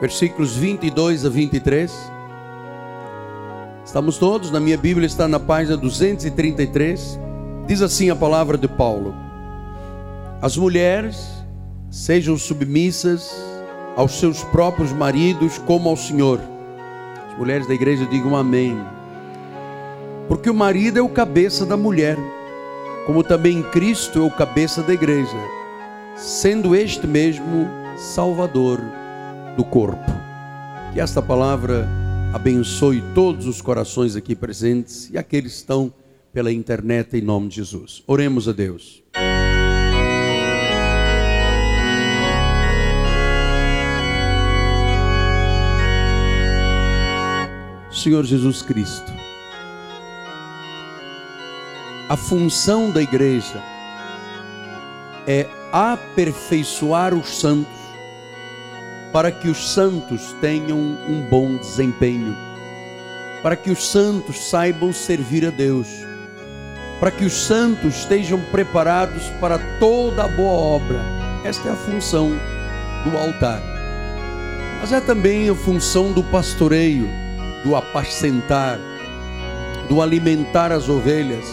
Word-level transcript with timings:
versículos 0.00 0.56
22 0.56 1.24
a 1.24 1.28
23. 1.28 1.92
Estamos 3.84 4.18
todos, 4.18 4.50
na 4.50 4.60
minha 4.60 4.76
Bíblia 4.76 5.06
está 5.06 5.28
na 5.28 5.38
página 5.38 5.76
233. 5.76 7.18
Diz 7.66 7.82
assim 7.82 8.10
a 8.10 8.16
palavra 8.16 8.58
de 8.58 8.68
Paulo: 8.68 9.14
As 10.40 10.56
mulheres 10.56 11.28
sejam 11.90 12.36
submissas 12.36 13.34
aos 13.96 14.18
seus 14.18 14.42
próprios 14.44 14.92
maridos 14.92 15.58
como 15.58 15.88
ao 15.88 15.96
Senhor. 15.96 16.40
As 17.30 17.38
mulheres 17.38 17.66
da 17.66 17.74
igreja 17.74 18.04
digam 18.06 18.36
amém. 18.36 18.76
Porque 20.28 20.48
o 20.48 20.54
marido 20.54 20.98
é 20.98 21.02
o 21.02 21.08
cabeça 21.08 21.66
da 21.66 21.76
mulher, 21.76 22.16
como 23.06 23.22
também 23.22 23.62
Cristo 23.62 24.18
é 24.18 24.22
o 24.22 24.30
cabeça 24.30 24.82
da 24.82 24.94
igreja, 24.94 25.36
sendo 26.16 26.74
este 26.74 27.06
mesmo 27.06 27.68
Salvador 27.96 28.80
do 29.56 29.64
corpo. 29.64 30.12
Que 30.92 31.00
esta 31.00 31.22
palavra 31.22 31.88
abençoe 32.32 33.02
todos 33.14 33.46
os 33.46 33.60
corações 33.60 34.16
aqui 34.16 34.34
presentes 34.34 35.08
e 35.10 35.18
aqueles 35.18 35.52
que 35.52 35.58
estão 35.58 35.92
pela 36.32 36.52
internet 36.52 37.16
em 37.16 37.20
nome 37.20 37.48
de 37.48 37.56
Jesus. 37.56 38.02
Oremos 38.06 38.48
a 38.48 38.52
Deus. 38.52 39.02
Senhor 47.92 48.24
Jesus 48.24 48.60
Cristo, 48.60 49.12
a 52.08 52.16
função 52.16 52.90
da 52.90 53.00
igreja 53.00 53.62
é 55.26 55.46
aperfeiçoar 55.72 57.14
os 57.14 57.38
santos 57.38 57.83
para 59.14 59.30
que 59.30 59.48
os 59.48 59.72
santos 59.72 60.34
tenham 60.40 60.76
um 60.76 61.24
bom 61.30 61.56
desempenho, 61.56 62.36
para 63.44 63.54
que 63.54 63.70
os 63.70 63.88
santos 63.92 64.50
saibam 64.50 64.92
servir 64.92 65.46
a 65.46 65.50
Deus, 65.50 65.86
para 66.98 67.12
que 67.12 67.24
os 67.24 67.32
santos 67.32 67.98
estejam 67.98 68.40
preparados 68.50 69.22
para 69.40 69.56
toda 69.78 70.24
a 70.24 70.26
boa 70.26 70.50
obra. 70.50 71.00
Esta 71.44 71.68
é 71.68 71.70
a 71.70 71.76
função 71.76 72.32
do 73.04 73.16
altar. 73.16 73.62
Mas 74.80 74.92
é 74.92 75.00
também 75.00 75.48
a 75.48 75.54
função 75.54 76.10
do 76.10 76.24
pastoreio, 76.24 77.08
do 77.62 77.76
apacentar, 77.76 78.80
do 79.88 80.02
alimentar 80.02 80.72
as 80.72 80.88
ovelhas, 80.88 81.46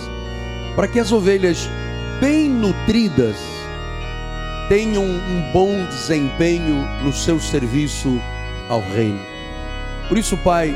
para 0.76 0.88
que 0.88 1.00
as 1.00 1.12
ovelhas 1.12 1.70
bem 2.20 2.50
nutridas 2.50 3.61
tenham 4.68 5.04
um 5.04 5.52
bom 5.52 5.86
desempenho 5.86 6.88
no 7.04 7.14
seu 7.14 7.40
serviço 7.40 8.22
ao 8.70 8.82
Reino. 8.82 9.20
Por 10.08 10.18
isso, 10.18 10.38
Pai, 10.38 10.74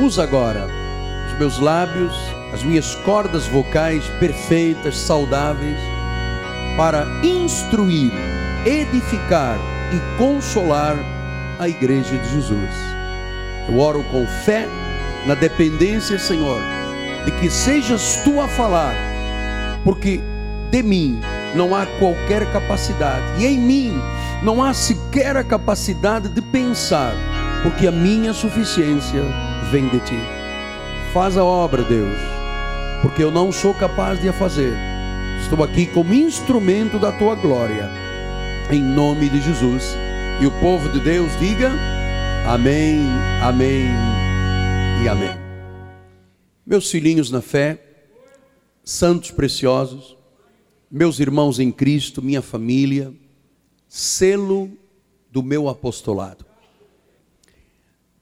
usa 0.00 0.22
agora 0.22 0.66
os 1.26 1.38
meus 1.38 1.58
lábios, 1.58 2.14
as 2.52 2.62
minhas 2.62 2.94
cordas 2.96 3.46
vocais 3.46 4.04
perfeitas, 4.20 4.96
saudáveis, 4.96 5.78
para 6.76 7.06
instruir, 7.22 8.12
edificar 8.64 9.58
e 9.92 10.18
consolar 10.18 10.96
a 11.58 11.68
igreja 11.68 12.16
de 12.16 12.28
Jesus. 12.30 12.70
Eu 13.68 13.78
oro 13.78 14.02
com 14.04 14.26
fé 14.44 14.68
na 15.26 15.34
dependência, 15.34 16.18
Senhor, 16.18 16.60
de 17.24 17.30
que 17.32 17.48
sejas 17.48 18.20
tu 18.24 18.40
a 18.40 18.48
falar, 18.48 18.94
porque 19.82 20.20
de 20.70 20.82
mim 20.82 21.20
não 21.54 21.74
há 21.74 21.86
qualquer 21.98 22.50
capacidade, 22.52 23.42
e 23.42 23.46
em 23.46 23.58
mim 23.58 23.92
não 24.42 24.62
há 24.62 24.74
sequer 24.74 25.36
a 25.36 25.44
capacidade 25.44 26.28
de 26.28 26.42
pensar, 26.42 27.14
porque 27.62 27.86
a 27.86 27.92
minha 27.92 28.32
suficiência 28.32 29.22
vem 29.70 29.88
de 29.88 30.00
ti. 30.00 30.18
Faz 31.12 31.36
a 31.36 31.44
obra, 31.44 31.82
Deus, 31.82 32.18
porque 33.00 33.22
eu 33.22 33.30
não 33.30 33.52
sou 33.52 33.72
capaz 33.72 34.20
de 34.20 34.28
a 34.28 34.32
fazer. 34.32 34.74
Estou 35.40 35.62
aqui 35.62 35.86
como 35.86 36.12
instrumento 36.12 36.98
da 36.98 37.12
tua 37.12 37.34
glória, 37.34 37.88
em 38.70 38.82
nome 38.82 39.28
de 39.28 39.40
Jesus. 39.40 39.96
E 40.40 40.46
o 40.46 40.50
povo 40.60 40.88
de 40.88 41.00
Deus 41.00 41.30
diga: 41.38 41.70
Amém, 42.46 43.06
Amém 43.42 43.88
e 45.02 45.08
Amém. 45.08 45.36
Meus 46.66 46.90
filhinhos 46.90 47.30
na 47.30 47.40
fé, 47.40 47.78
santos 48.82 49.30
preciosos, 49.30 50.16
meus 50.94 51.18
irmãos 51.18 51.58
em 51.58 51.72
Cristo, 51.72 52.22
minha 52.22 52.40
família, 52.40 53.12
selo 53.88 54.70
do 55.28 55.42
meu 55.42 55.68
apostolado. 55.68 56.46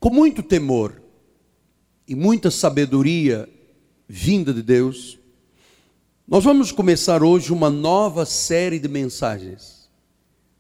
Com 0.00 0.08
muito 0.08 0.42
temor 0.42 1.02
e 2.08 2.14
muita 2.14 2.50
sabedoria 2.50 3.46
vinda 4.08 4.54
de 4.54 4.62
Deus, 4.62 5.18
nós 6.26 6.44
vamos 6.44 6.72
começar 6.72 7.22
hoje 7.22 7.52
uma 7.52 7.68
nova 7.68 8.24
série 8.24 8.78
de 8.78 8.88
mensagens 8.88 9.90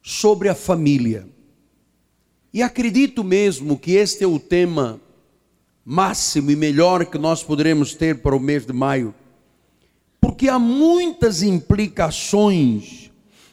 sobre 0.02 0.50
a 0.50 0.54
família. 0.54 1.26
E 2.52 2.62
acredito 2.62 3.24
mesmo 3.24 3.78
que 3.78 3.92
este 3.92 4.22
é 4.22 4.26
o 4.26 4.38
tema 4.38 5.00
máximo 5.82 6.50
e 6.50 6.56
melhor 6.56 7.06
que 7.06 7.16
nós 7.16 7.42
poderemos 7.42 7.94
ter 7.94 8.20
para 8.20 8.36
o 8.36 8.40
mês 8.40 8.66
de 8.66 8.72
maio 8.74 9.14
porque 10.22 10.48
há 10.48 10.56
muitas 10.56 11.42
implicações 11.42 13.10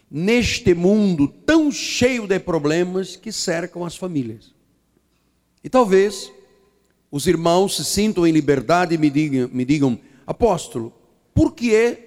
neste 0.10 0.76
mundo 0.76 1.28
tão 1.28 1.72
cheio 1.72 2.28
de 2.28 2.40
problemas 2.40 3.16
que 3.16 3.32
cercam 3.32 3.84
as 3.84 3.96
famílias. 3.96 4.54
E 5.64 5.70
talvez 5.70 6.32
os 7.12 7.26
irmãos 7.26 7.76
se 7.76 7.84
sintam 7.84 8.26
em 8.26 8.32
liberdade 8.32 8.94
e 8.94 9.00
me 9.00 9.10
digam, 9.10 9.50
me 9.52 9.66
digam 9.66 10.00
apóstolo, 10.28 10.94
por 11.34 11.54
que 11.54 11.74
é 11.74 12.06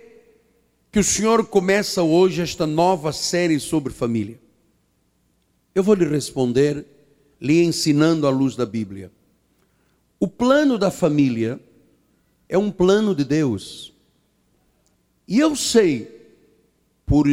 que 0.92 1.00
o 1.00 1.04
senhor 1.04 1.44
começa 1.46 2.04
hoje 2.04 2.40
esta 2.40 2.64
nova 2.64 3.12
série 3.12 3.58
sobre 3.58 3.92
família? 3.92 4.40
Eu 5.74 5.82
vou 5.82 5.96
lhe 5.96 6.04
responder, 6.04 6.86
lhe 7.40 7.64
ensinando 7.64 8.28
à 8.28 8.30
luz 8.30 8.54
da 8.54 8.64
Bíblia. 8.64 9.10
O 10.20 10.28
plano 10.28 10.78
da 10.78 10.90
família 10.90 11.58
é 12.48 12.56
um 12.56 12.70
plano 12.70 13.12
de 13.12 13.24
Deus. 13.24 13.91
E 15.26 15.38
eu 15.38 15.54
sei, 15.54 16.22
por 17.06 17.26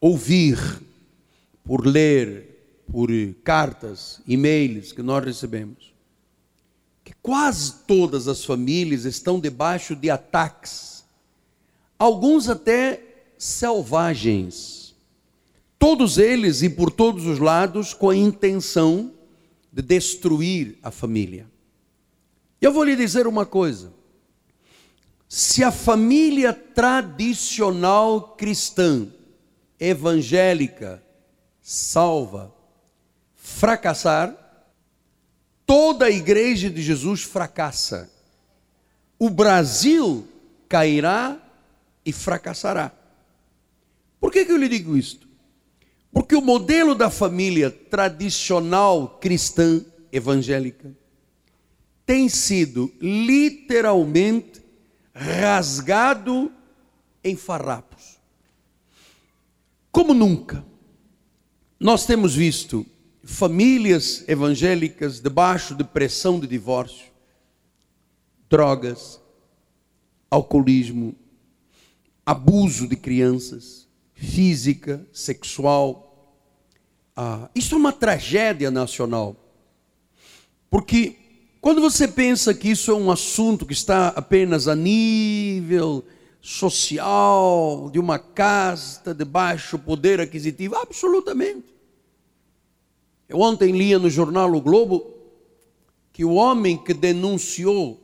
ouvir, 0.00 0.58
por 1.64 1.86
ler, 1.86 2.84
por 2.90 3.10
cartas, 3.42 4.20
e-mails 4.26 4.92
que 4.92 5.02
nós 5.02 5.24
recebemos, 5.24 5.92
que 7.04 7.12
quase 7.22 7.74
todas 7.86 8.28
as 8.28 8.44
famílias 8.44 9.04
estão 9.04 9.38
debaixo 9.38 9.94
de 9.94 10.10
ataques, 10.10 11.04
alguns 11.98 12.48
até 12.48 13.02
selvagens, 13.38 14.94
todos 15.78 16.18
eles 16.18 16.62
e 16.62 16.70
por 16.70 16.90
todos 16.90 17.26
os 17.26 17.38
lados 17.38 17.92
com 17.92 18.10
a 18.10 18.16
intenção 18.16 19.12
de 19.72 19.82
destruir 19.82 20.78
a 20.82 20.90
família. 20.90 21.46
Eu 22.60 22.72
vou 22.72 22.82
lhe 22.82 22.96
dizer 22.96 23.26
uma 23.26 23.44
coisa: 23.44 23.92
se 25.28 25.64
a 25.64 25.72
família 25.72 26.52
tradicional 26.52 28.36
cristã, 28.36 29.08
evangélica, 29.78 31.02
salva, 31.60 32.54
fracassar, 33.34 34.34
toda 35.66 36.06
a 36.06 36.10
igreja 36.10 36.70
de 36.70 36.80
Jesus 36.80 37.22
fracassa. 37.22 38.10
O 39.18 39.28
Brasil 39.28 40.26
cairá 40.68 41.40
e 42.04 42.12
fracassará. 42.12 42.92
Por 44.20 44.30
que, 44.30 44.44
que 44.44 44.52
eu 44.52 44.56
lhe 44.56 44.68
digo 44.68 44.96
isto? 44.96 45.26
Porque 46.12 46.36
o 46.36 46.40
modelo 46.40 46.94
da 46.94 47.10
família 47.10 47.70
tradicional 47.70 49.18
cristã 49.20 49.84
evangélica 50.12 50.96
tem 52.06 52.28
sido 52.28 52.92
literalmente 53.00 54.65
rasgado 55.16 56.52
em 57.24 57.34
farrapos. 57.34 58.18
Como 59.90 60.12
nunca, 60.12 60.62
nós 61.80 62.04
temos 62.04 62.34
visto 62.34 62.84
famílias 63.24 64.28
evangélicas 64.28 65.18
debaixo 65.18 65.74
de 65.74 65.82
pressão 65.82 66.38
de 66.38 66.46
divórcio, 66.46 67.06
drogas, 68.48 69.18
alcoolismo, 70.30 71.16
abuso 72.24 72.86
de 72.86 72.96
crianças, 72.96 73.88
física, 74.12 75.04
sexual. 75.12 76.36
Ah, 77.16 77.48
isso 77.54 77.74
é 77.74 77.78
uma 77.78 77.92
tragédia 77.92 78.70
nacional. 78.70 79.34
Porque 80.68 81.16
quando 81.66 81.80
você 81.80 82.06
pensa 82.06 82.54
que 82.54 82.70
isso 82.70 82.92
é 82.92 82.94
um 82.94 83.10
assunto 83.10 83.66
que 83.66 83.72
está 83.72 84.10
apenas 84.10 84.68
a 84.68 84.76
nível 84.76 86.04
social, 86.40 87.90
de 87.92 87.98
uma 87.98 88.20
casta 88.20 89.12
de 89.12 89.24
baixo 89.24 89.76
poder 89.76 90.20
aquisitivo, 90.20 90.76
absolutamente. 90.76 91.74
Eu 93.28 93.40
ontem 93.40 93.72
lia 93.72 93.98
no 93.98 94.08
jornal 94.08 94.54
O 94.54 94.60
Globo 94.60 95.12
que 96.12 96.24
o 96.24 96.34
homem 96.34 96.78
que 96.78 96.94
denunciou 96.94 98.00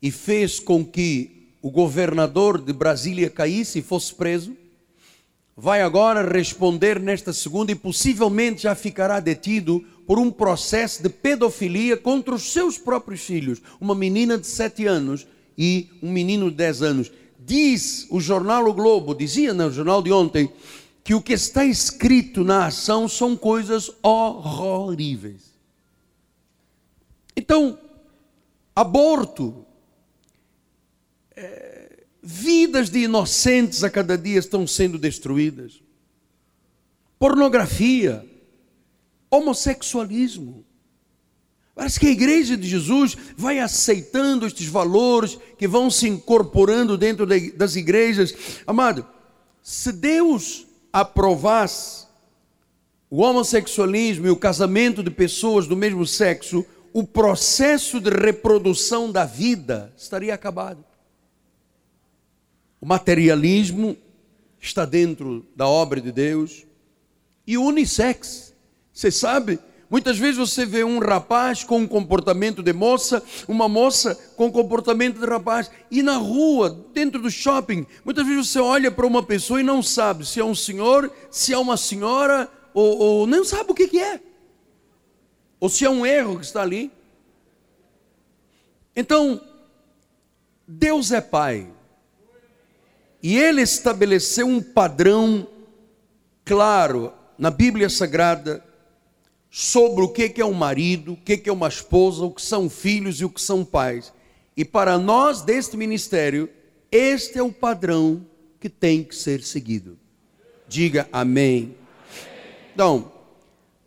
e 0.00 0.10
fez 0.10 0.58
com 0.58 0.82
que 0.82 1.50
o 1.60 1.70
governador 1.70 2.62
de 2.62 2.72
Brasília 2.72 3.28
caísse 3.28 3.80
e 3.80 3.82
fosse 3.82 4.14
preso, 4.14 4.56
vai 5.62 5.80
agora 5.80 6.28
responder 6.28 6.98
nesta 6.98 7.32
segunda 7.32 7.70
e 7.70 7.76
possivelmente 7.76 8.64
já 8.64 8.74
ficará 8.74 9.20
detido 9.20 9.78
por 10.04 10.18
um 10.18 10.28
processo 10.28 11.00
de 11.00 11.08
pedofilia 11.08 11.96
contra 11.96 12.34
os 12.34 12.52
seus 12.52 12.76
próprios 12.78 13.20
filhos, 13.20 13.62
uma 13.80 13.94
menina 13.94 14.36
de 14.36 14.44
sete 14.44 14.86
anos 14.86 15.24
e 15.56 15.88
um 16.02 16.10
menino 16.10 16.50
de 16.50 16.56
dez 16.56 16.82
anos. 16.82 17.12
Diz 17.38 18.08
o 18.10 18.20
jornal 18.20 18.66
O 18.66 18.74
Globo, 18.74 19.14
dizia 19.14 19.54
no 19.54 19.70
jornal 19.70 20.02
de 20.02 20.10
ontem, 20.10 20.52
que 21.04 21.14
o 21.14 21.22
que 21.22 21.34
está 21.34 21.64
escrito 21.64 22.42
na 22.42 22.66
ação 22.66 23.06
são 23.06 23.36
coisas 23.36 23.88
horríveis. 24.02 25.52
Então, 27.36 27.78
aborto, 28.74 29.64
é, 31.36 31.91
vidas 32.22 32.88
de 32.88 33.00
inocentes 33.00 33.82
a 33.82 33.90
cada 33.90 34.16
dia 34.16 34.38
estão 34.38 34.66
sendo 34.66 34.96
destruídas, 34.96 35.82
pornografia, 37.18 38.24
homossexualismo. 39.28 40.64
Parece 41.74 41.98
que 41.98 42.06
a 42.06 42.10
igreja 42.10 42.56
de 42.56 42.68
Jesus 42.68 43.16
vai 43.36 43.58
aceitando 43.58 44.46
estes 44.46 44.66
valores 44.66 45.38
que 45.58 45.66
vão 45.66 45.90
se 45.90 46.06
incorporando 46.06 46.98
dentro 46.98 47.26
das 47.56 47.76
igrejas. 47.76 48.34
Amado, 48.66 49.06
se 49.62 49.90
Deus 49.90 50.66
aprovasse 50.92 52.06
o 53.08 53.22
homossexualismo 53.22 54.26
e 54.26 54.30
o 54.30 54.36
casamento 54.36 55.02
de 55.02 55.10
pessoas 55.10 55.66
do 55.66 55.76
mesmo 55.76 56.06
sexo, 56.06 56.64
o 56.92 57.04
processo 57.04 58.00
de 58.00 58.10
reprodução 58.10 59.10
da 59.10 59.24
vida 59.24 59.92
estaria 59.96 60.34
acabado. 60.34 60.84
O 62.82 62.86
materialismo 62.86 63.96
está 64.60 64.84
dentro 64.84 65.46
da 65.56 65.66
obra 65.66 66.02
de 66.02 66.12
Deus 66.12 66.66
e 67.46 67.56
o 67.56 67.64
unissex. 67.64 68.52
Você 68.92 69.10
sabe, 69.10 69.58
muitas 69.88 70.18
vezes 70.18 70.36
você 70.36 70.66
vê 70.66 70.84
um 70.84 70.98
rapaz 70.98 71.64
com 71.64 71.78
um 71.78 71.86
comportamento 71.86 72.62
de 72.62 72.74
moça, 72.74 73.22
uma 73.48 73.68
moça 73.68 74.14
com 74.36 74.52
comportamento 74.52 75.18
de 75.18 75.24
rapaz, 75.24 75.70
e 75.90 76.02
na 76.02 76.16
rua, 76.16 76.86
dentro 76.92 77.22
do 77.22 77.30
shopping, 77.30 77.86
muitas 78.04 78.26
vezes 78.26 78.48
você 78.48 78.58
olha 78.58 78.90
para 78.90 79.06
uma 79.06 79.22
pessoa 79.22 79.60
e 79.60 79.64
não 79.64 79.82
sabe 79.82 80.26
se 80.26 80.40
é 80.40 80.44
um 80.44 80.54
senhor, 80.54 81.10
se 81.30 81.54
é 81.54 81.58
uma 81.58 81.76
senhora, 81.76 82.50
ou, 82.74 82.98
ou 82.98 83.26
não 83.26 83.44
sabe 83.44 83.70
o 83.70 83.74
que, 83.74 83.88
que 83.88 83.98
é 83.98 84.20
ou 85.62 85.68
se 85.68 85.84
é 85.84 85.88
um 85.88 86.04
erro 86.04 86.40
que 86.40 86.44
está 86.44 86.60
ali. 86.60 86.90
Então, 88.96 89.40
Deus 90.66 91.12
é 91.12 91.20
Pai, 91.20 91.70
e 93.22 93.38
Ele 93.38 93.62
estabeleceu 93.62 94.46
um 94.46 94.60
padrão 94.60 95.46
claro 96.44 97.12
na 97.38 97.50
Bíblia 97.50 97.88
Sagrada 97.88 98.64
sobre 99.50 100.02
o 100.02 100.08
que 100.08 100.40
é 100.40 100.44
um 100.44 100.52
marido, 100.52 101.12
o 101.12 101.16
que 101.16 101.42
é 101.44 101.52
uma 101.52 101.68
esposa, 101.68 102.24
o 102.24 102.30
que 102.30 102.42
são 102.42 102.68
filhos 102.68 103.20
e 103.20 103.24
o 103.24 103.30
que 103.30 103.40
são 103.40 103.64
pais. 103.64 104.12
E 104.56 104.64
para 104.64 104.98
nós 104.98 105.42
deste 105.42 105.76
ministério, 105.76 106.48
este 106.90 107.38
é 107.38 107.42
o 107.42 107.52
padrão 107.52 108.26
que 108.60 108.68
tem 108.68 109.02
que 109.02 109.14
ser 109.14 109.42
seguido. 109.42 109.98
Diga 110.68 111.08
amém. 111.12 111.76
Então, 112.74 113.12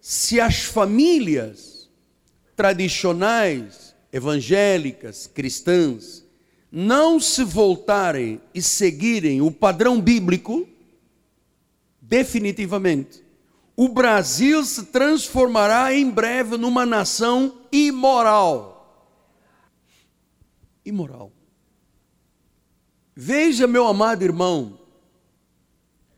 se 0.02 0.40
as 0.40 0.64
famílias 0.64 1.90
tradicionais, 2.56 3.96
evangélicas, 4.12 5.28
cristãs, 5.28 6.25
não 6.78 7.22
se 7.22 7.42
voltarem 7.42 8.42
e 8.54 8.62
seguirem 8.62 9.42
o 9.42 9.50
padrão 9.50 10.02
bíblico, 10.02 10.68
definitivamente, 12.02 13.24
o 13.78 13.88
Brasil 13.88 14.62
se 14.66 14.84
transformará 14.88 15.94
em 15.94 16.12
breve 16.12 16.58
numa 16.58 16.86
nação 16.86 17.62
imoral. 17.72 19.10
Imoral. 20.86 21.32
Veja, 23.16 23.66
meu 23.66 23.88
amado 23.88 24.24
irmão, 24.24 24.78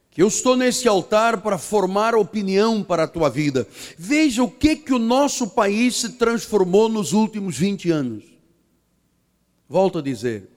que 0.09 0.23
eu 0.23 0.27
estou 0.27 0.57
nesse 0.57 0.87
altar 0.87 1.41
para 1.41 1.59
formar 1.59 2.15
opinião 2.15 2.83
para 2.83 3.03
a 3.03 3.07
tua 3.07 3.29
vida. 3.29 3.67
Veja 3.95 4.41
o 4.41 4.49
que 4.49 4.75
que 4.75 4.91
o 4.91 4.97
nosso 4.97 5.51
país 5.51 5.97
se 5.97 6.13
transformou 6.13 6.89
nos 6.89 7.13
últimos 7.13 7.55
20 7.55 7.91
anos. 7.91 8.36
Volto 9.67 9.99
a 9.99 10.01
dizer: 10.01 10.49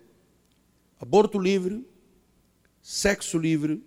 aborto 1.00 1.38
livre, 1.38 1.86
sexo 2.82 3.38
livre, 3.38 3.82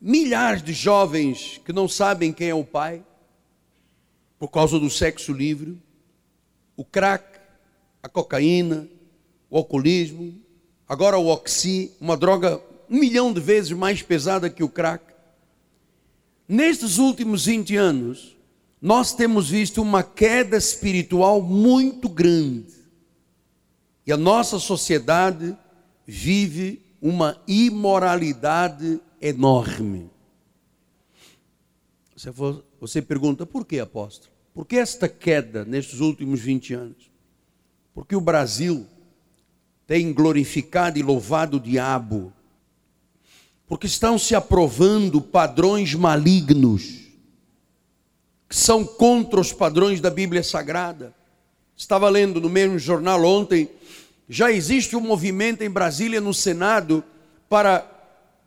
milhares 0.00 0.62
de 0.62 0.72
jovens 0.72 1.60
que 1.64 1.72
não 1.72 1.86
sabem 1.86 2.32
quem 2.32 2.48
é 2.48 2.54
o 2.54 2.64
pai 2.64 3.04
por 4.38 4.48
causa 4.48 4.78
do 4.78 4.88
sexo 4.88 5.32
livre, 5.32 5.78
o 6.76 6.84
crack, 6.84 7.38
a 8.02 8.08
cocaína, 8.08 8.88
o 9.50 9.56
alcoolismo, 9.58 10.34
agora 10.88 11.18
o 11.18 11.26
oxi, 11.26 11.92
uma 12.00 12.16
droga 12.16 12.60
um 12.88 12.98
milhão 12.98 13.32
de 13.32 13.40
vezes 13.40 13.70
mais 13.70 14.02
pesada 14.02 14.50
que 14.50 14.64
o 14.64 14.68
crack. 14.68 15.04
Nestes 16.48 16.98
últimos 16.98 17.46
20 17.46 17.76
anos, 17.76 18.36
nós 18.82 19.14
temos 19.14 19.48
visto 19.48 19.80
uma 19.80 20.02
queda 20.02 20.56
espiritual 20.56 21.40
muito 21.40 22.08
grande. 22.08 22.79
E 24.06 24.12
a 24.12 24.16
nossa 24.16 24.58
sociedade 24.58 25.56
vive 26.06 26.82
uma 27.00 27.40
imoralidade 27.46 29.00
enorme. 29.20 30.10
Você, 32.16 32.30
você 32.80 33.02
pergunta, 33.02 33.46
por 33.46 33.64
que, 33.64 33.78
apóstolo? 33.78 34.32
Por 34.52 34.66
que 34.66 34.76
esta 34.76 35.08
queda 35.08 35.64
nestes 35.64 36.00
últimos 36.00 36.40
20 36.40 36.74
anos? 36.74 37.10
Porque 37.94 38.16
o 38.16 38.20
Brasil 38.20 38.86
tem 39.86 40.12
glorificado 40.12 40.98
e 40.98 41.02
louvado 41.02 41.56
o 41.56 41.60
diabo 41.60 42.32
porque 43.70 43.86
estão 43.86 44.18
se 44.18 44.34
aprovando 44.34 45.20
padrões 45.22 45.94
malignos, 45.94 47.04
que 48.48 48.56
são 48.56 48.84
contra 48.84 49.38
os 49.38 49.52
padrões 49.52 50.00
da 50.00 50.10
Bíblia 50.10 50.42
Sagrada. 50.42 51.14
Estava 51.76 52.08
lendo 52.08 52.40
no 52.40 52.48
mesmo 52.48 52.80
jornal 52.80 53.24
ontem, 53.24 53.68
já 54.30 54.50
existe 54.50 54.96
um 54.96 55.00
movimento 55.00 55.62
em 55.62 55.68
Brasília, 55.68 56.20
no 56.20 56.32
Senado, 56.32 57.04
para 57.50 57.86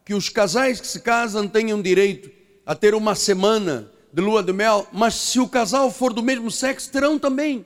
que 0.03 0.15
os 0.15 0.29
casais 0.29 0.81
que 0.81 0.87
se 0.87 1.01
casam 1.01 1.47
tenham 1.47 1.79
direito 1.79 2.31
a 2.65 2.73
ter 2.73 2.95
uma 2.95 3.13
semana 3.13 3.91
de 4.11 4.21
lua 4.21 4.41
de 4.41 4.53
mel, 4.53 4.87
mas 4.91 5.13
se 5.13 5.39
o 5.39 5.47
casal 5.47 5.91
for 5.91 6.13
do 6.13 6.23
mesmo 6.23 6.49
sexo, 6.49 6.91
terão 6.91 7.19
também. 7.19 7.65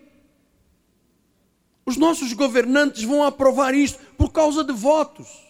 Os 1.86 1.96
nossos 1.96 2.34
governantes 2.34 3.04
vão 3.04 3.24
aprovar 3.24 3.74
isso 3.74 3.98
por 4.18 4.34
causa 4.34 4.64
de 4.64 4.74
votos 4.74 5.48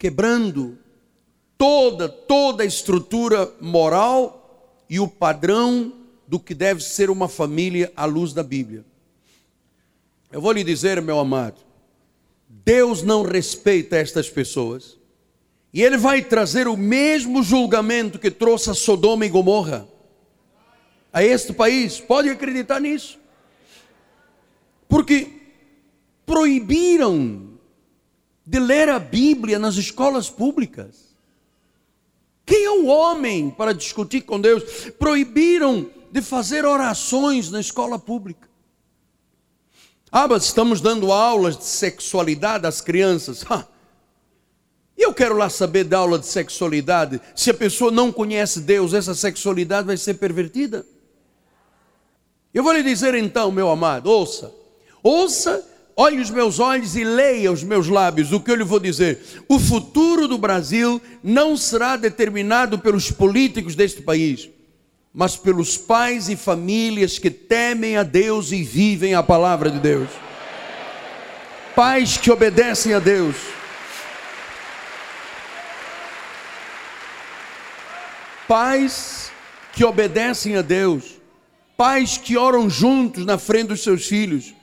quebrando 0.00 0.78
toda 1.58 2.08
toda 2.08 2.62
a 2.62 2.66
estrutura 2.66 3.52
moral 3.60 4.74
e 4.88 4.98
o 4.98 5.06
padrão 5.06 5.92
do 6.26 6.40
que 6.40 6.54
deve 6.54 6.82
ser 6.82 7.10
uma 7.10 7.28
família 7.28 7.92
à 7.94 8.06
luz 8.06 8.32
da 8.32 8.42
Bíblia. 8.42 8.82
Eu 10.30 10.40
vou 10.40 10.52
lhe 10.52 10.62
dizer, 10.62 11.00
meu 11.02 11.18
amado, 11.18 11.60
Deus 12.48 13.02
não 13.02 13.22
respeita 13.22 13.96
estas 13.96 14.28
pessoas. 14.28 14.98
E 15.72 15.82
ele 15.82 15.96
vai 15.96 16.22
trazer 16.22 16.66
o 16.68 16.76
mesmo 16.76 17.42
julgamento 17.42 18.18
que 18.18 18.30
trouxe 18.30 18.70
a 18.70 18.74
Sodoma 18.74 19.24
e 19.24 19.28
Gomorra 19.28 19.88
a 21.12 21.22
este 21.22 21.52
país. 21.52 22.00
Pode 22.00 22.28
acreditar 22.28 22.80
nisso? 22.80 23.18
Porque 24.88 25.28
proibiram 26.26 27.50
de 28.44 28.58
ler 28.58 28.88
a 28.88 28.98
Bíblia 28.98 29.58
nas 29.58 29.76
escolas 29.76 30.28
públicas. 30.28 31.16
Quem 32.44 32.64
é 32.64 32.70
o 32.70 32.86
homem 32.86 33.48
para 33.50 33.72
discutir 33.72 34.22
com 34.22 34.40
Deus? 34.40 34.90
Proibiram 34.98 35.88
de 36.10 36.20
fazer 36.20 36.64
orações 36.64 37.48
na 37.48 37.60
escola 37.60 37.96
pública. 37.96 38.49
Ah, 40.10 40.26
mas 40.26 40.44
estamos 40.44 40.80
dando 40.80 41.12
aulas 41.12 41.56
de 41.56 41.64
sexualidade 41.64 42.66
às 42.66 42.80
crianças. 42.80 43.44
E 44.96 45.02
eu 45.02 45.14
quero 45.14 45.36
lá 45.36 45.48
saber 45.48 45.84
da 45.84 45.98
aula 45.98 46.18
de 46.18 46.26
sexualidade. 46.26 47.20
Se 47.34 47.50
a 47.50 47.54
pessoa 47.54 47.90
não 47.90 48.12
conhece 48.12 48.60
Deus, 48.60 48.92
essa 48.92 49.14
sexualidade 49.14 49.86
vai 49.86 49.96
ser 49.96 50.14
pervertida. 50.14 50.84
Eu 52.52 52.62
vou 52.62 52.72
lhe 52.72 52.82
dizer 52.82 53.14
então, 53.14 53.50
meu 53.50 53.70
amado, 53.70 54.10
ouça. 54.10 54.52
Ouça 55.02 55.64
olhe 56.00 56.18
os 56.18 56.30
meus 56.30 56.58
olhos 56.58 56.96
e 56.96 57.04
leia 57.04 57.52
os 57.52 57.62
meus 57.62 57.86
lábios 57.86 58.32
o 58.32 58.40
que 58.40 58.50
eu 58.50 58.54
lhe 58.54 58.64
vou 58.64 58.80
dizer. 58.80 59.20
O 59.46 59.58
futuro 59.58 60.26
do 60.26 60.38
Brasil 60.38 61.00
não 61.22 61.58
será 61.58 61.94
determinado 61.94 62.78
pelos 62.78 63.10
políticos 63.10 63.74
deste 63.74 64.00
país. 64.00 64.48
Mas 65.12 65.36
pelos 65.36 65.76
pais 65.76 66.28
e 66.28 66.36
famílias 66.36 67.18
que 67.18 67.30
temem 67.30 67.96
a 67.96 68.02
Deus 68.02 68.52
e 68.52 68.62
vivem 68.62 69.14
a 69.14 69.22
palavra 69.22 69.70
de 69.70 69.80
Deus. 69.80 70.08
Pais 71.74 72.16
que 72.16 72.30
obedecem 72.30 72.94
a 72.94 72.98
Deus. 72.98 73.36
Pais 78.46 79.32
que 79.72 79.84
obedecem 79.84 80.56
a 80.56 80.62
Deus. 80.62 81.20
Pais 81.76 82.16
que 82.16 82.36
oram 82.36 82.68
juntos 82.68 83.24
na 83.24 83.38
frente 83.38 83.68
dos 83.68 83.82
seus 83.82 84.06
filhos. 84.06 84.54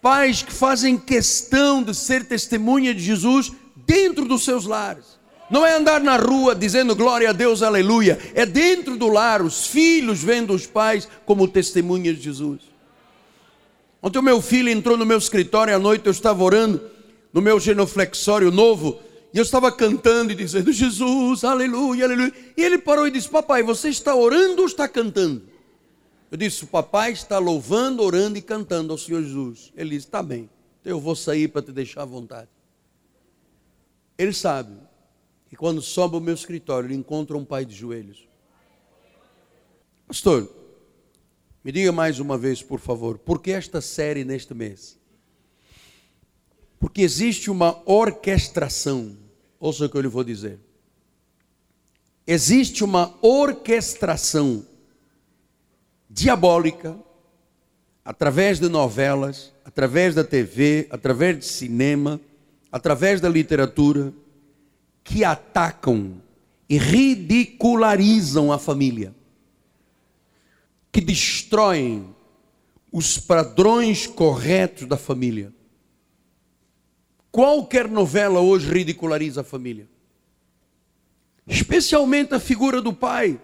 Pais 0.00 0.42
que 0.42 0.52
fazem 0.52 0.96
questão 0.96 1.82
de 1.82 1.94
ser 1.94 2.26
testemunha 2.26 2.94
de 2.94 3.02
Jesus 3.02 3.52
dentro 3.74 4.24
dos 4.24 4.44
seus 4.44 4.64
lares. 4.64 5.15
Não 5.48 5.64
é 5.64 5.76
andar 5.76 6.00
na 6.00 6.16
rua 6.16 6.54
dizendo 6.54 6.96
glória 6.96 7.30
a 7.30 7.32
Deus, 7.32 7.62
aleluia. 7.62 8.18
É 8.34 8.44
dentro 8.44 8.96
do 8.96 9.08
lar, 9.08 9.42
os 9.42 9.66
filhos 9.66 10.22
vendo 10.22 10.52
os 10.52 10.66
pais 10.66 11.08
como 11.24 11.46
testemunha 11.46 12.12
de 12.12 12.20
Jesus. 12.20 12.62
Ontem 14.02 14.18
o 14.18 14.22
meu 14.22 14.40
filho 14.42 14.68
entrou 14.68 14.96
no 14.96 15.06
meu 15.06 15.18
escritório 15.18 15.74
à 15.74 15.78
noite, 15.78 16.06
eu 16.06 16.12
estava 16.12 16.42
orando 16.42 16.80
no 17.32 17.40
meu 17.40 17.60
genuflexório 17.60 18.50
novo, 18.50 18.98
e 19.32 19.38
eu 19.38 19.42
estava 19.42 19.70
cantando 19.70 20.32
e 20.32 20.34
dizendo, 20.34 20.72
Jesus, 20.72 21.44
aleluia, 21.44 22.06
aleluia. 22.06 22.32
E 22.56 22.62
ele 22.62 22.78
parou 22.78 23.06
e 23.06 23.10
disse, 23.10 23.28
papai, 23.28 23.62
você 23.62 23.88
está 23.88 24.14
orando 24.14 24.62
ou 24.62 24.66
está 24.66 24.88
cantando? 24.88 25.42
Eu 26.30 26.36
disse, 26.36 26.64
o 26.64 26.66
papai 26.66 27.12
está 27.12 27.38
louvando, 27.38 28.02
orando 28.02 28.36
e 28.38 28.42
cantando 28.42 28.92
ao 28.92 28.98
Senhor 28.98 29.22
Jesus. 29.22 29.72
Ele 29.76 29.90
disse, 29.90 30.06
está 30.06 30.22
bem, 30.22 30.48
então 30.80 30.90
eu 30.90 31.00
vou 31.00 31.14
sair 31.14 31.48
para 31.48 31.62
te 31.62 31.70
deixar 31.70 32.02
à 32.02 32.06
vontade. 32.06 32.48
Ele 34.18 34.32
sabe 34.32 34.85
que 35.48 35.56
quando 35.56 35.80
sobe 35.80 36.16
ao 36.16 36.20
meu 36.20 36.34
escritório, 36.34 36.88
ele 36.88 36.94
encontra 36.94 37.36
um 37.36 37.44
pai 37.44 37.64
de 37.64 37.74
joelhos. 37.74 38.28
Pastor, 40.06 40.50
me 41.64 41.72
diga 41.72 41.90
mais 41.90 42.20
uma 42.20 42.38
vez, 42.38 42.62
por 42.62 42.78
favor, 42.78 43.18
por 43.18 43.40
que 43.40 43.50
esta 43.50 43.80
série 43.80 44.24
neste 44.24 44.54
mês? 44.54 44.98
Porque 46.78 47.02
existe 47.02 47.50
uma 47.50 47.82
orquestração, 47.84 49.16
ouça 49.58 49.86
o 49.86 49.88
que 49.88 49.96
eu 49.96 50.00
lhe 50.00 50.08
vou 50.08 50.22
dizer. 50.22 50.60
Existe 52.26 52.84
uma 52.84 53.14
orquestração 53.22 54.66
diabólica 56.08 56.98
através 58.04 58.60
de 58.60 58.68
novelas, 58.68 59.52
através 59.64 60.14
da 60.14 60.22
TV, 60.22 60.86
através 60.90 61.38
de 61.38 61.44
cinema, 61.44 62.20
através 62.70 63.20
da 63.20 63.28
literatura, 63.28 64.12
que 65.06 65.24
atacam 65.24 66.20
e 66.68 66.76
ridicularizam 66.76 68.50
a 68.50 68.58
família, 68.58 69.14
que 70.90 71.00
destroem 71.00 72.12
os 72.90 73.16
padrões 73.16 74.04
corretos 74.06 74.88
da 74.88 74.96
família. 74.96 75.54
Qualquer 77.30 77.88
novela 77.88 78.40
hoje 78.40 78.68
ridiculariza 78.68 79.42
a 79.42 79.44
família, 79.44 79.88
especialmente 81.46 82.34
a 82.34 82.40
figura 82.40 82.82
do 82.82 82.92
pai, 82.92 83.40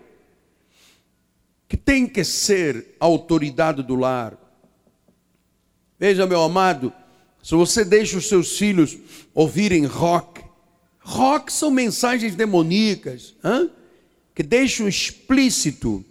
que 1.68 1.76
tem 1.76 2.08
que 2.08 2.24
ser 2.24 2.96
a 2.98 3.04
autoridade 3.04 3.84
do 3.84 3.94
lar. 3.94 4.36
Veja, 5.96 6.26
meu 6.26 6.42
amado, 6.42 6.92
se 7.40 7.54
você 7.54 7.84
deixa 7.84 8.18
os 8.18 8.28
seus 8.28 8.58
filhos 8.58 8.98
ouvirem 9.32 9.84
rock, 9.84 10.31
rock 11.02 11.52
são 11.52 11.70
mensagens 11.70 12.34
demoníacas, 12.34 13.34
hein? 13.44 13.70
que 14.34 14.42
deixam 14.42 14.88
explícito 14.88 16.04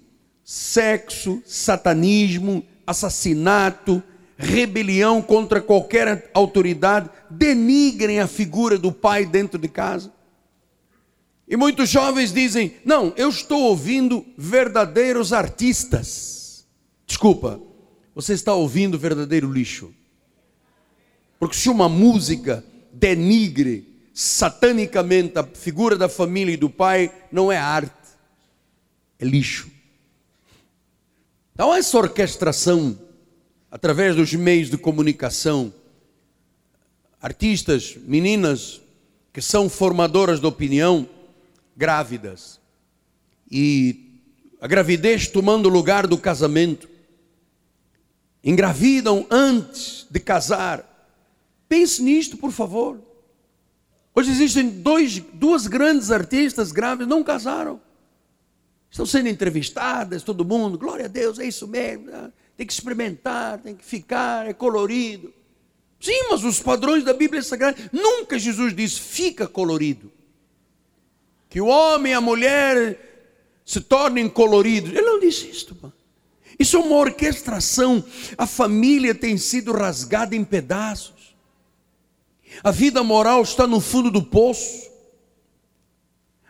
sexo, 0.43 1.41
satanismo, 1.45 2.65
assassinato, 2.85 4.03
rebelião 4.35 5.21
contra 5.21 5.61
qualquer 5.61 6.29
autoridade, 6.33 7.09
denigrem 7.29 8.19
a 8.19 8.27
figura 8.27 8.77
do 8.77 8.91
pai 8.91 9.25
dentro 9.25 9.57
de 9.57 9.69
casa. 9.69 10.11
E 11.47 11.55
muitos 11.55 11.89
jovens 11.89 12.33
dizem: 12.33 12.73
Não, 12.83 13.13
eu 13.15 13.29
estou 13.29 13.61
ouvindo 13.63 14.25
verdadeiros 14.37 15.31
artistas. 15.31 16.65
Desculpa, 17.05 17.61
você 18.13 18.33
está 18.33 18.53
ouvindo 18.53 18.99
verdadeiro 18.99 19.51
lixo. 19.51 19.93
Porque 21.39 21.55
se 21.55 21.69
uma 21.69 21.89
música 21.89 22.63
denigre 22.91 23.90
satanicamente 24.13 25.37
a 25.37 25.43
figura 25.43 25.97
da 25.97 26.09
família 26.09 26.53
e 26.53 26.57
do 26.57 26.69
pai, 26.69 27.11
não 27.31 27.51
é 27.51 27.57
arte, 27.57 27.93
é 29.19 29.25
lixo. 29.25 29.69
Então, 31.53 31.73
essa 31.73 31.97
orquestração, 31.97 32.97
através 33.69 34.15
dos 34.15 34.33
meios 34.33 34.69
de 34.69 34.77
comunicação, 34.77 35.73
artistas, 37.21 37.97
meninas 38.03 38.81
que 39.31 39.41
são 39.41 39.69
formadoras 39.69 40.39
de 40.39 40.45
opinião, 40.45 41.07
grávidas, 41.75 42.59
e 43.49 44.21
a 44.59 44.67
gravidez 44.67 45.27
tomando 45.27 45.67
o 45.67 45.71
lugar 45.71 46.07
do 46.07 46.17
casamento, 46.17 46.89
engravidam 48.43 49.25
antes 49.29 50.05
de 50.09 50.19
casar, 50.19 50.91
Pense 51.71 52.03
nisto, 52.03 52.35
por 52.35 52.51
favor. 52.51 52.99
Hoje 54.13 54.31
existem 54.31 54.69
dois, 54.69 55.19
duas 55.33 55.67
grandes 55.67 56.11
artistas 56.11 56.71
grávidas, 56.71 57.07
não 57.07 57.23
casaram. 57.23 57.81
Estão 58.89 59.05
sendo 59.05 59.29
entrevistadas, 59.29 60.21
todo 60.21 60.43
mundo, 60.43 60.77
glória 60.77 61.05
a 61.05 61.07
Deus, 61.07 61.39
é 61.39 61.45
isso 61.45 61.67
mesmo. 61.67 62.07
Né? 62.07 62.31
Tem 62.57 62.67
que 62.67 62.73
experimentar, 62.73 63.57
tem 63.59 63.73
que 63.73 63.85
ficar, 63.85 64.47
é 64.47 64.53
colorido. 64.53 65.33
Sim, 65.99 66.29
mas 66.29 66.43
os 66.43 66.59
padrões 66.59 67.03
da 67.03 67.13
Bíblia 67.13 67.41
Sagrada, 67.41 67.77
nunca 67.93 68.37
Jesus 68.37 68.75
disse, 68.75 68.99
fica 68.99 69.47
colorido. 69.47 70.11
Que 71.47 71.61
o 71.61 71.67
homem 71.67 72.11
e 72.11 72.15
a 72.15 72.21
mulher 72.21 73.11
se 73.63 73.79
tornem 73.79 74.27
coloridos. 74.27 74.91
Ele 74.91 75.01
não 75.01 75.19
disse 75.19 75.49
isso, 75.49 75.77
mano. 75.81 75.93
Isso 76.59 76.75
é 76.75 76.79
uma 76.79 76.97
orquestração. 76.97 78.03
A 78.37 78.45
família 78.45 79.15
tem 79.15 79.37
sido 79.37 79.71
rasgada 79.71 80.35
em 80.35 80.43
pedaços. 80.43 81.20
A 82.63 82.71
vida 82.71 83.03
moral 83.03 83.41
está 83.41 83.65
no 83.65 83.79
fundo 83.79 84.11
do 84.11 84.21
poço. 84.21 84.89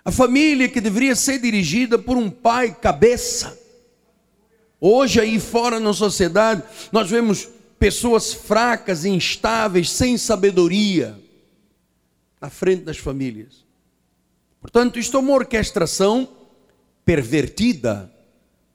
A 0.04 0.12
família 0.12 0.68
que 0.68 0.82
deveria 0.82 1.16
ser 1.16 1.40
dirigida 1.40 1.98
por 1.98 2.18
um 2.18 2.30
pai 2.30 2.74
cabeça. 2.74 3.58
Hoje 4.80 5.22
aí 5.22 5.40
fora 5.40 5.80
na 5.80 5.94
sociedade, 5.94 6.64
nós 6.92 7.10
vemos 7.10 7.48
pessoas 7.78 8.34
fracas, 8.34 9.06
instáveis, 9.06 9.90
sem 9.90 10.18
sabedoria 10.18 11.20
na 12.40 12.50
frente 12.50 12.84
das 12.84 12.98
famílias. 12.98 13.64
Portanto, 14.60 15.00
isto 15.00 15.18
é 15.18 15.20
uma 15.20 15.34
orquestração 15.34 16.28
pervertida 17.06 18.12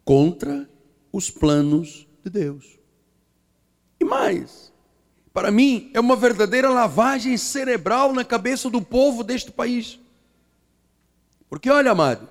contra 0.04 0.68
os 1.12 1.30
planos 1.30 2.06
de 2.24 2.30
Deus. 2.30 2.78
E 4.00 4.04
mais, 4.04 4.65
para 5.36 5.50
mim, 5.50 5.90
é 5.92 6.00
uma 6.00 6.16
verdadeira 6.16 6.70
lavagem 6.70 7.36
cerebral 7.36 8.10
na 8.10 8.24
cabeça 8.24 8.70
do 8.70 8.80
povo 8.80 9.22
deste 9.22 9.52
país. 9.52 10.00
Porque, 11.46 11.68
olha, 11.68 11.90
amado, 11.90 12.26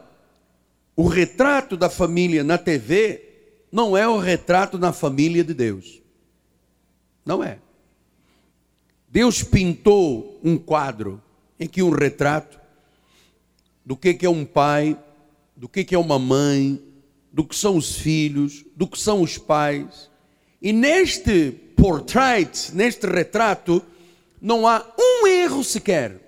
o 0.95 1.07
retrato 1.07 1.77
da 1.77 1.88
família 1.88 2.43
na 2.43 2.57
TV 2.57 3.62
não 3.71 3.95
é 3.95 4.07
o 4.07 4.17
retrato 4.17 4.75
da 4.75 4.91
família 4.91 5.43
de 5.43 5.53
Deus. 5.53 6.01
Não 7.24 7.43
é. 7.43 7.59
Deus 9.07 9.43
pintou 9.43 10.39
um 10.43 10.57
quadro 10.57 11.21
em 11.59 11.67
que 11.67 11.83
um 11.83 11.91
retrato 11.91 12.59
do 13.85 13.95
que 13.95 14.17
é 14.25 14.29
um 14.31 14.43
pai, 14.43 14.97
do 15.55 15.69
que 15.69 15.93
é 15.93 16.00
uma 16.00 16.17
mãe, 16.17 16.81
do 17.31 17.45
que 17.45 17.55
são 17.55 17.77
os 17.77 18.00
filhos, 18.00 18.65
do 18.75 18.88
que 18.88 19.00
são 19.00 19.21
os 19.21 19.38
pais. 19.38 20.09
E 20.59 20.74
neste 20.74 21.64
portrait, 21.86 22.72
neste 22.74 23.06
retrato, 23.06 23.80
não 24.42 24.68
há 24.68 24.84
um 25.00 25.27
erro 25.27 25.63
sequer 25.63 26.20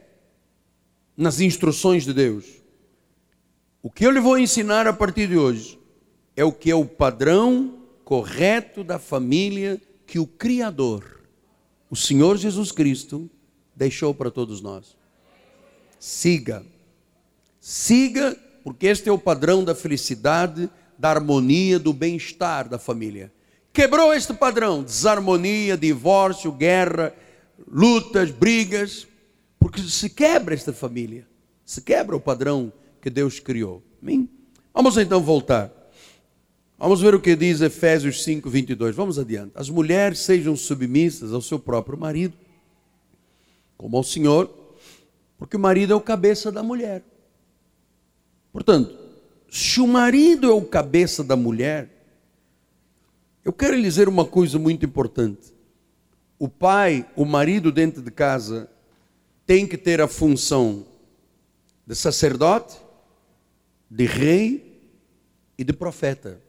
nas 1.17 1.39
instruções 1.39 2.05
de 2.05 2.13
Deus. 2.13 2.45
O 3.81 3.89
que 3.89 4.05
eu 4.05 4.11
lhe 4.11 4.19
vou 4.19 4.37
ensinar 4.37 4.85
a 4.85 4.93
partir 4.93 5.27
de 5.27 5.35
hoje 5.35 5.79
é 6.35 6.45
o 6.45 6.51
que 6.51 6.69
é 6.69 6.75
o 6.75 6.85
padrão 6.85 7.79
correto 8.05 8.83
da 8.83 8.99
família 8.99 9.81
que 10.05 10.19
o 10.19 10.27
Criador, 10.27 11.23
o 11.89 11.95
Senhor 11.95 12.37
Jesus 12.37 12.71
Cristo, 12.71 13.27
deixou 13.75 14.13
para 14.13 14.29
todos 14.29 14.61
nós. 14.61 14.95
Siga. 15.97 16.63
Siga, 17.59 18.37
porque 18.63 18.85
este 18.85 19.09
é 19.09 19.11
o 19.11 19.17
padrão 19.17 19.63
da 19.63 19.73
felicidade, 19.73 20.69
da 20.99 21.09
harmonia, 21.09 21.79
do 21.79 21.93
bem-estar 21.93 22.69
da 22.69 22.77
família. 22.77 23.31
Quebrou 23.77 24.11
este 24.11 24.33
padrão: 24.33 24.81
desarmonia, 24.81 25.77
divórcio, 25.77 26.51
guerra, 26.51 27.13
lutas, 27.71 28.31
brigas, 28.31 29.05
porque 29.59 29.79
se 29.83 30.09
quebra 30.09 30.55
esta 30.55 30.73
família, 30.73 31.27
se 31.63 31.79
quebra 31.81 32.15
o 32.15 32.19
padrão 32.19 32.73
que 32.99 33.07
Deus 33.07 33.39
criou. 33.39 33.83
Amém? 34.01 34.27
Vamos 34.73 34.97
então 34.97 35.21
voltar. 35.21 35.71
Vamos 36.75 37.01
ver 37.01 37.13
o 37.13 37.21
que 37.21 37.35
diz 37.35 37.61
Efésios 37.61 38.23
5, 38.23 38.49
22. 38.49 38.95
Vamos 38.95 39.19
adiante. 39.19 39.51
As 39.53 39.69
mulheres 39.69 40.21
sejam 40.21 40.55
submissas 40.55 41.31
ao 41.31 41.41
seu 41.41 41.59
próprio 41.59 41.99
marido, 41.99 42.33
como 43.77 43.95
ao 43.95 44.03
Senhor, 44.03 44.49
porque 45.37 45.55
o 45.55 45.59
marido 45.59 45.93
é 45.93 45.95
o 45.95 46.01
cabeça 46.01 46.51
da 46.51 46.63
mulher. 46.63 47.03
Portanto, 48.51 48.97
se 49.51 49.79
o 49.79 49.85
marido 49.85 50.49
é 50.49 50.53
o 50.55 50.63
cabeça 50.63 51.23
da 51.23 51.35
mulher, 51.35 51.96
eu 53.47 53.53
quero 53.53 53.77
lhe 53.77 53.81
dizer 53.81 54.09
uma 54.09 54.25
coisa 54.25 54.59
muito 54.59 54.85
importante. 54.85 55.53
O 56.37 56.49
pai, 56.49 57.09
o 57.15 57.23
marido 57.23 57.71
dentro 57.71 58.01
de 58.01 58.11
casa, 58.11 58.69
tem 59.45 59.65
que 59.65 59.77
ter 59.77 60.01
a 60.01 60.07
função 60.07 60.85
de 61.85 61.95
sacerdote, 61.95 62.75
de 63.89 64.03
rei 64.03 64.91
e 65.57 65.63
de 65.63 65.71
profeta. 65.71 66.41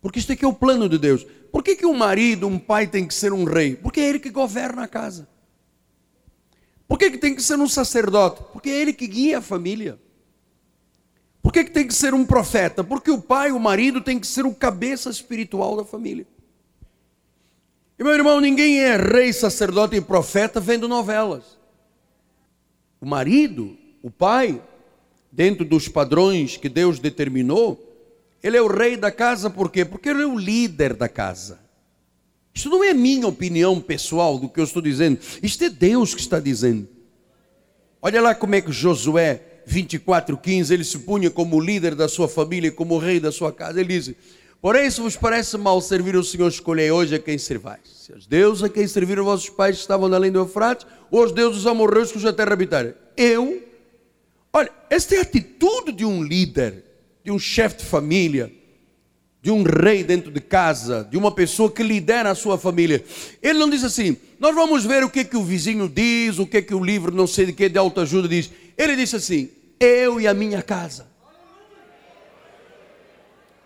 Porque 0.00 0.20
isto 0.20 0.30
aqui 0.30 0.44
é 0.44 0.48
o 0.48 0.54
plano 0.54 0.88
de 0.88 0.96
Deus. 0.96 1.26
Por 1.50 1.64
que, 1.64 1.74
que 1.74 1.84
um 1.84 1.94
marido, 1.94 2.46
um 2.46 2.56
pai 2.56 2.86
tem 2.86 3.04
que 3.04 3.12
ser 3.12 3.32
um 3.32 3.42
rei? 3.42 3.74
Porque 3.74 3.98
é 3.98 4.08
ele 4.08 4.20
que 4.20 4.30
governa 4.30 4.84
a 4.84 4.88
casa. 4.88 5.28
Por 6.86 7.00
que, 7.00 7.10
que 7.10 7.18
tem 7.18 7.34
que 7.34 7.42
ser 7.42 7.58
um 7.58 7.68
sacerdote? 7.68 8.44
Porque 8.52 8.70
é 8.70 8.80
ele 8.80 8.92
que 8.92 9.08
guia 9.08 9.38
a 9.38 9.42
família. 9.42 9.98
Por 11.50 11.54
que, 11.54 11.64
que 11.64 11.72
tem 11.72 11.84
que 11.84 11.94
ser 11.94 12.14
um 12.14 12.24
profeta? 12.24 12.84
Porque 12.84 13.10
o 13.10 13.20
pai, 13.20 13.50
o 13.50 13.58
marido, 13.58 14.00
tem 14.00 14.20
que 14.20 14.26
ser 14.28 14.46
o 14.46 14.54
cabeça 14.54 15.10
espiritual 15.10 15.76
da 15.76 15.84
família. 15.84 16.24
E 17.98 18.04
meu 18.04 18.12
irmão, 18.12 18.40
ninguém 18.40 18.78
é 18.78 18.96
rei, 18.96 19.32
sacerdote 19.32 19.96
e 19.96 20.00
profeta 20.00 20.60
vendo 20.60 20.86
novelas. 20.86 21.58
O 23.00 23.04
marido, 23.04 23.76
o 24.00 24.12
pai, 24.12 24.62
dentro 25.32 25.64
dos 25.64 25.88
padrões 25.88 26.56
que 26.56 26.68
Deus 26.68 27.00
determinou, 27.00 27.84
ele 28.40 28.56
é 28.56 28.62
o 28.62 28.68
rei 28.68 28.96
da 28.96 29.10
casa, 29.10 29.50
por 29.50 29.72
quê? 29.72 29.84
Porque 29.84 30.10
ele 30.10 30.22
é 30.22 30.26
o 30.26 30.38
líder 30.38 30.94
da 30.94 31.08
casa. 31.08 31.58
Isso 32.54 32.70
não 32.70 32.84
é 32.84 32.94
minha 32.94 33.26
opinião 33.26 33.80
pessoal 33.80 34.38
do 34.38 34.48
que 34.48 34.60
eu 34.60 34.64
estou 34.64 34.80
dizendo, 34.80 35.18
isto 35.42 35.64
é 35.64 35.68
Deus 35.68 36.14
que 36.14 36.20
está 36.20 36.38
dizendo. 36.38 36.88
Olha 38.00 38.22
lá 38.22 38.36
como 38.36 38.54
é 38.54 38.60
que 38.60 38.70
Josué 38.70 39.49
24:15 39.68 40.72
ele 40.72 40.84
se 40.84 40.98
punha 40.98 41.30
como 41.30 41.60
líder 41.60 41.94
da 41.94 42.08
sua 42.08 42.28
família, 42.28 42.70
como 42.70 42.98
rei 42.98 43.20
da 43.20 43.32
sua 43.32 43.52
casa. 43.52 43.80
Ele 43.80 43.98
diz: 43.98 44.14
Porém, 44.60 44.90
se 44.90 45.00
vos 45.00 45.16
parece 45.16 45.56
mal 45.56 45.80
servir 45.80 46.16
o 46.16 46.22
Senhor, 46.24 46.48
escolhei 46.48 46.90
hoje 46.90 47.14
a 47.14 47.18
quem 47.18 47.38
servais. 47.38 47.80
Se 47.84 48.12
os 48.12 48.26
deuses 48.26 48.62
a 48.62 48.68
quem 48.68 48.86
serviram 48.86 49.24
vossos 49.24 49.48
pais 49.48 49.76
estavam 49.76 50.12
além 50.12 50.30
do 50.30 50.38
Eufrates, 50.38 50.86
ou 51.10 51.24
os 51.24 51.32
deuses 51.32 51.66
amorreus 51.66 52.12
cuja 52.12 52.32
terra 52.32 52.52
habitaram. 52.52 52.92
Eu, 53.16 53.62
olha, 54.52 54.70
esta 54.88 55.14
é 55.14 55.18
a 55.18 55.22
atitude 55.22 55.92
de 55.92 56.04
um 56.04 56.22
líder 56.22 56.84
de 57.24 57.30
um 57.30 57.38
chefe 57.38 57.78
de 57.78 57.84
família, 57.84 58.52
de 59.42 59.50
um 59.50 59.62
rei 59.62 60.04
dentro 60.04 60.30
de 60.30 60.40
casa, 60.40 61.06
de 61.10 61.16
uma 61.16 61.32
pessoa 61.32 61.70
que 61.70 61.82
lidera 61.82 62.30
a 62.30 62.34
sua 62.34 62.58
família. 62.58 63.02
Ele 63.42 63.58
não 63.58 63.70
diz 63.70 63.84
assim: 63.84 64.16
nós 64.38 64.54
vamos 64.54 64.84
ver 64.84 65.02
o 65.02 65.10
que, 65.10 65.24
que 65.24 65.36
o 65.36 65.42
vizinho 65.42 65.88
diz, 65.88 66.38
o 66.38 66.46
que, 66.46 66.60
que 66.60 66.74
o 66.74 66.84
livro 66.84 67.14
não 67.14 67.26
sei 67.26 67.46
de 67.46 67.52
que 67.52 67.68
de 67.68 67.78
autoajuda 67.78 68.28
diz. 68.28 68.50
Ele 68.80 68.96
disse 68.96 69.14
assim: 69.14 69.50
eu 69.78 70.18
e 70.18 70.26
a 70.26 70.32
minha 70.32 70.62
casa. 70.62 71.06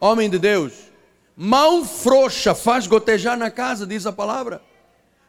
Homem 0.00 0.28
de 0.28 0.40
Deus, 0.40 0.72
mão 1.36 1.84
frouxa 1.84 2.52
faz 2.52 2.88
gotejar 2.88 3.38
na 3.38 3.48
casa, 3.48 3.86
diz 3.86 4.06
a 4.06 4.12
palavra. 4.12 4.60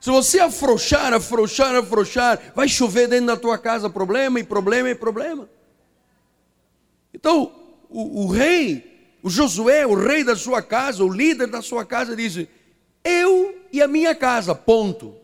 Se 0.01 0.09
você 0.09 0.39
afrouxar, 0.39 1.13
afrouxar, 1.13 1.75
afrouxar, 1.75 2.51
vai 2.55 2.67
chover 2.67 3.07
dentro 3.07 3.27
da 3.27 3.37
tua 3.37 3.59
casa 3.59 3.87
problema 3.87 4.39
e 4.39 4.43
problema 4.43 4.89
e 4.89 4.95
problema. 4.95 5.47
Então, 7.13 7.53
o, 7.87 8.23
o 8.23 8.27
rei, 8.27 9.17
o 9.21 9.29
Josué, 9.29 9.85
o 9.85 9.93
rei 9.93 10.23
da 10.23 10.35
sua 10.35 10.63
casa, 10.63 11.03
o 11.03 11.13
líder 11.13 11.45
da 11.45 11.61
sua 11.61 11.85
casa, 11.85 12.15
diz: 12.15 12.47
Eu 13.03 13.55
e 13.71 13.83
a 13.83 13.87
minha 13.87 14.15
casa, 14.15 14.55
ponto. 14.55 15.15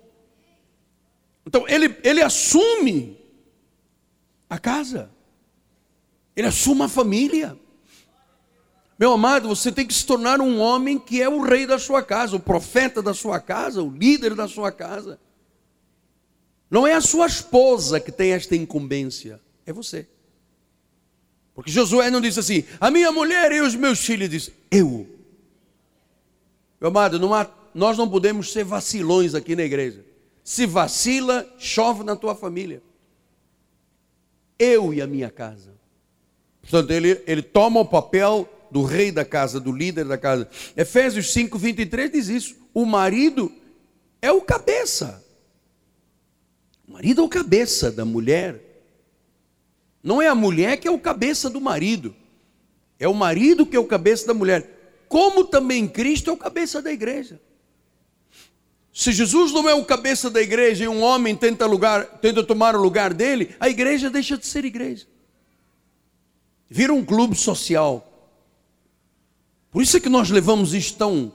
Então 1.47 1.65
ele, 1.67 1.97
ele 2.03 2.21
assume 2.21 3.20
a 4.51 4.59
casa, 4.59 5.09
ele 6.35 6.45
assume 6.45 6.81
a 6.81 6.89
família. 6.89 7.57
Meu 8.99 9.13
amado, 9.13 9.47
você 9.47 9.71
tem 9.71 9.87
que 9.87 9.93
se 9.93 10.05
tornar 10.05 10.41
um 10.41 10.59
homem 10.59 10.99
que 10.99 11.21
é 11.21 11.29
o 11.29 11.41
rei 11.41 11.65
da 11.65 11.79
sua 11.79 12.03
casa, 12.03 12.35
o 12.35 12.39
profeta 12.39 13.01
da 13.01 13.13
sua 13.13 13.39
casa, 13.39 13.81
o 13.81 13.89
líder 13.89 14.35
da 14.35 14.49
sua 14.49 14.69
casa. 14.69 15.17
Não 16.69 16.85
é 16.85 16.91
a 16.91 16.99
sua 16.99 17.27
esposa 17.27 17.97
que 17.97 18.11
tem 18.11 18.33
esta 18.33 18.53
incumbência, 18.53 19.39
é 19.65 19.71
você. 19.71 20.05
Porque 21.55 21.71
Josué 21.71 22.11
não 22.11 22.19
disse 22.19 22.41
assim, 22.41 22.65
a 22.77 22.91
minha 22.91 23.09
mulher 23.09 23.53
e 23.53 23.61
os 23.61 23.73
meus 23.73 24.05
filhos, 24.05 24.29
disse, 24.29 24.53
eu. 24.69 25.07
Meu 26.77 26.89
amado, 26.89 27.17
não 27.17 27.33
há, 27.33 27.49
nós 27.73 27.97
não 27.97 28.09
podemos 28.09 28.51
ser 28.51 28.65
vacilões 28.65 29.33
aqui 29.33 29.55
na 29.55 29.63
igreja. 29.63 30.03
Se 30.43 30.65
vacila, 30.65 31.49
chove 31.57 32.03
na 32.03 32.17
tua 32.17 32.35
família. 32.35 32.83
Eu 34.61 34.93
e 34.93 35.01
a 35.01 35.07
minha 35.07 35.31
casa. 35.31 35.73
Portanto, 36.61 36.91
ele, 36.91 37.19
ele 37.25 37.41
toma 37.41 37.79
o 37.79 37.85
papel 37.85 38.47
do 38.69 38.83
rei 38.83 39.11
da 39.11 39.25
casa, 39.25 39.59
do 39.59 39.71
líder 39.71 40.05
da 40.05 40.17
casa. 40.17 40.47
Efésios 40.77 41.33
5, 41.33 41.57
23 41.57 42.11
diz 42.11 42.27
isso. 42.27 42.55
O 42.73 42.85
marido 42.85 43.51
é 44.21 44.31
o 44.31 44.39
cabeça. 44.41 45.25
O 46.87 46.91
marido 46.93 47.21
é 47.21 47.23
o 47.25 47.29
cabeça 47.29 47.91
da 47.91 48.05
mulher. 48.05 48.61
Não 50.03 50.21
é 50.21 50.27
a 50.27 50.35
mulher 50.35 50.77
que 50.77 50.87
é 50.87 50.91
o 50.91 50.99
cabeça 50.99 51.49
do 51.49 51.61
marido, 51.61 52.15
é 52.99 53.07
o 53.07 53.13
marido 53.13 53.65
que 53.65 53.75
é 53.75 53.79
o 53.79 53.85
cabeça 53.85 54.27
da 54.27 54.33
mulher. 54.33 55.03
Como 55.07 55.45
também 55.45 55.87
Cristo 55.87 56.29
é 56.29 56.33
o 56.33 56.37
cabeça 56.37 56.81
da 56.81 56.91
igreja. 56.91 57.39
Se 58.93 59.11
Jesus 59.11 59.51
não 59.53 59.69
é 59.69 59.73
o 59.73 59.85
cabeça 59.85 60.29
da 60.29 60.41
igreja 60.41 60.83
e 60.83 60.87
um 60.87 61.01
homem 61.01 61.35
tenta, 61.35 61.65
lugar, 61.65 62.05
tenta 62.19 62.43
tomar 62.43 62.75
o 62.75 62.81
lugar 62.81 63.13
dele, 63.13 63.55
a 63.59 63.69
igreja 63.69 64.09
deixa 64.09 64.37
de 64.37 64.45
ser 64.45 64.65
igreja. 64.65 65.05
Vira 66.69 66.93
um 66.93 67.03
clube 67.03 67.35
social. 67.35 68.07
Por 69.71 69.81
isso 69.81 69.95
é 69.95 69.99
que 69.99 70.09
nós 70.09 70.29
levamos 70.29 70.73
isto 70.73 70.97
tão 70.97 71.33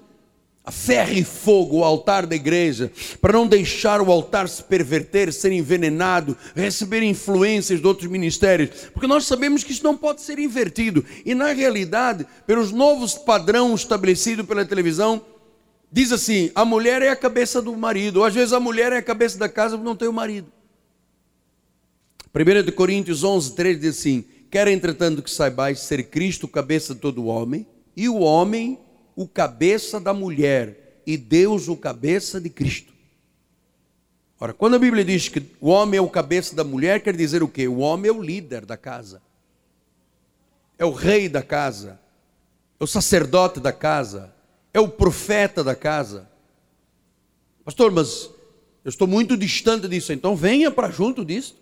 a 0.67 0.73
ferro 0.73 1.13
e 1.13 1.23
fogo 1.23 1.77
o 1.77 1.85
altar 1.85 2.27
da 2.27 2.35
igreja, 2.35 2.91
para 3.21 3.35
não 3.35 3.47
deixar 3.47 4.01
o 4.01 4.11
altar 4.11 4.49
se 4.49 4.61
perverter, 4.65 5.33
ser 5.33 5.53
envenenado, 5.53 6.37
receber 6.57 7.05
influências 7.05 7.81
de 7.81 7.87
outros 7.87 8.11
ministérios, 8.11 8.71
porque 8.93 9.07
nós 9.07 9.27
sabemos 9.27 9.63
que 9.63 9.71
isso 9.71 9.85
não 9.85 9.97
pode 9.97 10.23
ser 10.23 10.41
invertido. 10.41 11.05
E 11.25 11.37
na 11.37 11.53
realidade, 11.53 12.27
pelos 12.49 12.73
novos 12.73 13.15
padrões 13.15 13.83
estabelecidos 13.83 14.45
pela 14.45 14.65
televisão, 14.65 15.23
diz 15.91 16.13
assim: 16.13 16.51
a 16.55 16.65
mulher 16.65 17.03
é 17.03 17.09
a 17.09 17.17
cabeça 17.17 17.61
do 17.63 17.75
marido, 17.77 18.19
ou 18.19 18.25
às 18.25 18.35
vezes 18.35 18.53
a 18.53 18.61
mulher 18.61 18.93
é 18.93 18.99
a 18.99 19.03
cabeça 19.03 19.39
da 19.39 19.49
casa 19.49 19.77
porque 19.77 19.89
não 19.89 19.97
tem 19.97 20.09
o 20.09 20.13
marido. 20.13 20.53
1 22.35 22.73
Coríntios 22.73 23.25
11, 23.25 23.55
3 23.55 23.81
diz 23.81 23.99
assim: 23.99 24.25
Quer 24.51 24.69
entretanto 24.69 25.23
que 25.23 25.31
saibais 25.31 25.81
ser 25.81 26.05
Cristo 26.05 26.47
cabeça 26.47 26.95
de 26.95 27.01
todo 27.01 27.27
homem, 27.27 27.67
e 27.97 28.09
o 28.09 28.19
homem 28.19 28.79
o 29.17 29.27
cabeça 29.27 29.99
da 29.99 30.13
mulher 30.13 31.01
e 31.07 31.17
Deus 31.17 31.69
o 31.69 31.77
cabeça 31.77 32.39
de 32.39 32.51
Cristo. 32.51 32.93
Ora, 34.39 34.53
quando 34.53 34.77
a 34.77 34.79
Bíblia 34.79 35.03
diz 35.03 35.31
que 35.31 35.43
o 35.59 35.71
homem 35.71 35.97
é 35.97 36.01
o 36.01 36.11
cabeça 36.11 36.55
da 36.55 36.63
mulher, 36.63 37.01
quer 37.01 37.17
dizer 37.17 37.43
o 37.43 37.49
quê? 37.49 37.67
O 37.67 37.79
homem 37.79 38.11
é 38.11 38.13
o 38.13 38.21
líder 38.21 38.67
da 38.67 38.77
casa, 38.77 39.23
é 40.79 40.85
o 40.85 40.91
rei 40.91 41.27
da 41.27 41.43
casa, 41.43 41.99
é 42.79 42.85
o 42.85 42.87
sacerdote 42.87 43.59
da 43.59 43.73
casa, 43.73 44.35
é 44.77 44.81
o 44.81 44.89
profeta 44.89 45.65
da 45.65 45.75
casa. 45.75 46.29
Pastor, 47.65 47.91
mas 47.91 48.29
eu 48.85 48.91
estou 48.91 49.09
muito 49.09 49.35
distante 49.35 49.89
disso, 49.89 50.13
então 50.13 50.37
venha 50.37 50.71
para 50.71 50.91
junto 50.91 51.25
disso. 51.25 51.57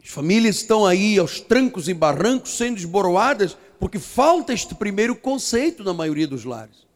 As 0.00 0.10
famílias 0.10 0.56
estão 0.56 0.86
aí 0.86 1.18
aos 1.18 1.40
trancos 1.40 1.88
e 1.88 1.94
barrancos 1.94 2.56
sendo 2.56 2.78
esboroadas 2.78 3.58
porque 3.80 3.98
falta 3.98 4.52
este 4.52 4.76
primeiro 4.76 5.16
conceito 5.16 5.82
na 5.82 5.92
maioria 5.92 6.28
dos 6.28 6.44
lares. 6.44 6.86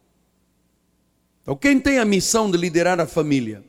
Então, 1.43 1.57
quem 1.57 1.81
tem 1.81 1.99
a 1.99 2.05
missão 2.05 2.49
de 2.49 2.57
liderar 2.57 3.01
a 3.01 3.09
família? 3.09 3.65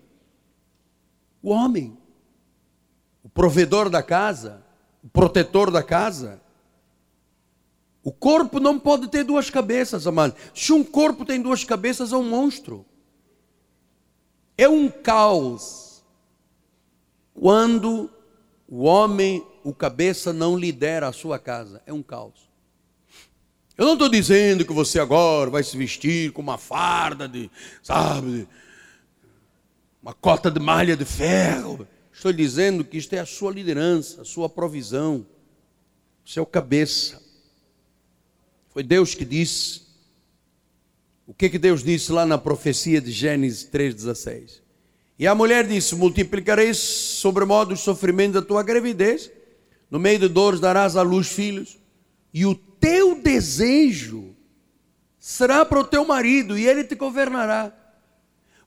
O 1.42 1.50
homem, 1.50 1.98
o 3.24 3.30
provedor 3.30 3.90
da 3.90 4.04
casa, 4.04 4.64
o 5.04 5.10
protetor 5.10 5.72
da 5.72 5.82
casa. 5.82 6.40
O 8.06 8.12
corpo 8.12 8.60
não 8.60 8.80
pode 8.80 9.08
ter 9.08 9.24
duas 9.24 9.50
cabeças, 9.50 10.06
amado. 10.06 10.36
Se 10.54 10.72
um 10.72 10.84
corpo 10.84 11.26
tem 11.26 11.42
duas 11.42 11.64
cabeças, 11.64 12.14
é 12.14 12.16
um 12.16 12.30
monstro. 12.30 12.86
É 14.56 14.70
um 14.70 14.88
caos. 14.90 16.04
Quando 17.34 18.08
o 18.68 18.84
homem, 18.84 19.44
o 19.64 19.74
cabeça, 19.74 20.32
não 20.32 20.56
lidera 20.56 21.08
a 21.08 21.12
sua 21.12 21.40
casa, 21.40 21.82
é 21.84 21.92
um 21.92 22.04
caos. 22.04 22.48
Eu 23.76 23.88
não 23.88 23.94
estou 23.94 24.08
dizendo 24.08 24.64
que 24.64 24.72
você 24.72 25.00
agora 25.00 25.50
vai 25.50 25.64
se 25.64 25.76
vestir 25.76 26.32
com 26.32 26.44
uma 26.44 26.60
farda 26.60 27.28
de, 27.28 27.50
sabe, 27.82 28.48
uma 30.00 30.14
cota 30.14 30.52
de 30.52 30.60
malha 30.60 30.96
de 30.96 31.06
ferro. 31.06 31.88
Estou 32.14 32.32
dizendo 32.32 32.86
que 32.86 33.00
isto 33.00 33.14
é 33.14 33.20
a 33.20 33.26
sua 33.26 33.52
liderança, 33.52 34.22
a 34.22 34.26
sua 34.26 34.48
provisão. 34.48 35.26
É 36.36 36.40
o 36.40 36.46
cabeça. 36.46 37.25
Foi 38.76 38.84
Deus 38.84 39.16
que 39.16 39.24
disse. 39.24 39.84
O 41.26 41.34
que, 41.34 41.48
que 41.50 41.58
Deus 41.58 41.82
disse 41.82 42.12
lá 42.12 42.26
na 42.26 42.38
profecia 42.38 43.00
de 43.00 43.10
Gênesis 43.10 43.66
3,16? 43.72 44.60
E 45.18 45.26
a 45.26 45.34
mulher 45.34 45.66
disse: 45.66 45.96
Multiplicarei 45.96 46.74
sobremodo 46.74 47.74
os 47.74 47.80
sofrimentos 47.80 48.34
da 48.34 48.42
tua 48.42 48.62
gravidez, 48.64 49.32
no 49.90 49.98
meio 49.98 50.20
de 50.20 50.28
dores 50.28 50.60
darás 50.60 50.98
à 50.98 51.02
luz 51.02 51.30
filhos, 51.30 51.80
e 52.34 52.46
o 52.46 52.54
teu 52.54 53.16
desejo 53.16 54.36
será 55.18 55.64
para 55.64 55.80
o 55.80 55.86
teu 55.86 56.04
marido, 56.04 56.60
e 56.60 56.68
ele 56.68 56.84
te 56.84 56.96
governará. 56.96 57.72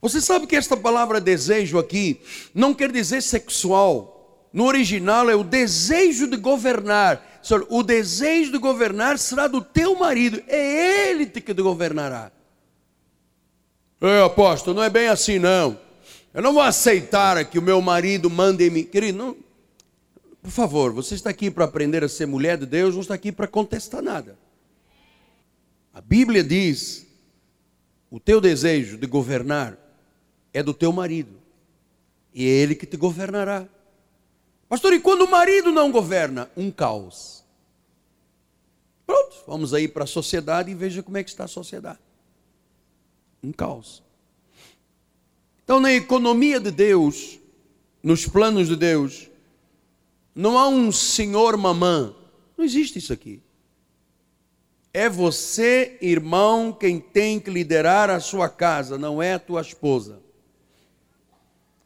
Você 0.00 0.22
sabe 0.22 0.46
que 0.46 0.56
esta 0.56 0.74
palavra 0.74 1.20
desejo 1.20 1.78
aqui 1.78 2.18
não 2.54 2.72
quer 2.72 2.90
dizer 2.90 3.22
sexual. 3.22 4.48
No 4.54 4.64
original 4.64 5.28
é 5.28 5.36
o 5.36 5.44
desejo 5.44 6.26
de 6.26 6.38
governar. 6.38 7.27
O 7.68 7.82
desejo 7.82 8.52
de 8.52 8.58
governar 8.58 9.18
será 9.18 9.46
do 9.46 9.62
teu 9.62 9.94
marido, 9.94 10.42
é 10.46 11.10
ele 11.10 11.26
que 11.26 11.54
te 11.54 11.62
governará. 11.62 12.30
É, 14.00 14.22
apóstolo, 14.22 14.76
não 14.76 14.82
é 14.82 14.90
bem 14.90 15.08
assim 15.08 15.38
não. 15.38 15.78
Eu 16.32 16.42
não 16.42 16.52
vou 16.52 16.62
aceitar 16.62 17.42
que 17.44 17.58
o 17.58 17.62
meu 17.62 17.80
marido 17.80 18.30
mande 18.30 18.64
em 18.64 18.70
mim. 18.70 18.84
Querido, 18.84 19.18
não, 19.18 19.36
por 20.42 20.50
favor, 20.50 20.92
você 20.92 21.14
está 21.14 21.30
aqui 21.30 21.50
para 21.50 21.64
aprender 21.64 22.04
a 22.04 22.08
ser 22.08 22.26
mulher 22.26 22.56
de 22.56 22.66
Deus, 22.66 22.94
não 22.94 23.02
está 23.02 23.14
aqui 23.14 23.32
para 23.32 23.46
contestar 23.46 24.02
nada. 24.02 24.38
A 25.92 26.00
Bíblia 26.00 26.44
diz: 26.44 27.06
o 28.10 28.20
teu 28.20 28.40
desejo 28.40 28.96
de 28.96 29.06
governar 29.06 29.76
é 30.52 30.62
do 30.62 30.72
teu 30.72 30.92
marido, 30.92 31.32
e 32.32 32.46
é 32.46 32.48
ele 32.48 32.74
que 32.74 32.86
te 32.86 32.96
governará. 32.96 33.66
Pastor, 34.68 34.92
e 34.92 35.00
quando 35.00 35.22
o 35.22 35.30
marido 35.30 35.72
não 35.72 35.90
governa? 35.90 36.50
Um 36.56 36.70
caos. 36.70 37.42
Pronto, 39.06 39.36
vamos 39.46 39.72
aí 39.72 39.88
para 39.88 40.04
a 40.04 40.06
sociedade 40.06 40.70
e 40.70 40.74
veja 40.74 41.02
como 41.02 41.16
é 41.16 41.24
que 41.24 41.30
está 41.30 41.44
a 41.44 41.48
sociedade. 41.48 42.00
Um 43.42 43.50
caos. 43.50 44.02
Então, 45.64 45.80
na 45.80 45.92
economia 45.92 46.60
de 46.60 46.70
Deus, 46.70 47.38
nos 48.02 48.26
planos 48.26 48.68
de 48.68 48.76
Deus, 48.76 49.30
não 50.34 50.58
há 50.58 50.68
um 50.68 50.92
senhor 50.92 51.56
mamã. 51.56 52.14
Não 52.56 52.64
existe 52.64 52.98
isso 52.98 53.12
aqui. 53.12 53.42
É 54.92 55.08
você, 55.08 55.96
irmão, 56.00 56.72
quem 56.72 57.00
tem 57.00 57.40
que 57.40 57.50
liderar 57.50 58.10
a 58.10 58.20
sua 58.20 58.48
casa, 58.48 58.98
não 58.98 59.22
é 59.22 59.34
a 59.34 59.38
tua 59.38 59.60
esposa. 59.60 60.20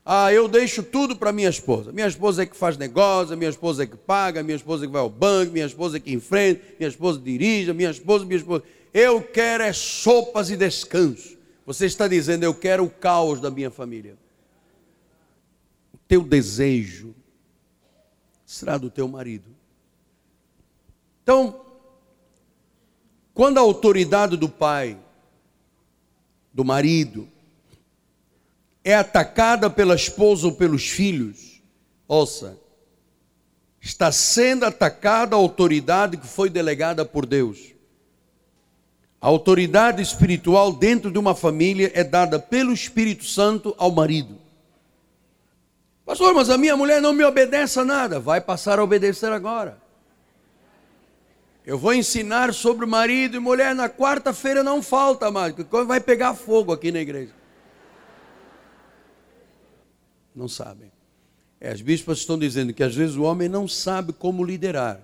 Ah, 0.04 0.32
eu 0.32 0.48
deixo 0.48 0.82
tudo 0.82 1.16
para 1.16 1.30
minha 1.30 1.48
esposa. 1.48 1.92
Minha 1.92 2.08
esposa 2.08 2.42
é 2.42 2.46
que 2.46 2.56
faz 2.56 2.76
negócio, 2.76 3.36
minha 3.36 3.50
esposa 3.50 3.84
é 3.84 3.86
que 3.86 3.96
paga, 3.96 4.42
minha 4.42 4.56
esposa 4.56 4.84
é 4.84 4.86
que 4.86 4.92
vai 4.92 5.00
ao 5.00 5.08
banco, 5.08 5.52
minha 5.52 5.66
esposa 5.66 5.96
é 5.96 6.00
que 6.00 6.12
enfrenta, 6.12 6.60
minha 6.78 6.88
esposa 6.88 7.20
dirige, 7.20 7.72
minha 7.72 7.90
esposa, 7.90 8.24
minha 8.24 8.38
esposa. 8.38 8.64
Eu 8.92 9.22
quero 9.22 9.62
é 9.62 9.72
sopas 9.72 10.50
e 10.50 10.56
descanso. 10.56 11.38
Você 11.64 11.86
está 11.86 12.08
dizendo, 12.08 12.42
eu 12.42 12.52
quero 12.52 12.84
o 12.84 12.90
caos 12.90 13.40
da 13.40 13.50
minha 13.50 13.70
família. 13.70 14.16
O 15.94 15.98
teu 16.08 16.22
desejo 16.22 17.14
será 18.44 18.76
do 18.76 18.90
teu 18.90 19.06
marido. 19.06 19.50
Então, 21.22 21.64
quando 23.32 23.58
a 23.58 23.60
autoridade 23.60 24.36
do 24.36 24.48
pai, 24.48 24.98
do 26.52 26.64
marido, 26.64 27.28
é 28.84 28.94
atacada 28.94 29.70
pela 29.70 29.94
esposa 29.94 30.46
ou 30.46 30.52
pelos 30.54 30.88
filhos, 30.88 31.62
ouça, 32.08 32.58
está 33.80 34.10
sendo 34.10 34.64
atacada 34.64 35.36
a 35.36 35.38
autoridade 35.38 36.16
que 36.16 36.26
foi 36.26 36.50
delegada 36.50 37.04
por 37.04 37.26
Deus. 37.26 37.72
A 39.20 39.28
autoridade 39.28 40.02
espiritual 40.02 40.72
dentro 40.72 41.10
de 41.10 41.18
uma 41.18 41.34
família 41.34 41.92
é 41.94 42.02
dada 42.02 42.40
pelo 42.40 42.72
Espírito 42.72 43.24
Santo 43.24 43.74
ao 43.78 43.92
marido. 43.92 44.36
Pastor, 46.04 46.34
mas 46.34 46.50
a 46.50 46.58
minha 46.58 46.76
mulher 46.76 47.00
não 47.00 47.12
me 47.12 47.22
obedece 47.22 47.78
a 47.78 47.84
nada. 47.84 48.18
Vai 48.18 48.40
passar 48.40 48.80
a 48.80 48.84
obedecer 48.84 49.30
agora. 49.32 49.78
Eu 51.64 51.78
vou 51.78 51.94
ensinar 51.94 52.52
sobre 52.52 52.84
marido 52.84 53.36
e 53.36 53.40
mulher 53.40 53.72
na 53.74 53.88
quarta-feira, 53.88 54.64
não 54.64 54.82
falta 54.82 55.30
mais, 55.30 55.54
vai 55.86 56.00
pegar 56.00 56.34
fogo 56.34 56.72
aqui 56.72 56.90
na 56.90 56.98
igreja. 56.98 57.32
Não 60.34 60.48
sabem. 60.48 60.90
É, 61.60 61.70
as 61.70 61.80
bispas 61.80 62.18
estão 62.18 62.38
dizendo 62.38 62.74
que 62.74 62.82
às 62.82 62.94
vezes 62.94 63.16
o 63.16 63.22
homem 63.22 63.48
não 63.48 63.68
sabe 63.68 64.12
como 64.12 64.44
liderar. 64.44 65.00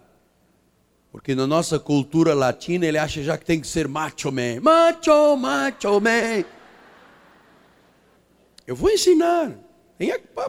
Porque 1.12 1.35
na 1.35 1.47
nossa 1.47 1.79
cultura 1.79 2.35
latina 2.35 2.85
ele 2.85 2.99
acha 2.99 3.23
já 3.23 3.38
que 3.38 3.45
tem 3.45 3.61
que 3.61 3.67
ser 3.67 3.88
macho 3.88 4.31
man. 4.31 4.61
Macho, 4.61 5.37
macho 5.37 6.01
man. 6.01 6.45
Eu 8.67 8.77
vou 8.77 8.91
ensinar. 8.91 9.53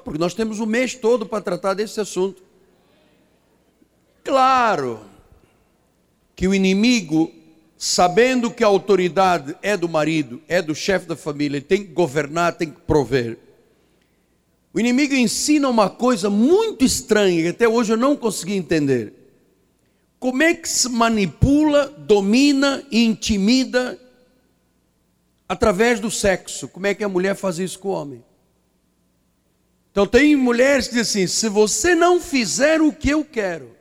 Porque 0.03 0.19
nós 0.19 0.33
temos 0.33 0.59
o 0.59 0.65
mês 0.65 0.95
todo 0.95 1.25
para 1.25 1.41
tratar 1.41 1.73
desse 1.73 1.99
assunto. 2.01 2.43
Claro 4.23 4.99
que 6.35 6.47
o 6.47 6.53
inimigo, 6.53 7.31
sabendo 7.77 8.51
que 8.51 8.63
a 8.63 8.67
autoridade 8.67 9.55
é 9.61 9.75
do 9.75 9.89
marido, 9.89 10.41
é 10.47 10.61
do 10.61 10.75
chefe 10.75 11.07
da 11.07 11.15
família, 11.15 11.57
ele 11.57 11.65
tem 11.65 11.83
que 11.83 11.93
governar, 11.93 12.53
tem 12.55 12.69
que 12.69 12.81
prover. 12.81 13.37
O 14.73 14.79
inimigo 14.79 15.15
ensina 15.15 15.67
uma 15.67 15.89
coisa 15.89 16.29
muito 16.29 16.85
estranha 16.85 17.41
que 17.41 17.47
até 17.49 17.67
hoje 17.67 17.93
eu 17.93 17.97
não 17.97 18.15
consegui 18.15 18.53
entender. 18.53 19.13
Como 20.19 20.43
é 20.43 20.53
que 20.53 20.67
se 20.67 20.87
manipula, 20.89 21.87
domina 21.87 22.83
e 22.91 23.03
intimida 23.03 23.99
através 25.47 25.99
do 25.99 26.11
sexo? 26.11 26.67
Como 26.67 26.85
é 26.85 26.93
que 26.93 27.03
a 27.03 27.09
mulher 27.09 27.35
faz 27.35 27.57
isso 27.57 27.79
com 27.79 27.87
o 27.87 27.91
homem? 27.91 28.23
Então 29.91 30.05
tem 30.05 30.35
mulheres 30.35 30.87
que 30.87 30.95
dizem 30.95 31.23
assim: 31.23 31.33
se 31.33 31.49
você 31.49 31.95
não 31.95 32.21
fizer 32.21 32.81
o 32.81 32.93
que 32.93 33.09
eu 33.09 33.25
quero, 33.25 33.75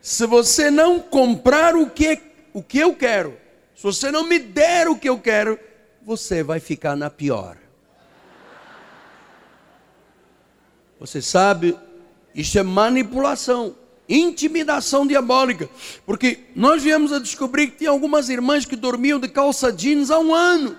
se 0.00 0.24
você 0.26 0.70
não 0.70 1.00
comprar 1.00 1.76
o 1.76 1.90
que, 1.90 2.18
o 2.54 2.62
que 2.62 2.78
eu 2.78 2.94
quero, 2.94 3.36
se 3.74 3.82
você 3.82 4.10
não 4.10 4.26
me 4.26 4.38
der 4.38 4.88
o 4.88 4.96
que 4.96 5.08
eu 5.08 5.18
quero, 5.18 5.58
você 6.02 6.42
vai 6.42 6.60
ficar 6.60 6.96
na 6.96 7.10
pior. 7.10 7.58
Você 11.00 11.22
sabe, 11.22 11.76
isso 12.34 12.58
é 12.58 12.62
manipulação 12.62 13.74
intimidação 14.08 15.06
diabólica, 15.06 15.68
porque 16.06 16.44
nós 16.56 16.82
viemos 16.82 17.12
a 17.12 17.18
descobrir 17.18 17.68
que 17.68 17.78
tinha 17.78 17.90
algumas 17.90 18.28
irmãs 18.28 18.64
que 18.64 18.74
dormiam 18.74 19.20
de 19.20 19.28
calça 19.28 19.70
jeans 19.70 20.10
há 20.10 20.18
um 20.18 20.34
ano. 20.34 20.76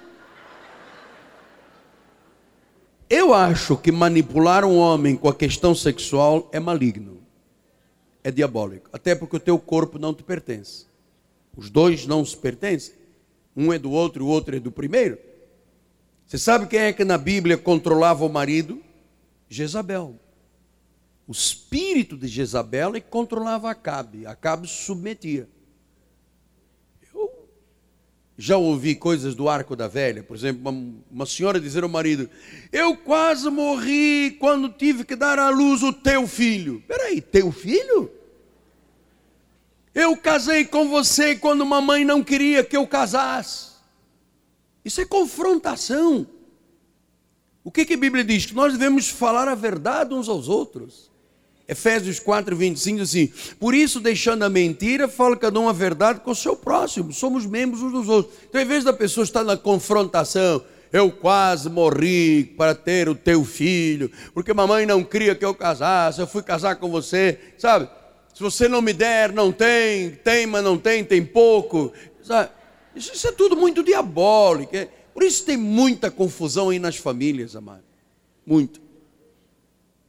Eu 3.09 3.33
acho 3.33 3.77
que 3.77 3.91
manipular 3.91 4.65
um 4.65 4.77
homem 4.77 5.15
com 5.15 5.29
a 5.29 5.33
questão 5.33 5.75
sexual 5.75 6.49
é 6.51 6.59
maligno, 6.59 7.19
é 8.23 8.31
diabólico, 8.31 8.89
até 8.91 9.13
porque 9.13 9.35
o 9.35 9.39
teu 9.39 9.59
corpo 9.59 9.99
não 9.99 10.13
te 10.13 10.23
pertence. 10.23 10.87
Os 11.55 11.69
dois 11.69 12.05
não 12.05 12.23
se 12.23 12.37
pertencem, 12.37 12.95
um 13.55 13.73
é 13.73 13.79
do 13.79 13.91
outro, 13.91 14.25
o 14.25 14.27
outro 14.27 14.55
é 14.55 14.59
do 14.59 14.71
primeiro. 14.71 15.17
Você 16.25 16.37
sabe 16.37 16.67
quem 16.67 16.79
é 16.79 16.93
que 16.93 17.03
na 17.03 17.17
Bíblia 17.17 17.57
controlava 17.57 18.23
o 18.23 18.29
marido? 18.29 18.79
Jezabel 19.49 20.19
o 21.29 21.31
espírito 21.31 22.17
de 22.17 22.27
Jezabel 22.27 22.95
e 22.95 23.01
controlava 23.01 23.69
Acabe. 23.69 24.25
Acabe 24.25 24.67
se 24.67 24.85
submetia. 24.85 25.47
Eu 27.13 27.47
já 28.35 28.57
ouvi 28.57 28.95
coisas 28.95 29.35
do 29.35 29.47
arco 29.47 29.75
da 29.75 29.87
velha, 29.87 30.23
por 30.23 30.35
exemplo, 30.35 30.67
uma, 30.67 30.95
uma 31.11 31.25
senhora 31.27 31.59
dizer 31.59 31.83
ao 31.83 31.89
marido: 31.89 32.27
Eu 32.71 32.97
quase 32.97 33.47
morri 33.47 34.37
quando 34.39 34.69
tive 34.69 35.03
que 35.03 35.15
dar 35.15 35.37
à 35.37 35.51
luz 35.51 35.83
o 35.83 35.93
teu 35.93 36.27
filho. 36.27 36.83
Peraí, 36.87 37.21
teu 37.21 37.51
filho? 37.51 38.11
Eu 39.93 40.17
casei 40.17 40.65
com 40.65 40.89
você 40.89 41.35
quando 41.35 41.63
mamãe 41.63 42.03
não 42.03 42.23
queria 42.23 42.63
que 42.63 42.75
eu 42.75 42.87
casasse. 42.87 43.73
Isso 44.83 44.99
é 44.99 45.05
confrontação. 45.05 46.25
O 47.63 47.71
que, 47.71 47.85
que 47.85 47.93
a 47.93 47.97
Bíblia 47.97 48.23
diz? 48.23 48.45
Que 48.45 48.55
nós 48.55 48.73
devemos 48.73 49.09
falar 49.09 49.47
a 49.47 49.55
verdade 49.55 50.13
uns 50.13 50.29
aos 50.29 50.47
outros. 50.47 51.09
Efésios 51.67 52.19
4, 52.19 52.55
25 52.55 52.97
diz 52.97 53.09
assim: 53.09 53.31
Por 53.59 53.75
isso, 53.75 53.99
deixando 53.99 54.43
a 54.43 54.49
mentira, 54.49 55.07
fala 55.07 55.37
cada 55.37 55.59
um 55.59 55.69
a 55.69 55.73
verdade 55.73 56.21
com 56.21 56.31
o 56.31 56.35
seu 56.35 56.55
próximo. 56.55 57.13
Somos 57.13 57.45
membros 57.45 57.83
uns 57.83 57.91
dos 57.91 58.09
outros. 58.09 58.35
Então, 58.49 58.59
em 58.59 58.65
vez 58.65 58.83
da 58.83 58.91
pessoa 58.91 59.23
estar 59.23 59.43
na 59.43 59.55
confrontação, 59.55 60.63
eu 60.91 61.11
quase 61.11 61.69
morri 61.69 62.43
para 62.57 62.73
ter 62.73 63.07
o 63.07 63.13
teu 63.13 63.45
filho, 63.45 64.11
porque 64.33 64.51
mamãe 64.51 64.87
não 64.87 65.03
queria 65.03 65.35
que 65.35 65.45
eu 65.45 65.53
casasse, 65.53 66.19
eu 66.19 66.25
fui 66.25 66.41
casar 66.41 66.77
com 66.77 66.89
você, 66.89 67.37
sabe? 67.57 67.87
Se 68.33 68.41
você 68.41 68.67
não 68.67 68.81
me 68.81 68.93
der, 68.93 69.31
não 69.31 69.51
tem, 69.51 70.11
tem, 70.11 70.47
mas 70.47 70.63
não 70.63 70.77
tem, 70.77 71.03
tem 71.03 71.23
pouco. 71.23 71.93
Sabe? 72.23 72.49
Isso, 72.95 73.27
é 73.27 73.31
tudo 73.31 73.55
muito 73.55 73.83
diabólico. 73.83 74.75
É, 74.75 74.87
por 75.19 75.25
isso 75.25 75.43
tem 75.43 75.57
muita 75.57 76.09
confusão 76.09 76.69
aí 76.69 76.79
nas 76.79 76.95
famílias, 76.95 77.53
amado. 77.53 77.83
Muito. 78.45 78.79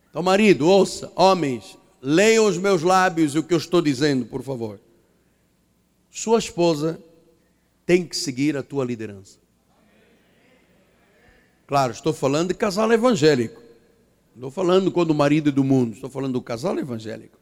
Então, 0.09 0.23
marido, 0.23 0.69
ouça, 0.69 1.11
homens, 1.17 1.77
leiam 2.01 2.47
os 2.47 2.57
meus 2.57 2.83
lábios 2.83 3.35
e 3.35 3.39
o 3.41 3.43
que 3.43 3.53
eu 3.53 3.59
estou 3.59 3.83
dizendo, 3.83 4.25
por 4.25 4.41
favor. 4.41 4.79
Sua 6.13 6.39
esposa 6.39 7.03
tem 7.85 8.07
que 8.07 8.17
seguir 8.17 8.57
a 8.57 8.63
tua 8.63 8.85
liderança. 8.85 9.41
Claro, 11.67 11.91
estou 11.91 12.13
falando 12.13 12.51
de 12.51 12.55
casal 12.55 12.93
evangélico. 12.93 13.61
Não 14.37 14.47
estou 14.47 14.51
falando 14.53 14.93
quando 14.93 15.11
o 15.11 15.15
marido 15.15 15.49
é 15.49 15.53
do 15.53 15.65
mundo, 15.65 15.95
estou 15.95 16.09
falando 16.09 16.35
do 16.35 16.41
casal 16.41 16.79
evangélico. 16.79 17.37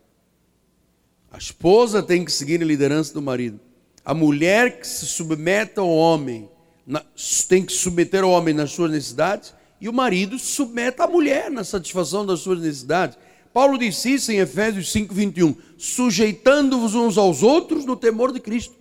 A 1.31 1.37
esposa 1.37 2.03
tem 2.03 2.25
que 2.25 2.33
seguir 2.33 2.63
a 2.63 2.65
liderança 2.65 3.13
do 3.13 3.21
marido. 3.21 3.61
A 4.03 4.15
mulher 4.15 4.81
que 4.81 4.87
se 4.87 5.05
submete 5.05 5.79
ao 5.79 5.91
homem, 5.91 6.49
na, 6.89 7.05
tem 7.47 7.63
que 7.63 7.73
submeter 7.73 8.25
ao 8.25 8.31
homem 8.31 8.55
nas 8.55 8.73
suas 8.73 8.91
necessidades, 8.91 9.53
e 9.79 9.91
o 9.91 9.93
marido 9.93 10.39
submete 10.39 11.03
à 11.03 11.07
mulher 11.07 11.51
na 11.51 11.63
satisfação 11.63 12.25
das 12.25 12.41
suas 12.41 12.59
necessidades. 12.61 13.19
Paulo 13.53 13.77
disse 13.79 14.15
isso 14.15 14.33
em 14.33 14.39
Efésios 14.39 14.91
5:21, 14.91 15.55
sujeitando-vos 15.77 16.95
uns 16.95 17.19
aos 17.19 17.43
outros 17.43 17.85
no 17.85 17.95
temor 17.95 18.33
de 18.33 18.41
Cristo. 18.41 18.75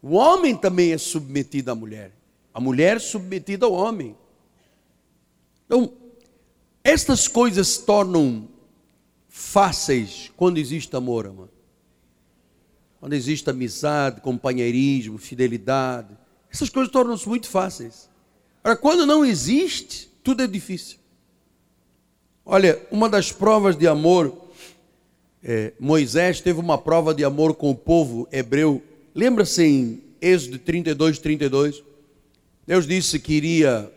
O 0.00 0.12
homem 0.12 0.56
também 0.56 0.92
é 0.92 0.98
submetido 0.98 1.72
à 1.72 1.74
mulher, 1.74 2.12
a 2.52 2.60
mulher 2.60 3.00
submetida 3.00 3.66
ao 3.66 3.72
homem. 3.72 4.14
Então, 5.66 5.92
estas 6.84 7.26
coisas 7.26 7.66
se 7.68 7.84
tornam 7.84 8.48
fáceis 9.28 10.30
quando 10.36 10.58
existe 10.58 10.94
amor, 10.94 11.26
amor. 11.26 11.48
Quando 13.00 13.14
existe 13.14 13.50
amizade, 13.50 14.20
companheirismo, 14.20 15.18
fidelidade, 15.18 16.16
essas 16.54 16.68
coisas 16.68 16.92
tornam-se 16.92 17.28
muito 17.28 17.48
fáceis. 17.48 18.08
Agora, 18.62 18.78
quando 18.78 19.04
não 19.04 19.24
existe, 19.24 20.08
tudo 20.22 20.40
é 20.40 20.46
difícil. 20.46 20.98
Olha, 22.46 22.80
uma 22.92 23.08
das 23.08 23.32
provas 23.32 23.76
de 23.76 23.88
amor, 23.88 24.32
é, 25.42 25.72
Moisés 25.80 26.40
teve 26.40 26.60
uma 26.60 26.78
prova 26.78 27.12
de 27.12 27.24
amor 27.24 27.56
com 27.56 27.72
o 27.72 27.74
povo 27.74 28.28
hebreu. 28.30 28.80
Lembra-se 29.12 29.64
em 29.64 30.04
Êxodo 30.20 30.60
32, 30.60 31.18
32? 31.18 31.82
Deus 32.64 32.86
disse 32.86 33.18
que 33.18 33.32
iria 33.32 33.92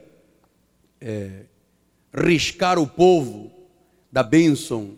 é, 1.00 1.42
riscar 2.12 2.80
o 2.80 2.88
povo 2.88 3.52
da 4.12 4.24
bênção. 4.24 4.98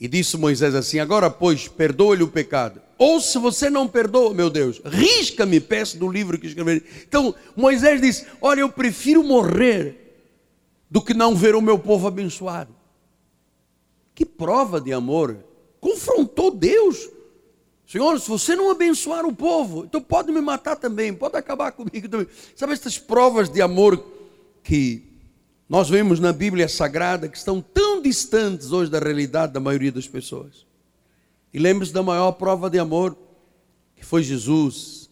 E 0.00 0.08
disse 0.08 0.36
Moisés 0.36 0.74
assim: 0.74 0.98
Agora, 0.98 1.30
pois, 1.30 1.68
perdoa-lhe 1.68 2.22
o 2.22 2.28
pecado. 2.28 2.80
Ou 2.98 3.20
se 3.20 3.38
você 3.38 3.68
não 3.68 3.88
perdoa, 3.88 4.34
meu 4.34 4.48
Deus, 4.50 4.80
risca-me, 4.84 5.60
peço 5.60 5.98
do 5.98 6.08
livro 6.08 6.38
que 6.38 6.46
escrevi. 6.46 6.82
Então, 7.06 7.34
Moisés 7.56 8.00
disse: 8.00 8.26
Olha, 8.40 8.60
eu 8.60 8.68
prefiro 8.68 9.22
morrer 9.22 10.00
do 10.90 11.02
que 11.02 11.14
não 11.14 11.34
ver 11.34 11.54
o 11.54 11.62
meu 11.62 11.78
povo 11.78 12.06
abençoado. 12.06 12.74
Que 14.14 14.24
prova 14.24 14.80
de 14.80 14.92
amor! 14.92 15.38
Confrontou 15.80 16.50
Deus. 16.50 17.10
Senhor, 17.86 18.18
se 18.18 18.28
você 18.28 18.56
não 18.56 18.70
abençoar 18.70 19.26
o 19.26 19.34
povo, 19.34 19.84
então 19.84 20.00
pode 20.00 20.32
me 20.32 20.40
matar 20.40 20.76
também, 20.76 21.12
pode 21.12 21.36
acabar 21.36 21.72
comigo 21.72 22.08
também. 22.08 22.26
Sabe 22.56 22.72
essas 22.72 22.98
provas 22.98 23.50
de 23.50 23.60
amor 23.60 24.02
que 24.62 25.13
nós 25.68 25.88
vemos 25.88 26.20
na 26.20 26.32
Bíblia 26.32 26.68
Sagrada 26.68 27.28
que 27.28 27.38
estão 27.38 27.60
tão 27.60 28.02
distantes 28.02 28.70
hoje 28.70 28.90
da 28.90 28.98
realidade 28.98 29.52
da 29.52 29.60
maioria 29.60 29.90
das 29.90 30.06
pessoas. 30.06 30.66
E 31.52 31.58
lembre-se 31.58 31.92
da 31.92 32.02
maior 32.02 32.32
prova 32.32 32.68
de 32.68 32.78
amor, 32.78 33.16
que 33.96 34.04
foi 34.04 34.22
Jesus, 34.22 35.08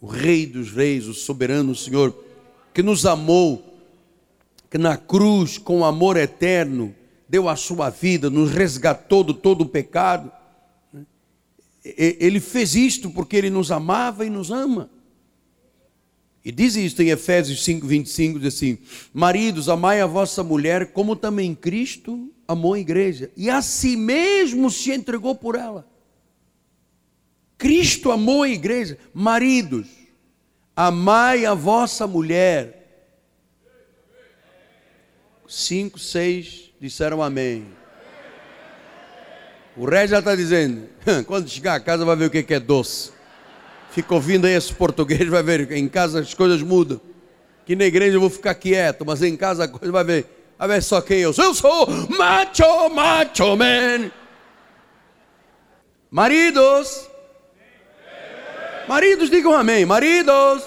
o 0.00 0.06
Rei 0.06 0.46
dos 0.46 0.70
Reis, 0.70 1.06
o 1.06 1.14
soberano 1.14 1.74
Senhor, 1.74 2.14
que 2.74 2.82
nos 2.82 3.06
amou, 3.06 3.80
que 4.70 4.76
na 4.76 4.96
cruz, 4.96 5.56
com 5.56 5.84
amor 5.84 6.16
eterno, 6.16 6.94
deu 7.28 7.48
a 7.48 7.56
sua 7.56 7.88
vida, 7.88 8.28
nos 8.28 8.50
resgatou 8.50 9.24
de 9.24 9.32
todo 9.32 9.62
o 9.62 9.68
pecado. 9.68 10.30
Ele 11.82 12.40
fez 12.40 12.74
isto 12.74 13.08
porque 13.10 13.36
ele 13.36 13.48
nos 13.48 13.70
amava 13.70 14.26
e 14.26 14.30
nos 14.30 14.50
ama. 14.50 14.90
E 16.46 16.52
diz 16.52 16.76
isto 16.76 17.02
em 17.02 17.08
Efésios 17.08 17.64
5, 17.64 17.84
25, 17.84 18.38
diz 18.38 18.54
assim: 18.54 18.78
Maridos, 19.12 19.68
amai 19.68 20.00
a 20.00 20.06
vossa 20.06 20.44
mulher, 20.44 20.92
como 20.92 21.16
também 21.16 21.52
Cristo 21.56 22.32
amou 22.46 22.74
a 22.74 22.78
igreja, 22.78 23.32
e 23.36 23.50
a 23.50 23.60
si 23.60 23.96
mesmo 23.96 24.70
se 24.70 24.92
entregou 24.92 25.34
por 25.34 25.56
ela. 25.56 25.84
Cristo 27.58 28.12
amou 28.12 28.44
a 28.44 28.48
igreja. 28.48 28.96
Maridos, 29.12 29.88
amai 30.76 31.44
a 31.44 31.52
vossa 31.52 32.06
mulher. 32.06 33.10
Cinco, 35.48 35.98
seis 35.98 36.70
disseram 36.80 37.24
amém. 37.24 37.66
O 39.76 39.84
rei 39.84 40.06
já 40.06 40.20
está 40.20 40.36
dizendo: 40.36 40.88
quando 41.26 41.48
chegar 41.48 41.74
a 41.74 41.80
casa 41.80 42.04
vai 42.04 42.14
ver 42.14 42.26
o 42.26 42.30
que 42.30 42.54
é 42.54 42.60
doce. 42.60 43.15
Fica 43.96 44.14
ouvindo 44.14 44.46
aí 44.46 44.52
esse 44.52 44.74
português, 44.74 45.26
vai 45.26 45.42
ver, 45.42 45.72
em 45.72 45.88
casa 45.88 46.20
as 46.20 46.34
coisas 46.34 46.60
mudam. 46.60 47.00
Que 47.64 47.74
na 47.74 47.86
igreja 47.86 48.18
eu 48.18 48.20
vou 48.20 48.28
ficar 48.28 48.54
quieto, 48.54 49.06
mas 49.06 49.22
em 49.22 49.34
casa 49.34 49.64
a 49.64 49.68
coisa 49.68 49.90
vai 49.90 50.04
ver. 50.04 50.26
Vai 50.58 50.68
ver 50.68 50.82
só 50.82 51.00
quem 51.00 51.20
eu 51.20 51.32
sou. 51.32 51.46
Eu 51.46 51.54
sou 51.54 51.86
macho, 52.10 52.90
macho 52.90 53.56
man. 53.56 54.10
Maridos. 56.10 57.08
Maridos, 58.86 59.30
digam 59.30 59.54
amém. 59.54 59.86
Maridos. 59.86 60.62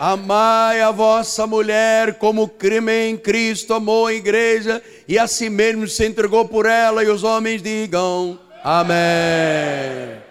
Amai 0.00 0.80
a 0.80 0.90
vossa 0.90 1.46
mulher 1.46 2.14
como 2.14 2.48
crime 2.48 3.10
em 3.10 3.16
Cristo 3.16 3.74
amou 3.74 4.08
a 4.08 4.12
igreja 4.12 4.82
e 5.06 5.16
a 5.16 5.28
si 5.28 5.48
mesmo 5.48 5.86
se 5.86 6.04
entregou 6.04 6.48
por 6.48 6.66
ela. 6.66 7.04
E 7.04 7.08
os 7.08 7.22
homens 7.22 7.62
digam 7.62 8.40
amém. 8.64 10.29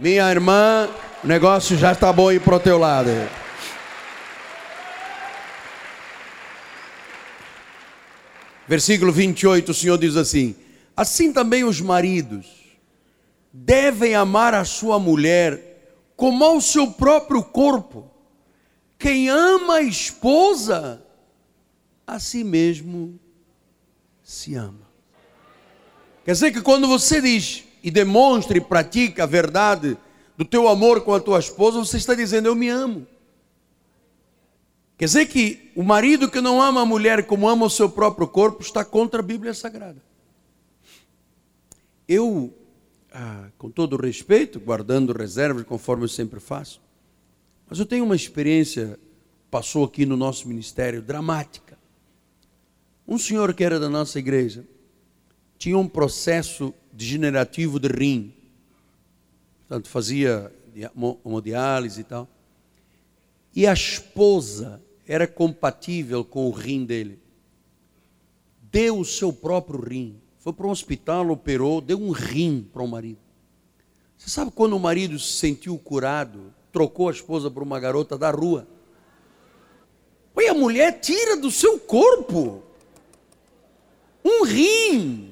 Minha 0.00 0.30
irmã, 0.30 0.88
o 1.22 1.26
negócio 1.26 1.76
já 1.76 1.92
está 1.92 2.10
bom 2.10 2.30
aí 2.30 2.40
para 2.40 2.56
o 2.56 2.60
teu 2.60 2.78
lado. 2.78 3.10
Versículo 8.66 9.12
28, 9.12 9.70
o 9.70 9.74
Senhor 9.74 9.98
diz 9.98 10.16
assim: 10.16 10.56
Assim 10.96 11.34
também 11.34 11.64
os 11.64 11.82
maridos 11.82 12.46
devem 13.52 14.14
amar 14.14 14.54
a 14.54 14.64
sua 14.64 14.98
mulher 14.98 16.06
como 16.16 16.46
ao 16.46 16.62
seu 16.62 16.90
próprio 16.92 17.42
corpo. 17.42 18.10
Quem 18.98 19.28
ama 19.28 19.74
a 19.74 19.82
esposa, 19.82 21.02
a 22.06 22.18
si 22.18 22.42
mesmo 22.42 23.20
se 24.22 24.54
ama. 24.54 24.88
Quer 26.24 26.32
dizer 26.32 26.52
que 26.52 26.62
quando 26.62 26.88
você 26.88 27.20
diz, 27.20 27.64
e 27.82 27.90
demonstre 27.90 28.58
e 28.58 29.22
a 29.22 29.26
verdade 29.26 29.96
do 30.36 30.44
teu 30.44 30.68
amor 30.68 31.02
com 31.02 31.12
a 31.12 31.20
tua 31.20 31.38
esposa, 31.38 31.78
você 31.78 31.96
está 31.96 32.14
dizendo: 32.14 32.46
Eu 32.46 32.54
me 32.54 32.68
amo. 32.68 33.06
Quer 34.96 35.06
dizer 35.06 35.26
que 35.26 35.72
o 35.74 35.82
marido 35.82 36.30
que 36.30 36.40
não 36.40 36.60
ama 36.60 36.82
a 36.82 36.86
mulher 36.86 37.26
como 37.26 37.48
ama 37.48 37.64
o 37.64 37.70
seu 37.70 37.88
próprio 37.88 38.28
corpo 38.28 38.62
está 38.62 38.84
contra 38.84 39.20
a 39.20 39.22
Bíblia 39.22 39.54
Sagrada. 39.54 40.02
Eu, 42.06 42.52
ah, 43.12 43.48
com 43.56 43.70
todo 43.70 43.96
respeito, 43.96 44.60
guardando 44.60 45.12
reservas, 45.12 45.64
conforme 45.64 46.04
eu 46.04 46.08
sempre 46.08 46.38
faço, 46.38 46.82
mas 47.66 47.78
eu 47.78 47.86
tenho 47.86 48.04
uma 48.04 48.16
experiência, 48.16 48.98
passou 49.50 49.84
aqui 49.84 50.04
no 50.04 50.16
nosso 50.16 50.46
ministério, 50.48 51.00
dramática. 51.00 51.78
Um 53.06 53.16
senhor 53.16 53.54
que 53.54 53.64
era 53.64 53.80
da 53.80 53.88
nossa 53.88 54.18
igreja 54.18 54.66
tinha 55.56 55.78
um 55.78 55.88
processo 55.88 56.74
degenerativo 57.00 57.80
de 57.80 57.88
rim. 57.88 58.34
Portanto, 59.60 59.88
fazia 59.88 60.52
hemodiálise 61.24 62.02
e 62.02 62.04
tal. 62.04 62.28
E 63.56 63.66
a 63.66 63.72
esposa 63.72 64.82
era 65.06 65.26
compatível 65.26 66.22
com 66.22 66.46
o 66.46 66.50
rim 66.50 66.84
dele. 66.84 67.18
Deu 68.70 68.98
o 68.98 69.04
seu 69.04 69.32
próprio 69.32 69.80
rim. 69.80 70.20
Foi 70.38 70.52
para 70.52 70.66
um 70.66 70.70
hospital, 70.70 71.30
operou, 71.30 71.80
deu 71.80 71.98
um 71.98 72.10
rim 72.10 72.68
para 72.70 72.82
o 72.82 72.88
marido. 72.88 73.18
Você 74.18 74.28
sabe 74.28 74.50
quando 74.50 74.76
o 74.76 74.80
marido 74.80 75.18
se 75.18 75.32
sentiu 75.32 75.78
curado, 75.78 76.52
trocou 76.70 77.08
a 77.08 77.12
esposa 77.12 77.50
por 77.50 77.62
uma 77.62 77.80
garota 77.80 78.18
da 78.18 78.30
rua? 78.30 78.68
Oi, 80.34 80.48
a 80.48 80.54
mulher 80.54 81.00
tira 81.00 81.38
do 81.38 81.50
seu 81.50 81.78
corpo 81.78 82.62
um 84.22 84.44
rim 84.44 85.29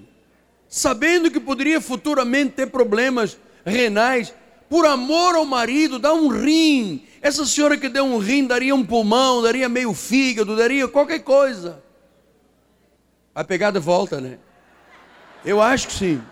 sabendo 0.68 1.30
que 1.30 1.40
poderia 1.40 1.80
futuramente 1.80 2.52
ter 2.52 2.66
problemas 2.66 3.38
renais, 3.64 4.34
por 4.68 4.84
amor 4.84 5.34
ao 5.34 5.46
marido, 5.46 5.98
dá 5.98 6.12
um 6.12 6.28
rim. 6.28 7.06
Essa 7.22 7.46
senhora 7.46 7.76
que 7.76 7.88
deu 7.88 8.04
um 8.04 8.18
rim 8.18 8.46
daria 8.46 8.74
um 8.74 8.84
pulmão, 8.84 9.42
daria 9.42 9.68
meio 9.68 9.94
fígado, 9.94 10.56
daria 10.56 10.86
qualquer 10.86 11.20
coisa. 11.20 11.82
A 13.34 13.42
pegada 13.42 13.80
volta, 13.80 14.20
né? 14.20 14.38
Eu 15.44 15.62
acho 15.62 15.88
que 15.88 15.94
sim. 15.94 16.22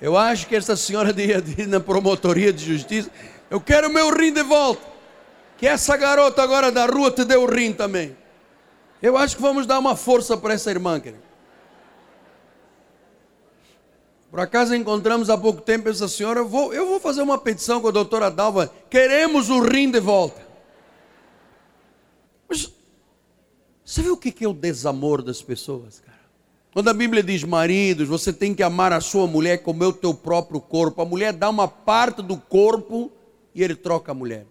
Eu 0.00 0.16
acho 0.16 0.46
que 0.46 0.56
essa 0.56 0.76
senhora 0.76 1.14
ir 1.18 1.66
na 1.66 1.80
promotoria 1.80 2.52
de 2.52 2.64
justiça. 2.64 3.10
Eu 3.50 3.60
quero 3.60 3.90
meu 3.90 4.10
rim 4.10 4.32
de 4.32 4.42
volta. 4.42 4.82
Que 5.56 5.66
essa 5.66 5.96
garota 5.96 6.42
agora 6.42 6.72
da 6.72 6.86
rua 6.86 7.10
te 7.10 7.24
deu 7.24 7.42
o 7.42 7.46
rim 7.46 7.72
também. 7.72 8.16
Eu 9.02 9.16
acho 9.16 9.36
que 9.36 9.42
vamos 9.42 9.66
dar 9.66 9.78
uma 9.78 9.94
força 9.94 10.36
para 10.36 10.54
essa 10.54 10.70
irmã, 10.70 10.98
querido. 10.98 11.23
Por 14.34 14.40
acaso 14.40 14.74
encontramos 14.74 15.30
há 15.30 15.38
pouco 15.38 15.62
tempo 15.62 15.88
essa 15.88 16.08
senhora, 16.08 16.40
eu 16.40 16.48
vou, 16.48 16.74
eu 16.74 16.88
vou 16.88 16.98
fazer 16.98 17.22
uma 17.22 17.38
petição 17.38 17.80
com 17.80 17.86
a 17.86 17.92
doutora 17.92 18.28
Dalva, 18.28 18.68
queremos 18.90 19.48
o 19.48 19.60
rim 19.60 19.88
de 19.88 20.00
volta. 20.00 20.44
Mas 22.48 22.68
você 23.84 24.02
vê 24.02 24.10
o 24.10 24.16
que 24.16 24.44
é 24.44 24.48
o 24.48 24.52
desamor 24.52 25.22
das 25.22 25.40
pessoas, 25.40 26.00
cara? 26.00 26.18
Quando 26.72 26.88
a 26.88 26.92
Bíblia 26.92 27.22
diz, 27.22 27.44
maridos, 27.44 28.08
você 28.08 28.32
tem 28.32 28.52
que 28.52 28.64
amar 28.64 28.92
a 28.92 29.00
sua 29.00 29.28
mulher 29.28 29.58
como 29.58 29.84
é 29.84 29.86
o 29.86 29.92
teu 29.92 30.12
próprio 30.12 30.60
corpo. 30.60 31.00
A 31.00 31.04
mulher 31.04 31.32
dá 31.32 31.48
uma 31.48 31.68
parte 31.68 32.20
do 32.20 32.36
corpo 32.36 33.12
e 33.54 33.62
ele 33.62 33.76
troca 33.76 34.10
a 34.10 34.16
mulher. 34.16 34.48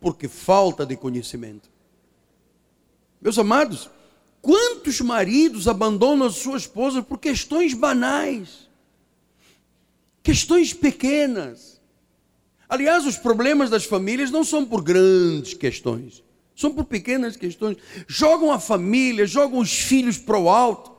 Porque 0.00 0.26
falta 0.26 0.86
de 0.86 0.96
conhecimento. 0.96 1.68
Meus 3.20 3.38
amados, 3.38 3.90
quantos 4.46 5.00
maridos 5.00 5.66
abandonam 5.66 6.30
sua 6.30 6.56
esposa 6.56 7.02
por 7.02 7.18
questões 7.18 7.74
banais? 7.74 8.68
Questões 10.22 10.72
pequenas. 10.72 11.80
Aliás, 12.68 13.04
os 13.04 13.16
problemas 13.16 13.70
das 13.70 13.84
famílias 13.84 14.30
não 14.30 14.44
são 14.44 14.64
por 14.64 14.82
grandes 14.82 15.54
questões. 15.54 16.22
São 16.54 16.72
por 16.72 16.84
pequenas 16.84 17.36
questões. 17.36 17.76
Jogam 18.06 18.52
a 18.52 18.60
família, 18.60 19.26
jogam 19.26 19.58
os 19.58 19.80
filhos 19.80 20.16
para 20.16 20.38
o 20.38 20.48
alto. 20.48 20.94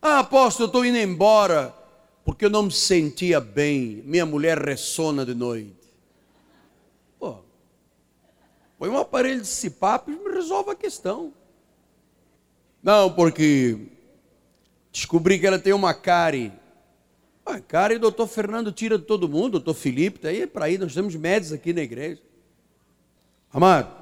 Ah, 0.00 0.20
apóstolo, 0.20 0.64
eu 0.64 0.68
estou 0.68 0.86
indo 0.86 0.96
embora 0.96 1.74
porque 2.24 2.46
eu 2.46 2.50
não 2.50 2.62
me 2.62 2.72
sentia 2.72 3.38
bem. 3.38 4.02
Minha 4.06 4.24
mulher 4.24 4.58
ressona 4.58 5.26
de 5.26 5.34
noite. 5.34 5.76
Pô, 7.18 7.36
põe 8.78 8.88
um 8.88 8.96
aparelho 8.96 9.42
de 9.42 9.48
CPAP 9.48 10.08
e 10.08 10.16
me 10.16 10.32
resolve 10.32 10.70
a 10.70 10.74
questão. 10.74 11.34
Não, 12.82 13.12
porque 13.12 13.78
descobri 14.90 15.38
que 15.38 15.46
ela 15.46 15.58
tem 15.58 15.72
uma 15.72 15.94
cárie. 15.94 16.52
Ah, 17.46 17.60
cárie, 17.60 17.98
doutor 17.98 18.26
Fernando 18.26 18.72
tira 18.72 18.98
de 18.98 19.04
todo 19.04 19.28
mundo, 19.28 19.52
doutor 19.52 19.74
Felipe, 19.74 20.16
está 20.16 20.28
aí 20.28 20.46
para 20.46 20.64
aí, 20.66 20.78
nós 20.78 20.94
temos 20.94 21.14
médicos 21.14 21.52
aqui 21.52 21.72
na 21.72 21.82
igreja. 21.82 22.20
Amado, 23.52 23.92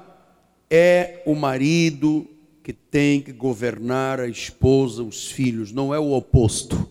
é 0.69 1.21
o 1.25 1.35
marido 1.35 2.27
que 2.63 2.71
tem 2.71 3.21
que 3.21 3.31
governar 3.31 4.19
a 4.19 4.27
esposa, 4.27 5.03
os 5.03 5.31
filhos, 5.31 5.71
não 5.71 5.93
é 5.93 5.99
o 5.99 6.13
oposto, 6.13 6.89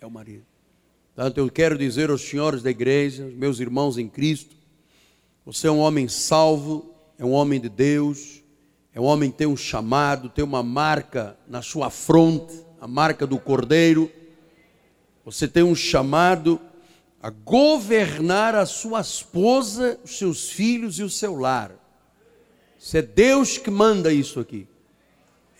é 0.00 0.06
o 0.06 0.10
marido. 0.10 0.44
Portanto, 1.14 1.38
eu 1.38 1.50
quero 1.50 1.78
dizer 1.78 2.10
aos 2.10 2.20
senhores 2.20 2.62
da 2.62 2.70
igreja, 2.70 3.24
meus 3.34 3.58
irmãos 3.58 3.96
em 3.96 4.08
Cristo, 4.08 4.54
você 5.44 5.66
é 5.66 5.70
um 5.70 5.78
homem 5.78 6.08
salvo, 6.08 6.94
é 7.18 7.24
um 7.24 7.32
homem 7.32 7.58
de 7.58 7.68
Deus, 7.68 8.42
é 8.96 9.00
um 9.00 9.04
homem 9.04 9.30
tem 9.30 9.46
um 9.46 9.58
chamado, 9.58 10.30
tem 10.30 10.42
uma 10.42 10.62
marca 10.62 11.36
na 11.46 11.60
sua 11.60 11.90
fronte, 11.90 12.64
a 12.80 12.88
marca 12.88 13.26
do 13.26 13.38
cordeiro. 13.38 14.10
Você 15.22 15.46
tem 15.46 15.62
um 15.62 15.74
chamado 15.74 16.58
a 17.22 17.28
governar 17.28 18.54
a 18.54 18.64
sua 18.64 19.02
esposa, 19.02 20.00
os 20.02 20.16
seus 20.16 20.48
filhos 20.48 20.98
e 20.98 21.02
o 21.02 21.10
seu 21.10 21.34
lar. 21.34 21.72
Isso 22.78 22.96
é 22.96 23.02
Deus 23.02 23.58
que 23.58 23.70
manda 23.70 24.10
isso 24.10 24.40
aqui. 24.40 24.66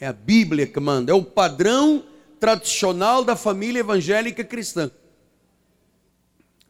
É 0.01 0.07
a 0.07 0.15
Bíblia 0.15 0.67
que 0.67 0.81
manda. 0.81 1.13
É 1.13 1.15
o 1.15 1.23
padrão 1.23 2.05
tradicional 2.41 3.23
da 3.23 3.37
família 3.37 3.81
evangélica 3.81 4.43
cristã. 4.45 4.91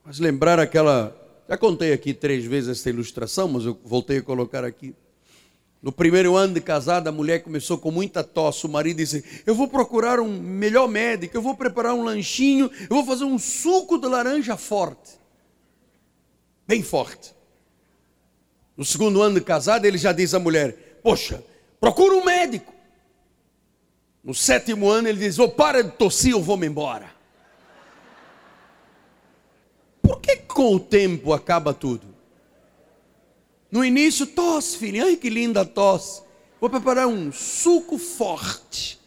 Mas 0.05 0.19
lembrar 0.19 0.59
aquela. 0.59 1.17
Já 1.49 1.57
contei 1.57 1.93
aqui 1.93 2.13
três 2.13 2.45
vezes 2.45 2.71
essa 2.71 2.91
ilustração, 2.91 3.47
mas 3.47 3.65
eu 3.65 3.79
voltei 3.85 4.19
a 4.19 4.23
colocar 4.23 4.65
aqui. 4.65 4.97
No 5.83 5.93
primeiro 5.93 6.35
ano 6.35 6.55
de 6.55 6.61
casada, 6.61 7.11
a 7.11 7.13
mulher 7.13 7.43
começou 7.43 7.79
com 7.79 7.91
muita 7.91 8.25
tosse. 8.25 8.67
O 8.67 8.69
marido 8.69 8.97
disse: 8.97 9.25
Eu 9.45 9.55
vou 9.55 9.69
procurar 9.69 10.19
um 10.19 10.41
melhor 10.41 10.89
médico, 10.89 11.37
eu 11.37 11.43
vou 11.43 11.55
preparar 11.55 11.95
um 11.95 12.03
lanchinho, 12.03 12.71
eu 12.89 12.97
vou 12.97 13.05
fazer 13.05 13.25
um 13.25 13.39
suco 13.39 13.99
de 13.99 14.09
laranja 14.09 14.57
forte. 14.57 15.19
Bem 16.67 16.83
forte. 16.83 17.35
No 18.77 18.85
segundo 18.85 19.23
ano 19.23 19.37
de 19.37 19.45
casado, 19.45 19.85
ele 19.85 19.99
já 19.99 20.13
diz 20.13 20.35
à 20.35 20.39
mulher: 20.39 20.99
Poxa, 21.03 21.45
procura 21.79 22.17
um 22.17 22.25
médico. 22.25 22.73
No 24.25 24.35
sétimo 24.35 24.91
ano, 24.91 25.09
ele 25.09 25.21
diz: 25.21 25.39
Oh, 25.39 25.49
para 25.49 25.85
de 25.85 25.93
tossir, 25.93 26.33
eu 26.33 26.43
vou-me 26.43 26.67
embora. 26.67 27.15
Por 30.03 30.21
que 30.21 30.37
com 30.37 30.75
o 30.75 30.81
tempo 30.81 31.33
acaba 31.33 31.73
tudo? 31.73 32.16
No 33.71 33.85
início, 33.85 34.27
tosse, 34.27 34.77
filho. 34.79 35.05
Ai, 35.05 35.17
que 35.17 35.29
linda 35.29 35.65
tosse. 35.65 36.23
Vou 36.61 36.71
preparar 36.71 37.07
um 37.07 37.33
suco 37.33 37.99
forte 37.99 38.99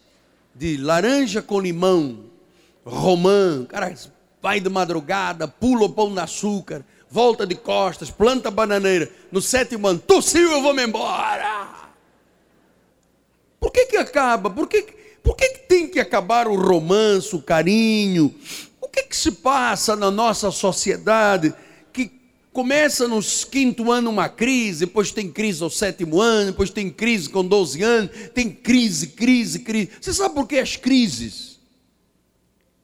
de 0.53 0.77
laranja 0.77 1.41
com 1.41 1.59
limão, 1.59 2.25
romã. 2.85 3.65
Cara, 3.65 3.93
vai 4.41 4.59
de 4.59 4.69
madrugada, 4.69 5.47
pula 5.47 5.85
o 5.85 5.89
pão 5.89 6.13
de 6.13 6.19
açúcar 6.19 6.85
volta 7.09 7.45
de 7.45 7.55
costas, 7.55 8.11
planta 8.11 8.51
bananeira. 8.51 9.09
No 9.31 9.41
sétimo 9.41 9.87
ano, 9.87 9.99
tossiu, 9.99 10.51
eu 10.51 10.61
vou 10.61 10.73
me 10.73 10.85
embora. 10.85 11.89
Por 13.59 13.71
que 13.71 13.87
que 13.87 13.97
acaba? 13.97 14.49
Por 14.49 14.67
que, 14.67 14.85
por 15.23 15.35
que, 15.35 15.49
que 15.49 15.59
tem 15.67 15.87
que 15.87 15.99
acabar 15.99 16.47
o 16.47 16.55
romance, 16.55 17.35
o 17.35 17.41
carinho? 17.41 18.33
O 18.79 18.87
que 18.87 19.03
que 19.03 19.15
se 19.15 19.31
passa 19.31 19.95
na 19.95 20.11
nossa 20.11 20.51
sociedade 20.51 21.53
começa 22.59 23.07
no 23.07 23.21
quinto 23.49 23.89
ano 23.89 24.09
uma 24.09 24.27
crise, 24.27 24.85
depois 24.85 25.13
tem 25.13 25.31
crise 25.31 25.63
ao 25.63 25.69
sétimo 25.69 26.19
ano, 26.19 26.51
depois 26.51 26.69
tem 26.69 26.89
crise 26.89 27.29
com 27.29 27.41
12 27.41 27.81
anos, 27.81 28.11
tem 28.33 28.51
crise, 28.51 29.07
crise, 29.07 29.59
crise. 29.59 29.91
Você 30.01 30.13
sabe 30.13 30.35
por 30.35 30.45
que 30.45 30.57
as 30.57 30.75
crises? 30.75 31.57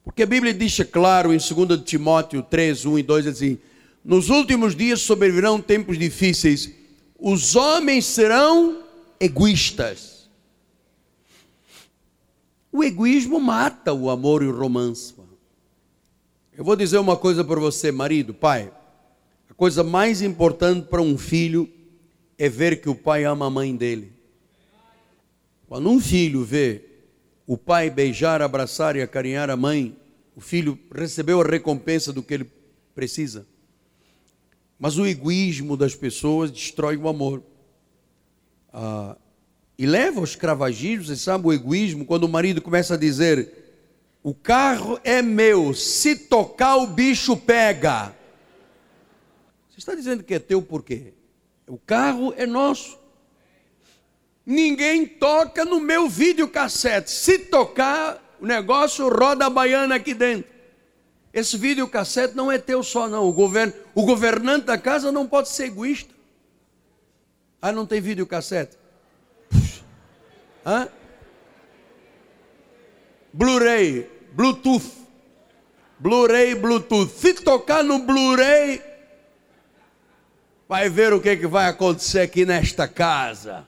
Porque 0.02 0.22
a 0.22 0.26
Bíblia 0.26 0.54
diz 0.54 0.78
claro 0.90 1.30
em 1.30 1.36
2 1.36 1.82
Timóteo 1.84 2.42
3, 2.42 2.86
1 2.86 2.98
e 2.98 3.02
2 3.02 3.26
assim: 3.26 3.58
nos 4.02 4.30
últimos 4.30 4.74
dias 4.74 5.02
sobrevirão 5.02 5.60
tempos 5.60 5.98
difíceis. 5.98 6.70
Os 7.18 7.54
homens 7.54 8.06
serão 8.06 8.82
egoístas. 9.20 10.30
O 12.72 12.82
egoísmo 12.82 13.38
mata 13.38 13.92
o 13.92 14.08
amor 14.08 14.42
e 14.42 14.46
o 14.46 14.56
romance. 14.56 15.14
Eu 16.56 16.64
vou 16.64 16.76
dizer 16.76 16.96
uma 16.96 17.18
coisa 17.18 17.44
para 17.44 17.60
você, 17.60 17.92
marido, 17.92 18.32
pai. 18.32 18.72
Coisa 19.56 19.82
mais 19.82 20.20
importante 20.20 20.86
para 20.88 21.00
um 21.00 21.16
filho 21.16 21.66
é 22.36 22.48
ver 22.48 22.80
que 22.80 22.90
o 22.90 22.94
pai 22.94 23.24
ama 23.24 23.46
a 23.46 23.50
mãe 23.50 23.74
dele. 23.74 24.12
Quando 25.66 25.88
um 25.88 25.98
filho 25.98 26.44
vê 26.44 26.82
o 27.46 27.56
pai 27.56 27.88
beijar, 27.88 28.42
abraçar 28.42 28.96
e 28.96 29.02
acarinhar 29.02 29.48
a 29.48 29.56
mãe, 29.56 29.96
o 30.34 30.40
filho 30.40 30.78
recebeu 30.94 31.40
a 31.40 31.44
recompensa 31.44 32.12
do 32.12 32.22
que 32.22 32.34
ele 32.34 32.50
precisa. 32.94 33.46
Mas 34.78 34.98
o 34.98 35.06
egoísmo 35.06 35.76
das 35.76 35.94
pessoas 35.94 36.50
destrói 36.50 36.98
o 36.98 37.08
amor. 37.08 37.42
Ah, 38.70 39.16
e 39.78 39.86
leva 39.86 40.18
ao 40.18 40.24
escravagismo, 40.24 41.04
você 41.06 41.16
sabe, 41.16 41.46
o 41.46 41.52
egoísmo, 41.52 42.04
quando 42.04 42.24
o 42.24 42.28
marido 42.28 42.60
começa 42.60 42.94
a 42.94 42.98
dizer: 42.98 43.52
o 44.22 44.34
carro 44.34 44.98
é 45.02 45.22
meu, 45.22 45.72
se 45.72 46.14
tocar 46.14 46.76
o 46.76 46.86
bicho 46.86 47.36
pega. 47.36 48.15
Você 49.76 49.80
está 49.80 49.94
dizendo 49.94 50.24
que 50.24 50.32
é 50.32 50.38
teu 50.38 50.62
por 50.62 50.82
quê? 50.82 51.12
O 51.66 51.76
carro 51.76 52.32
é 52.34 52.46
nosso. 52.46 52.98
Ninguém 54.44 55.06
toca 55.06 55.66
no 55.66 55.78
meu 55.78 56.08
videocassete. 56.08 57.10
Se 57.10 57.38
tocar, 57.38 58.36
o 58.40 58.46
negócio 58.46 59.06
roda 59.10 59.44
a 59.44 59.50
baiana 59.50 59.96
aqui 59.96 60.14
dentro. 60.14 60.50
Esse 61.30 61.58
videocassete 61.58 62.34
não 62.34 62.50
é 62.50 62.56
teu 62.56 62.82
só, 62.82 63.06
não. 63.06 63.28
O, 63.28 63.32
govern... 63.34 63.70
o 63.94 64.06
governante 64.06 64.64
da 64.64 64.78
casa 64.78 65.12
não 65.12 65.26
pode 65.26 65.50
ser 65.50 65.66
egoísta. 65.66 66.14
Ah, 67.60 67.70
não 67.70 67.84
tem 67.84 68.00
videocassete? 68.00 68.78
Hã? 70.64 70.88
Blu-ray, 73.30 74.08
Bluetooth. 74.32 74.90
Blu-ray, 75.98 76.54
Bluetooth. 76.54 77.10
Se 77.10 77.34
tocar 77.34 77.84
no 77.84 77.98
Blu-ray, 77.98 78.95
vai 80.68 80.88
ver 80.88 81.12
o 81.12 81.20
que, 81.20 81.36
que 81.36 81.46
vai 81.46 81.68
acontecer 81.68 82.20
aqui 82.20 82.44
nesta 82.44 82.88
casa. 82.88 83.66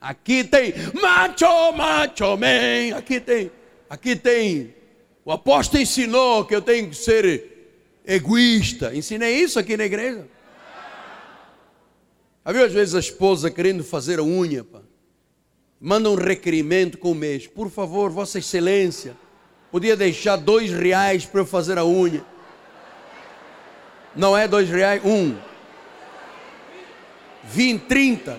Aqui 0.00 0.44
tem 0.44 0.74
macho, 1.00 1.72
macho 1.72 2.36
man. 2.36 2.96
Aqui 2.96 3.20
tem, 3.20 3.50
aqui 3.88 4.14
tem 4.14 4.74
o 5.28 5.32
apóstolo 5.32 5.82
ensinou 5.82 6.42
que 6.46 6.54
eu 6.54 6.62
tenho 6.62 6.88
que 6.88 6.96
ser 6.96 8.00
egoísta. 8.06 8.94
Ensinei 8.94 9.34
isso 9.34 9.58
aqui 9.58 9.76
na 9.76 9.84
igreja. 9.84 10.26
Havia 12.42 12.64
às 12.64 12.72
vezes 12.72 12.94
a 12.94 12.98
esposa 12.98 13.50
querendo 13.50 13.84
fazer 13.84 14.18
a 14.18 14.22
unha, 14.22 14.64
pá. 14.64 14.80
manda 15.78 16.08
um 16.08 16.14
requerimento 16.14 16.96
com 16.96 17.12
o 17.12 17.14
mês. 17.14 17.46
Por 17.46 17.68
favor, 17.68 18.08
Vossa 18.08 18.38
Excelência, 18.38 19.14
podia 19.70 19.94
deixar 19.94 20.36
dois 20.36 20.70
reais 20.70 21.26
para 21.26 21.42
eu 21.42 21.46
fazer 21.46 21.76
a 21.76 21.84
unha. 21.84 22.24
Não 24.16 24.34
é 24.34 24.48
dois 24.48 24.70
reais, 24.70 25.04
um. 25.04 25.36
Vinte, 27.50 27.86
trinta. 27.86 28.38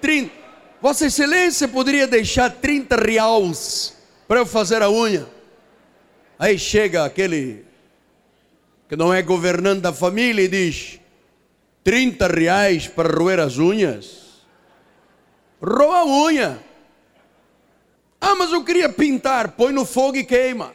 Trinta. 0.00 0.34
Vossa 0.80 1.06
Excelência 1.06 1.68
poderia 1.68 2.06
deixar 2.06 2.50
trinta 2.50 2.96
reais 2.96 3.96
para 4.26 4.40
eu 4.40 4.46
fazer 4.46 4.82
a 4.82 4.90
unha. 4.90 5.26
Aí 6.38 6.58
chega 6.58 7.04
aquele 7.04 7.64
que 8.88 8.96
não 8.96 9.12
é 9.12 9.22
governante 9.22 9.80
da 9.80 9.92
família 9.92 10.42
e 10.42 10.48
diz: 10.48 11.00
30 11.82 12.26
reais 12.26 12.88
para 12.88 13.08
roer 13.08 13.40
as 13.40 13.58
unhas. 13.58 14.44
Roa 15.62 16.00
a 16.00 16.04
unha. 16.04 16.60
Ah, 18.20 18.34
mas 18.34 18.52
eu 18.52 18.64
queria 18.64 18.88
pintar. 18.88 19.52
Põe 19.52 19.72
no 19.72 19.86
fogo 19.86 20.16
e 20.16 20.24
queima. 20.24 20.74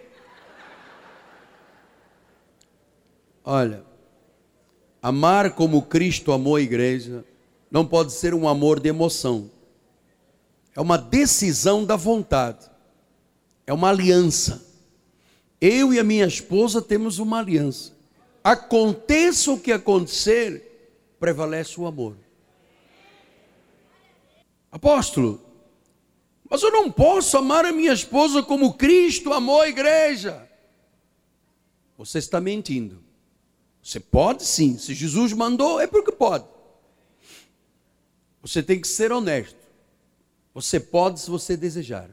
Olha, 3.44 3.84
amar 5.02 5.52
como 5.52 5.82
Cristo 5.82 6.32
amou 6.32 6.56
a 6.56 6.62
igreja 6.62 7.26
não 7.72 7.86
pode 7.86 8.12
ser 8.12 8.34
um 8.34 8.50
amor 8.50 8.82
de 8.82 8.90
emoção. 8.90 9.50
É 10.76 10.82
uma 10.82 10.98
decisão 10.98 11.86
da 11.86 11.96
vontade. 11.96 12.70
É 13.66 13.72
uma 13.74 13.90
aliança. 13.90 14.62
Eu 15.60 15.94
e 15.94 16.00
a 16.00 16.04
minha 16.04 16.26
esposa 16.26 16.82
temos 16.82 17.18
uma 17.18 17.40
aliança. 17.40 17.94
Aconteça 18.44 19.52
o 19.52 19.60
que 19.60 19.72
acontecer, 19.72 21.16
prevalece 21.20 21.80
o 21.80 21.86
amor. 21.86 22.18
Apóstolo, 24.70 25.40
mas 26.50 26.64
eu 26.64 26.72
não 26.72 26.92
posso 26.92 27.38
amar 27.38 27.64
a 27.66 27.72
minha 27.72 27.94
esposa 27.94 28.44
como 28.44 28.74
Cristo 28.74 29.32
amou 29.32 29.62
a 29.62 29.70
igreja. 29.70 30.50
Você 31.98 32.18
está 32.18 32.42
mentindo. 32.42 33.02
Você 33.82 34.00
pode 34.00 34.44
sim, 34.44 34.78
se 34.78 34.94
Jesus 34.94 35.32
mandou, 35.34 35.80
é 35.80 35.88
porque 35.88 36.12
pode. 36.12 36.46
Você 38.42 38.64
tem 38.64 38.80
que 38.80 38.88
ser 38.88 39.12
honesto. 39.12 39.60
Você 40.54 40.80
pode 40.80 41.20
se 41.20 41.30
você 41.30 41.56
desejar. 41.56 42.10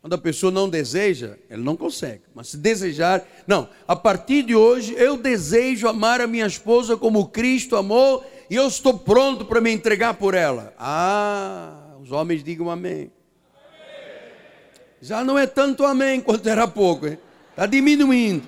Quando 0.00 0.14
a 0.14 0.18
pessoa 0.18 0.50
não 0.50 0.68
deseja, 0.68 1.36
ela 1.48 1.62
não 1.62 1.76
consegue. 1.76 2.22
Mas 2.34 2.48
se 2.48 2.56
desejar, 2.56 3.22
não. 3.46 3.68
A 3.86 3.94
partir 3.94 4.42
de 4.42 4.54
hoje, 4.54 4.94
eu 4.96 5.16
desejo 5.16 5.86
amar 5.86 6.20
a 6.22 6.26
minha 6.26 6.46
esposa 6.46 6.96
como 6.96 7.28
Cristo 7.28 7.76
amou 7.76 8.24
e 8.48 8.56
eu 8.56 8.66
estou 8.66 8.98
pronto 8.98 9.44
para 9.44 9.60
me 9.60 9.70
entregar 9.70 10.14
por 10.14 10.32
ela. 10.34 10.74
Ah, 10.78 11.96
os 12.00 12.10
homens 12.10 12.42
digam 12.42 12.70
amém. 12.70 13.12
Já 15.02 15.22
não 15.22 15.38
é 15.38 15.46
tanto 15.46 15.84
amém 15.84 16.20
quanto 16.20 16.48
era 16.48 16.66
pouco, 16.66 17.06
está 17.06 17.66
diminuindo. 17.66 18.46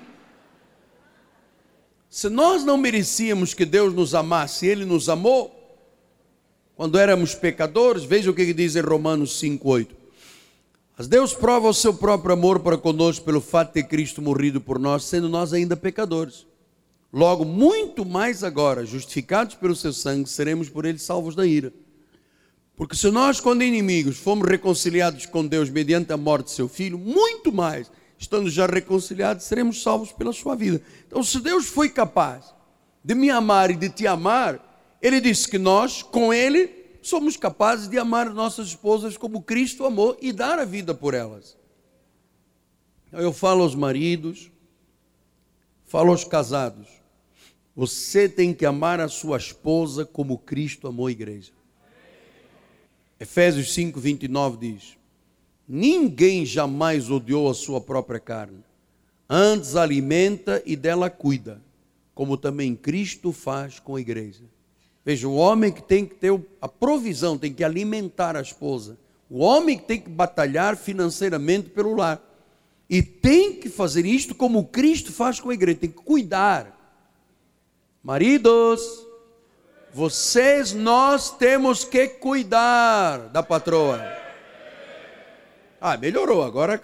Se 2.09 2.29
nós 2.29 2.63
não 2.63 2.77
merecíamos 2.77 3.55
que 3.55 3.65
Deus 3.65 3.93
nos 3.93 4.13
amasse, 4.13 4.67
Ele 4.67 4.85
nos 4.85 5.09
amou, 5.09 5.62
quando 6.75 6.97
éramos 6.97 7.35
pecadores, 7.35 8.03
veja 8.03 8.31
o 8.31 8.33
que 8.33 8.53
diz 8.53 8.75
em 8.75 8.81
Romanos 8.81 9.39
5,8. 9.41 9.89
Mas 10.97 11.07
Deus 11.07 11.33
prova 11.33 11.69
o 11.69 11.73
seu 11.73 11.93
próprio 11.93 12.33
amor 12.33 12.59
para 12.59 12.77
conosco 12.77 13.25
pelo 13.25 13.41
fato 13.41 13.69
de 13.69 13.81
ter 13.81 13.83
Cristo 13.83 14.21
morrido 14.21 14.61
por 14.61 14.77
nós, 14.77 15.03
sendo 15.05 15.27
nós 15.27 15.53
ainda 15.53 15.75
pecadores. 15.75 16.45
Logo, 17.11 17.45
muito 17.45 18.05
mais 18.05 18.43
agora, 18.43 18.85
justificados 18.85 19.55
pelo 19.55 19.75
seu 19.75 19.93
sangue, 19.93 20.29
seremos 20.29 20.69
por 20.69 20.85
ele 20.85 20.97
salvos 20.97 21.35
da 21.35 21.45
ira. 21.45 21.73
Porque 22.75 22.95
se 22.95 23.09
nós, 23.11 23.39
quando 23.39 23.63
inimigos, 23.63 24.17
fomos 24.17 24.47
reconciliados 24.47 25.27
com 25.27 25.45
Deus 25.45 25.69
mediante 25.69 26.11
a 26.11 26.17
morte 26.17 26.45
de 26.45 26.51
seu 26.53 26.67
filho, 26.67 26.97
muito 26.97 27.51
mais, 27.51 27.91
estando 28.17 28.49
já 28.49 28.65
reconciliados, 28.65 29.45
seremos 29.45 29.83
salvos 29.83 30.11
pela 30.11 30.33
sua 30.33 30.55
vida. 30.55 30.81
Então, 31.07 31.21
se 31.23 31.39
Deus 31.39 31.67
foi 31.67 31.89
capaz 31.89 32.45
de 33.03 33.13
me 33.13 33.29
amar 33.29 33.69
e 33.69 33.75
de 33.75 33.89
te 33.89 34.07
amar, 34.07 34.72
ele 35.03 35.19
disse 35.19 35.49
que 35.49 35.57
nós, 35.57 36.01
com 36.01 36.33
Ele, 36.33 36.71
somos 37.01 37.35
capazes 37.35 37.89
de 37.89 37.99
amar 37.99 38.33
nossas 38.33 38.69
esposas 38.69 39.17
como 39.17 39.41
Cristo 39.41 39.85
amou 39.85 40.17
e 40.21 40.31
dar 40.31 40.57
a 40.57 40.63
vida 40.63 40.95
por 40.95 41.13
elas. 41.13 41.57
Eu 43.11 43.33
falo 43.33 43.63
aos 43.63 43.75
maridos, 43.75 44.49
falo 45.83 46.11
aos 46.11 46.23
casados, 46.23 46.87
você 47.75 48.29
tem 48.29 48.53
que 48.53 48.65
amar 48.65 49.01
a 49.01 49.09
sua 49.09 49.37
esposa 49.37 50.05
como 50.05 50.37
Cristo 50.37 50.87
amou 50.87 51.07
a 51.07 51.11
igreja. 51.11 51.51
Efésios 53.19 53.73
5, 53.73 53.99
29 53.99 54.57
diz: 54.57 54.97
Ninguém 55.67 56.45
jamais 56.45 57.09
odiou 57.09 57.49
a 57.49 57.53
sua 57.53 57.81
própria 57.81 58.21
carne, 58.21 58.63
antes 59.29 59.75
alimenta 59.75 60.63
e 60.65 60.77
dela 60.77 61.09
cuida, 61.09 61.61
como 62.15 62.37
também 62.37 62.73
Cristo 62.73 63.33
faz 63.33 63.79
com 63.79 63.97
a 63.97 64.01
igreja. 64.01 64.52
Veja, 65.05 65.27
o 65.27 65.35
homem 65.35 65.71
que 65.71 65.81
tem 65.81 66.05
que 66.05 66.15
ter 66.15 66.33
a 66.61 66.67
provisão, 66.67 67.37
tem 67.37 67.53
que 67.53 67.63
alimentar 67.63 68.37
a 68.37 68.41
esposa. 68.41 68.97
O 69.29 69.39
homem 69.39 69.77
que 69.77 69.85
tem 69.85 69.99
que 69.99 70.09
batalhar 70.09 70.77
financeiramente 70.77 71.69
pelo 71.69 71.95
lar. 71.95 72.21
E 72.89 73.01
tem 73.01 73.55
que 73.55 73.69
fazer 73.69 74.05
isto 74.05 74.35
como 74.35 74.65
Cristo 74.65 75.11
faz 75.11 75.39
com 75.39 75.49
a 75.49 75.53
igreja, 75.53 75.79
tem 75.79 75.89
que 75.89 76.03
cuidar. 76.03 76.79
Maridos, 78.01 78.81
vocês, 79.93 80.73
nós 80.73 81.31
temos 81.31 81.83
que 81.83 82.07
cuidar 82.07 83.29
da 83.29 83.43
patroa. 83.43 84.01
Ah, 85.79 85.97
melhorou, 85.97 86.43
agora 86.43 86.81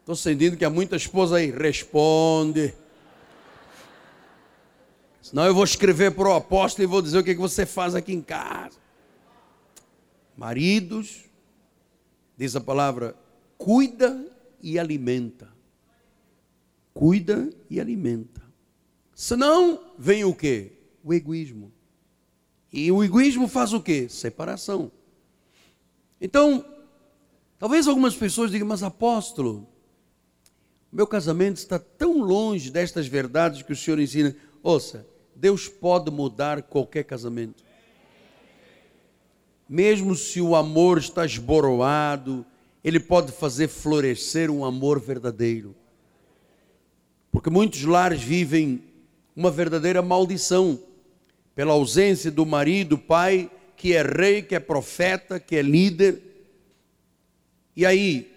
estou 0.00 0.16
sentindo 0.16 0.56
que 0.56 0.64
há 0.64 0.70
muita 0.70 0.96
esposa 0.96 1.36
aí. 1.36 1.50
Responde. 1.50 2.74
Senão 5.26 5.44
eu 5.44 5.52
vou 5.52 5.64
escrever 5.64 6.12
para 6.12 6.28
o 6.28 6.34
apóstolo 6.34 6.84
e 6.84 6.86
vou 6.86 7.02
dizer 7.02 7.18
o 7.18 7.24
que, 7.24 7.34
que 7.34 7.40
você 7.40 7.66
faz 7.66 7.96
aqui 7.96 8.12
em 8.12 8.22
casa. 8.22 8.78
Maridos, 10.36 11.24
diz 12.36 12.54
a 12.54 12.60
palavra, 12.60 13.16
cuida 13.58 14.24
e 14.62 14.78
alimenta. 14.78 15.52
Cuida 16.94 17.50
e 17.68 17.80
alimenta. 17.80 18.40
Senão, 19.16 19.90
vem 19.98 20.24
o 20.24 20.32
que? 20.32 20.70
O 21.02 21.12
egoísmo. 21.12 21.72
E 22.72 22.92
o 22.92 23.02
egoísmo 23.02 23.48
faz 23.48 23.72
o 23.72 23.80
que? 23.80 24.08
Separação. 24.08 24.92
Então, 26.20 26.64
talvez 27.58 27.88
algumas 27.88 28.14
pessoas 28.14 28.52
digam, 28.52 28.68
mas 28.68 28.84
apóstolo, 28.84 29.66
meu 30.92 31.04
casamento 31.04 31.56
está 31.56 31.80
tão 31.80 32.20
longe 32.20 32.70
destas 32.70 33.08
verdades 33.08 33.62
que 33.62 33.72
o 33.72 33.76
Senhor 33.76 33.98
ensina. 33.98 34.36
Ouça, 34.62 35.04
Deus 35.36 35.68
pode 35.68 36.10
mudar 36.10 36.62
qualquer 36.62 37.04
casamento. 37.04 37.62
Mesmo 39.68 40.14
se 40.14 40.40
o 40.40 40.56
amor 40.56 40.96
está 40.96 41.26
esboroado, 41.26 42.44
Ele 42.82 42.98
pode 42.98 43.32
fazer 43.32 43.68
florescer 43.68 44.50
um 44.50 44.64
amor 44.64 44.98
verdadeiro. 44.98 45.74
Porque 47.30 47.50
muitos 47.50 47.82
lares 47.82 48.22
vivem 48.22 48.82
uma 49.34 49.50
verdadeira 49.50 50.00
maldição 50.00 50.80
pela 51.54 51.74
ausência 51.74 52.30
do 52.30 52.46
marido, 52.46 52.96
pai, 52.96 53.50
que 53.76 53.94
é 53.94 54.02
rei, 54.02 54.40
que 54.40 54.54
é 54.54 54.60
profeta, 54.60 55.38
que 55.38 55.56
é 55.56 55.62
líder. 55.62 56.22
E 57.76 57.84
aí, 57.84 58.32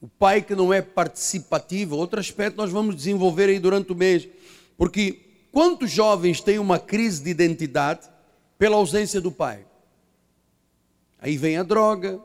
o 0.00 0.08
pai 0.08 0.40
que 0.40 0.54
não 0.54 0.72
é 0.72 0.80
participativo, 0.80 1.96
outro 1.96 2.18
aspecto 2.18 2.56
nós 2.56 2.70
vamos 2.70 2.96
desenvolver 2.96 3.50
aí 3.50 3.58
durante 3.58 3.92
o 3.92 3.96
mês, 3.96 4.26
porque 4.78 5.29
Quantos 5.52 5.90
jovens 5.90 6.40
têm 6.40 6.58
uma 6.58 6.78
crise 6.78 7.22
de 7.22 7.30
identidade 7.30 8.08
pela 8.58 8.76
ausência 8.76 9.20
do 9.20 9.32
pai? 9.32 9.66
Aí 11.18 11.36
vem 11.36 11.56
a 11.56 11.62
droga, 11.62 12.20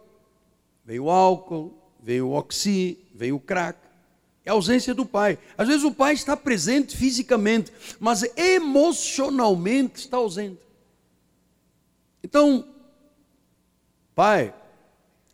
vem 0.85 0.99
o 0.99 1.09
álcool, 1.09 1.73
vem 2.01 2.21
o 2.21 2.31
oxi, 2.31 2.97
vem 3.13 3.31
o 3.31 3.39
crack. 3.39 3.79
É 4.45 4.51
a 4.51 4.53
ausência 4.53 4.93
do 4.93 5.05
pai. 5.05 5.39
Às 5.57 5.67
vezes 5.67 5.83
o 5.83 5.91
pai 5.91 6.13
está 6.13 6.37
presente 6.37 6.95
fisicamente, 6.95 7.73
mas 7.99 8.23
emocionalmente 8.37 9.99
está 9.99 10.17
ausente. 10.17 10.61
Então, 12.23 12.67
pai, 14.13 14.53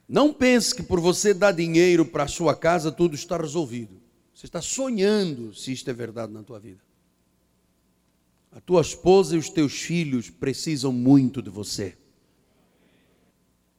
não 0.08 0.34
pense 0.34 0.74
que 0.74 0.82
por 0.82 1.00
você 1.00 1.34
dar 1.34 1.52
dinheiro 1.52 2.06
para 2.06 2.24
a 2.24 2.28
sua 2.28 2.56
casa 2.56 2.92
tudo 2.92 3.16
está 3.16 3.38
resolvido. 3.38 4.00
Você 4.34 4.46
está 4.46 4.62
sonhando 4.62 5.54
se 5.54 5.74
isto 5.74 5.89
é 5.89 5.94
verdade 5.94 6.32
na 6.32 6.42
tua 6.42 6.60
vida. 6.60 6.80
A 8.52 8.60
tua 8.60 8.82
esposa 8.82 9.36
e 9.36 9.39
os 9.39 9.49
teus 9.49 9.74
filhos 9.74 10.30
precisam 10.30 10.91
muito 10.91 11.41
de 11.41 11.49
você. 11.49 11.97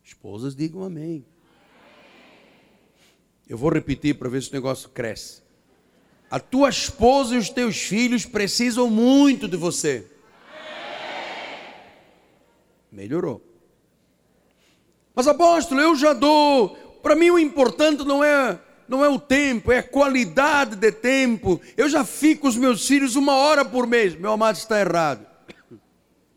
Esposas, 0.02 0.56
digam 0.56 0.82
amém. 0.82 1.24
Eu 3.46 3.58
vou 3.58 3.70
repetir 3.70 4.16
para 4.16 4.30
ver 4.30 4.42
se 4.42 4.50
o 4.50 4.54
negócio 4.54 4.88
cresce. 4.88 5.42
A 6.30 6.40
tua 6.40 6.70
esposa 6.70 7.34
e 7.34 7.38
os 7.38 7.50
teus 7.50 7.76
filhos 7.76 8.24
precisam 8.24 8.88
muito 8.88 9.46
de 9.46 9.56
você. 9.56 10.10
Melhorou. 12.90 13.42
Mas 15.14 15.28
apóstolo, 15.28 15.82
eu 15.82 15.94
já 15.94 16.14
dou. 16.14 16.70
Para 17.02 17.14
mim 17.14 17.28
o 17.30 17.38
importante 17.38 18.04
não 18.04 18.24
é 18.24 18.58
não 18.93 19.03
é 19.03 19.09
o 19.09 19.18
tempo, 19.18 19.72
é 19.72 19.78
a 19.78 19.82
qualidade 19.82 20.76
de 20.76 20.93
tempo. 20.93 21.59
Eu 21.78 21.88
já 21.88 22.05
fico 22.05 22.43
com 22.43 22.49
os 22.49 22.59
meus 22.59 22.86
filhos 22.86 23.16
uma 23.16 23.34
hora 23.34 23.64
por 23.64 23.86
mês. 23.86 24.14
Meu 24.14 24.32
amado 24.32 24.57
está 24.57 24.78
errado. 24.78 25.26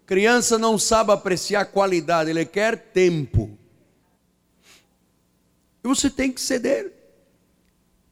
Criança 0.06 0.58
não 0.58 0.78
sabe 0.78 1.12
apreciar 1.12 1.66
qualidade, 1.66 2.30
ele 2.30 2.45
quer 2.45 2.78
tempo. 2.78 3.58
E 5.84 5.88
você 5.88 6.10
tem 6.10 6.32
que 6.32 6.39
ceder. 6.39 6.93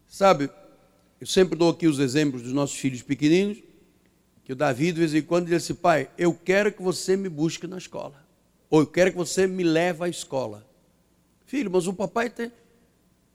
Sabe, 0.10 0.50
eu 1.22 1.26
sempre 1.26 1.58
dou 1.58 1.70
aqui 1.70 1.88
os 1.88 1.98
exemplos 2.00 2.42
dos 2.42 2.52
nossos 2.52 2.76
filhos 2.76 3.02
pequeninos, 3.02 3.64
que 4.44 4.52
o 4.52 4.56
Davi 4.58 4.92
de 4.92 5.00
vez 5.00 5.16
em 5.16 5.22
quando 5.22 5.46
diz 5.46 5.64
assim, 5.64 5.74
pai, 5.74 6.10
eu 6.18 6.34
quero 6.34 6.70
que 6.70 6.82
você 6.82 7.16
me 7.16 7.30
busque 7.30 7.66
na 7.66 7.78
escola. 7.78 8.22
Ou 8.70 8.82
eu 8.82 8.88
quero 8.88 9.12
que 9.12 9.18
você 9.18 9.48
me 9.48 9.64
leve 9.64 10.04
à 10.04 10.10
escola. 10.10 10.68
Filho, 11.46 11.72
mas 11.72 11.88
o 11.88 11.94
papai 11.94 12.30
tem. 12.30 12.52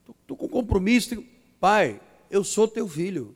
Estou 0.08 0.36
com 0.36 0.48
compromisso. 0.48 1.10
Tenho... 1.10 1.26
Pai, 1.60 2.00
eu 2.30 2.44
sou 2.44 2.68
teu 2.68 2.88
filho. 2.88 3.34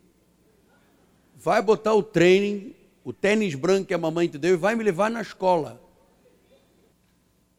Vai 1.37 1.61
botar 1.61 1.95
o 1.95 2.03
treino, 2.03 2.73
o 3.05 3.13
tênis 3.13 3.55
branco 3.55 3.87
que 3.87 3.95
a 3.95 3.99
mamãe 3.99 4.29
te 4.29 4.39
deu 4.39 4.55
e 4.55 4.57
vai 4.57 4.75
me 4.75 4.85
levar 4.85 5.11
na 5.11 5.23
escola. 5.23 5.81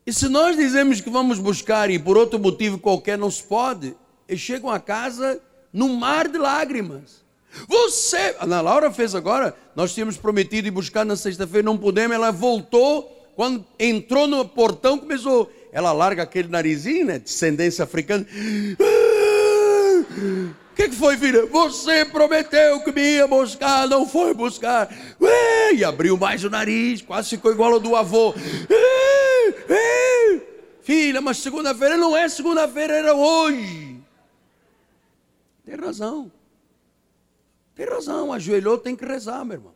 E 0.05 0.11
se 0.11 0.28
nós 0.28 0.55
dizemos 0.55 0.99
que 0.99 1.09
vamos 1.09 1.39
buscar 1.39 1.89
e 1.89 1.97
por 1.97 2.18
outro 2.18 2.38
motivo 2.38 2.78
qualquer 2.78 3.18
não 3.18 3.32
se 3.32 3.43
pode, 3.43 3.95
eles 4.28 4.41
chegam 4.41 4.70
a 4.70 4.80
casa 4.80 5.41
num 5.72 5.95
mar 5.95 6.28
de 6.28 6.38
lágrimas. 6.38 7.24
Você, 7.68 8.36
Ana 8.39 8.61
Laura 8.61 8.91
fez 8.91 9.14
agora, 9.16 9.55
nós 9.76 9.93
tínhamos 9.93 10.18
prometido 10.18 10.68
ir 10.68 10.72
buscar 10.72 11.05
na 11.05 11.16
sexta-feira, 11.16 11.66
não 11.66 11.78
pudemos, 11.78 12.16
ela 12.16 12.32
voltou, 12.32 13.03
quando 13.36 13.66
entrou 13.80 14.28
no 14.28 14.47
portão, 14.47 14.97
começou, 14.97 15.51
ela 15.74 15.91
larga 15.91 16.21
aquele 16.21 16.47
narizinho, 16.47 17.07
né, 17.07 17.19
descendência 17.19 17.84
africana. 17.84 18.26
O 20.71 20.76
que, 20.76 20.89
que, 20.89 20.95
foi, 20.95 21.17
filha? 21.17 21.47
Você 21.47 22.05
prometeu 22.05 22.80
que 22.82 22.91
me 22.91 23.01
ia 23.01 23.28
buscar, 23.28 23.88
não 23.88 24.07
foi 24.07 24.34
buscar. 24.36 24.88
Ué, 25.19 25.74
e 25.74 25.84
abriu 25.84 26.15
mais 26.15 26.43
o 26.43 26.49
nariz, 26.49 27.01
quase 27.01 27.32
ficou 27.32 27.51
igual 27.51 27.74
ao 27.74 27.80
do 27.80 27.95
avô. 27.95 28.36
Filha, 30.84 31.21
mas 31.21 31.38
segunda-feira 31.38 31.97
não 31.97 32.15
é 32.15 32.30
segunda-feira, 32.30 32.93
era 32.93 33.15
hoje. 33.15 33.99
Tem 35.65 35.76
razão. 35.76 36.32
Tem 37.74 37.88
razão, 37.88 38.32
ajoelhou, 38.32 38.78
tem 38.78 38.95
que 38.95 39.05
rezar, 39.05 39.43
meu 39.43 39.57
irmão. 39.57 39.74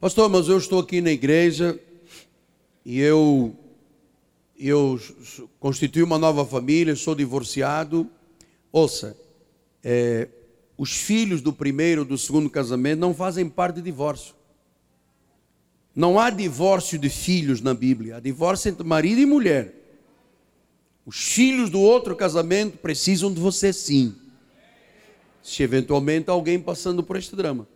Pastor, 0.00 0.30
mas 0.30 0.48
eu 0.48 0.56
estou 0.56 0.80
aqui 0.80 1.02
na 1.02 1.10
igreja 1.10 1.78
e 2.84 2.98
eu 3.00 3.56
eu 4.58 5.00
constituí 5.58 6.02
uma 6.02 6.18
nova 6.18 6.44
família, 6.44 6.94
sou 6.94 7.14
divorciado. 7.14 8.10
Ouça, 8.70 9.16
é, 9.82 10.28
os 10.76 10.92
filhos 10.92 11.40
do 11.40 11.50
primeiro, 11.50 12.04
do 12.04 12.18
segundo 12.18 12.50
casamento 12.50 13.00
não 13.00 13.14
fazem 13.14 13.48
parte 13.48 13.76
de 13.76 13.82
divórcio. 13.82 14.34
Não 15.94 16.20
há 16.20 16.28
divórcio 16.28 16.98
de 16.98 17.08
filhos 17.08 17.60
na 17.60 17.72
Bíblia, 17.72 18.16
há 18.16 18.20
divórcio 18.20 18.68
entre 18.68 18.86
marido 18.86 19.20
e 19.20 19.26
mulher. 19.26 19.74
Os 21.06 21.32
filhos 21.32 21.70
do 21.70 21.80
outro 21.80 22.14
casamento 22.14 22.76
precisam 22.78 23.32
de 23.32 23.40
você 23.40 23.72
sim. 23.72 24.14
Se 25.42 25.62
eventualmente 25.62 26.28
alguém 26.28 26.60
passando 26.60 27.02
por 27.02 27.16
este 27.16 27.34
drama. 27.34 27.66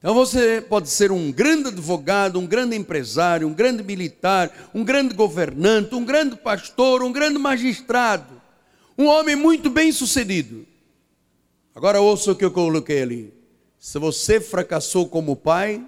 Então 0.00 0.14
você 0.14 0.62
pode 0.62 0.88
ser 0.88 1.12
um 1.12 1.30
grande 1.30 1.68
advogado, 1.68 2.38
um 2.40 2.46
grande 2.46 2.74
empresário, 2.74 3.46
um 3.46 3.52
grande 3.52 3.82
militar, 3.82 4.70
um 4.74 4.82
grande 4.82 5.14
governante, 5.14 5.94
um 5.94 6.02
grande 6.02 6.36
pastor, 6.36 7.02
um 7.02 7.12
grande 7.12 7.38
magistrado, 7.38 8.40
um 8.96 9.04
homem 9.04 9.36
muito 9.36 9.68
bem 9.68 9.92
sucedido. 9.92 10.66
Agora 11.74 12.00
ouça 12.00 12.32
o 12.32 12.34
que 12.34 12.44
eu 12.44 12.50
coloquei 12.50 13.02
ali. 13.02 13.34
Se 13.78 13.98
você 13.98 14.40
fracassou 14.40 15.06
como 15.06 15.36
pai, 15.36 15.86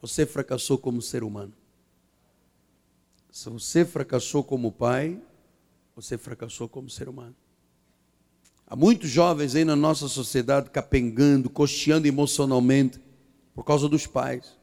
você 0.00 0.26
fracassou 0.26 0.76
como 0.76 1.00
ser 1.00 1.24
humano. 1.24 1.54
Se 3.32 3.48
você 3.48 3.82
fracassou 3.82 4.44
como 4.44 4.70
pai, 4.70 5.18
você 5.96 6.18
fracassou 6.18 6.68
como 6.68 6.90
ser 6.90 7.08
humano. 7.08 7.34
Há 8.66 8.76
muitos 8.76 9.08
jovens 9.08 9.54
aí 9.54 9.64
na 9.64 9.74
nossa 9.74 10.06
sociedade 10.06 10.68
capengando, 10.68 11.48
costeando 11.48 12.06
emocionalmente 12.06 13.00
por 13.54 13.64
causa 13.64 13.88
dos 13.88 14.06
pais. 14.06 14.56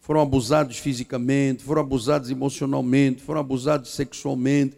Foram 0.00 0.20
abusados 0.20 0.78
fisicamente, 0.78 1.62
foram 1.62 1.82
abusados 1.82 2.30
emocionalmente, 2.30 3.22
foram 3.22 3.40
abusados 3.40 3.90
sexualmente. 3.90 4.76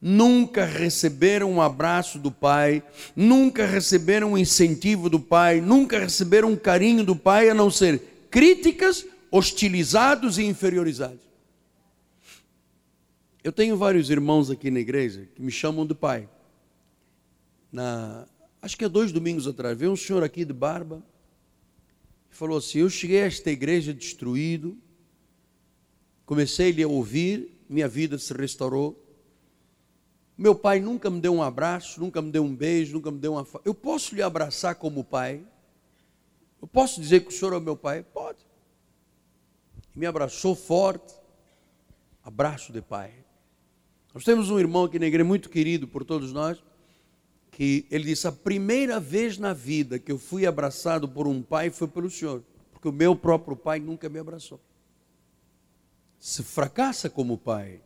Nunca 0.00 0.64
receberam 0.64 1.50
um 1.52 1.62
abraço 1.62 2.18
do 2.18 2.30
pai, 2.30 2.82
nunca 3.14 3.64
receberam 3.66 4.32
um 4.32 4.38
incentivo 4.38 5.08
do 5.08 5.20
pai, 5.20 5.60
nunca 5.60 5.98
receberam 5.98 6.50
um 6.50 6.56
carinho 6.56 7.04
do 7.04 7.16
pai, 7.16 7.48
a 7.48 7.54
não 7.54 7.70
ser 7.70 8.26
críticas, 8.30 9.06
hostilizados 9.30 10.38
e 10.38 10.44
inferiorizados. 10.44 11.26
Eu 13.42 13.52
tenho 13.52 13.76
vários 13.76 14.10
irmãos 14.10 14.50
aqui 14.50 14.70
na 14.70 14.80
igreja 14.80 15.28
que 15.34 15.40
me 15.40 15.52
chamam 15.52 15.86
de 15.86 15.94
pai. 15.94 16.28
Na, 17.72 18.26
acho 18.60 18.76
que 18.76 18.84
há 18.84 18.88
dois 18.88 19.12
domingos 19.12 19.46
atrás, 19.46 19.78
veio 19.78 19.92
um 19.92 19.96
senhor 19.96 20.22
aqui 20.22 20.44
de 20.44 20.52
barba 20.52 21.02
falou 22.36 22.58
assim: 22.58 22.78
Eu 22.78 22.90
cheguei 22.90 23.22
a 23.22 23.26
esta 23.26 23.50
igreja 23.50 23.92
destruído, 23.92 24.76
comecei 26.24 26.82
a 26.82 26.88
ouvir, 26.88 27.58
minha 27.68 27.88
vida 27.88 28.18
se 28.18 28.32
restaurou. 28.32 29.02
Meu 30.36 30.54
pai 30.54 30.80
nunca 30.80 31.08
me 31.08 31.18
deu 31.18 31.34
um 31.34 31.42
abraço, 31.42 31.98
nunca 31.98 32.20
me 32.20 32.30
deu 32.30 32.44
um 32.44 32.54
beijo, 32.54 32.92
nunca 32.92 33.10
me 33.10 33.18
deu 33.18 33.32
uma. 33.32 33.46
Eu 33.64 33.74
posso 33.74 34.14
lhe 34.14 34.22
abraçar 34.22 34.74
como 34.74 35.02
pai? 35.02 35.42
Eu 36.60 36.68
posso 36.68 37.00
dizer 37.00 37.20
que 37.20 37.28
o 37.28 37.32
senhor 37.32 37.54
é 37.54 37.60
meu 37.60 37.76
pai? 37.76 38.02
Pode. 38.02 38.44
Me 39.94 40.04
abraçou 40.04 40.54
forte, 40.54 41.14
abraço 42.22 42.70
de 42.70 42.82
pai. 42.82 43.14
Nós 44.12 44.24
temos 44.24 44.50
um 44.50 44.58
irmão 44.58 44.84
aqui 44.84 44.98
na 44.98 45.06
igreja 45.06 45.24
muito 45.24 45.48
querido 45.48 45.88
por 45.88 46.04
todos 46.04 46.32
nós, 46.32 46.62
que 47.56 47.86
ele 47.90 48.04
disse: 48.04 48.28
a 48.28 48.32
primeira 48.32 49.00
vez 49.00 49.38
na 49.38 49.54
vida 49.54 49.98
que 49.98 50.12
eu 50.12 50.18
fui 50.18 50.44
abraçado 50.44 51.08
por 51.08 51.26
um 51.26 51.40
pai 51.40 51.70
foi 51.70 51.88
pelo 51.88 52.10
Senhor, 52.10 52.44
porque 52.70 52.86
o 52.86 52.92
meu 52.92 53.16
próprio 53.16 53.56
pai 53.56 53.80
nunca 53.80 54.10
me 54.10 54.18
abraçou. 54.18 54.60
Se 56.18 56.42
fracassa 56.42 57.08
como 57.08 57.38
pai, 57.38 57.80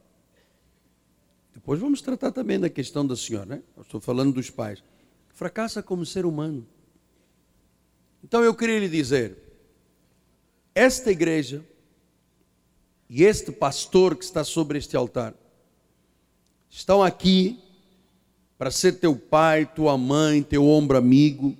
depois 1.54 1.78
vamos 1.78 2.02
tratar 2.02 2.32
também 2.32 2.58
da 2.58 2.68
questão 2.68 3.06
da 3.06 3.14
senhora, 3.14 3.46
né? 3.46 3.62
Estou 3.80 4.00
falando 4.00 4.34
dos 4.34 4.50
pais. 4.50 4.82
Fracassa 5.28 5.80
como 5.80 6.04
ser 6.04 6.26
humano. 6.26 6.66
Então 8.24 8.42
eu 8.42 8.52
queria 8.52 8.80
lhe 8.80 8.88
dizer: 8.88 9.38
esta 10.74 11.12
igreja 11.12 11.64
e 13.08 13.22
este 13.22 13.52
pastor 13.52 14.16
que 14.16 14.24
está 14.24 14.42
sobre 14.42 14.78
este 14.78 14.96
altar, 14.96 15.32
estão 16.68 17.04
aqui 17.04 17.69
para 18.60 18.70
ser 18.70 19.00
teu 19.00 19.16
pai, 19.16 19.64
tua 19.64 19.96
mãe, 19.96 20.42
teu 20.42 20.68
ombro 20.68 20.98
amigo, 20.98 21.56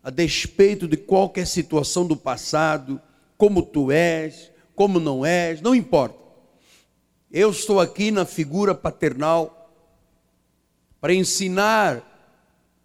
a 0.00 0.08
despeito 0.08 0.86
de 0.86 0.96
qualquer 0.96 1.44
situação 1.44 2.06
do 2.06 2.16
passado, 2.16 3.02
como 3.36 3.60
tu 3.60 3.90
és, 3.90 4.52
como 4.72 5.00
não 5.00 5.26
és, 5.26 5.60
não 5.60 5.74
importa. 5.74 6.16
Eu 7.28 7.50
estou 7.50 7.80
aqui 7.80 8.12
na 8.12 8.24
figura 8.24 8.72
paternal 8.72 9.68
para 11.00 11.12
ensinar 11.12 12.04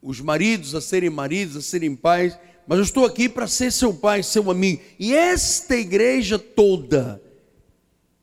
os 0.01 0.19
maridos 0.19 0.73
a 0.73 0.81
serem 0.81 1.11
maridos, 1.11 1.55
a 1.55 1.61
serem 1.61 1.95
pais, 1.95 2.35
mas 2.65 2.79
eu 2.79 2.83
estou 2.83 3.05
aqui 3.05 3.29
para 3.29 3.45
ser 3.45 3.71
seu 3.71 3.93
pai, 3.93 4.23
seu 4.23 4.49
amigo. 4.49 4.81
E 4.97 5.13
esta 5.13 5.75
igreja 5.75 6.39
toda 6.39 7.21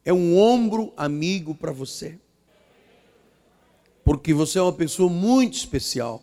é 0.05 0.13
um 0.13 0.37
ombro 0.37 0.93
amigo 0.97 1.55
para 1.55 1.71
você 1.71 2.19
porque 4.05 4.33
você 4.35 4.59
é 4.59 4.63
uma 4.63 4.73
pessoa 4.73 5.11
muito 5.11 5.55
especial. 5.55 6.23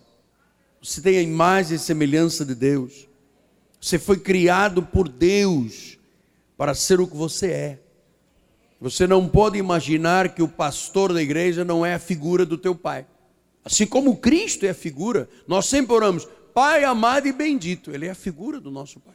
Você 0.81 1.01
tem 1.01 1.17
a 1.17 1.21
imagem 1.21 1.75
e 1.75 1.79
semelhança 1.79 2.45
de 2.45 2.55
Deus. 2.55 3.07
Você 3.79 3.99
foi 3.99 4.17
criado 4.17 4.81
por 4.81 5.07
Deus 5.07 5.97
para 6.57 6.73
ser 6.73 6.99
o 6.99 7.07
que 7.07 7.15
você 7.15 7.51
é. 7.51 7.79
Você 8.79 9.07
não 9.07 9.27
pode 9.27 9.57
imaginar 9.57 10.33
que 10.33 10.41
o 10.41 10.47
pastor 10.47 11.13
da 11.13 11.21
igreja 11.21 11.65
não 11.65 11.85
é 11.85 11.95
a 11.95 11.99
figura 11.99 12.45
do 12.45 12.57
teu 12.57 12.75
pai. 12.75 13.05
Assim 13.63 13.85
como 13.85 14.17
Cristo 14.17 14.65
é 14.65 14.69
a 14.69 14.73
figura, 14.73 15.27
nós 15.47 15.65
sempre 15.65 15.93
oramos, 15.93 16.27
Pai 16.53 16.83
amado 16.83 17.27
e 17.27 17.31
bendito, 17.31 17.91
Ele 17.91 18.07
é 18.07 18.09
a 18.09 18.15
figura 18.15 18.59
do 18.59 18.71
nosso 18.71 18.99
Pai. 18.99 19.13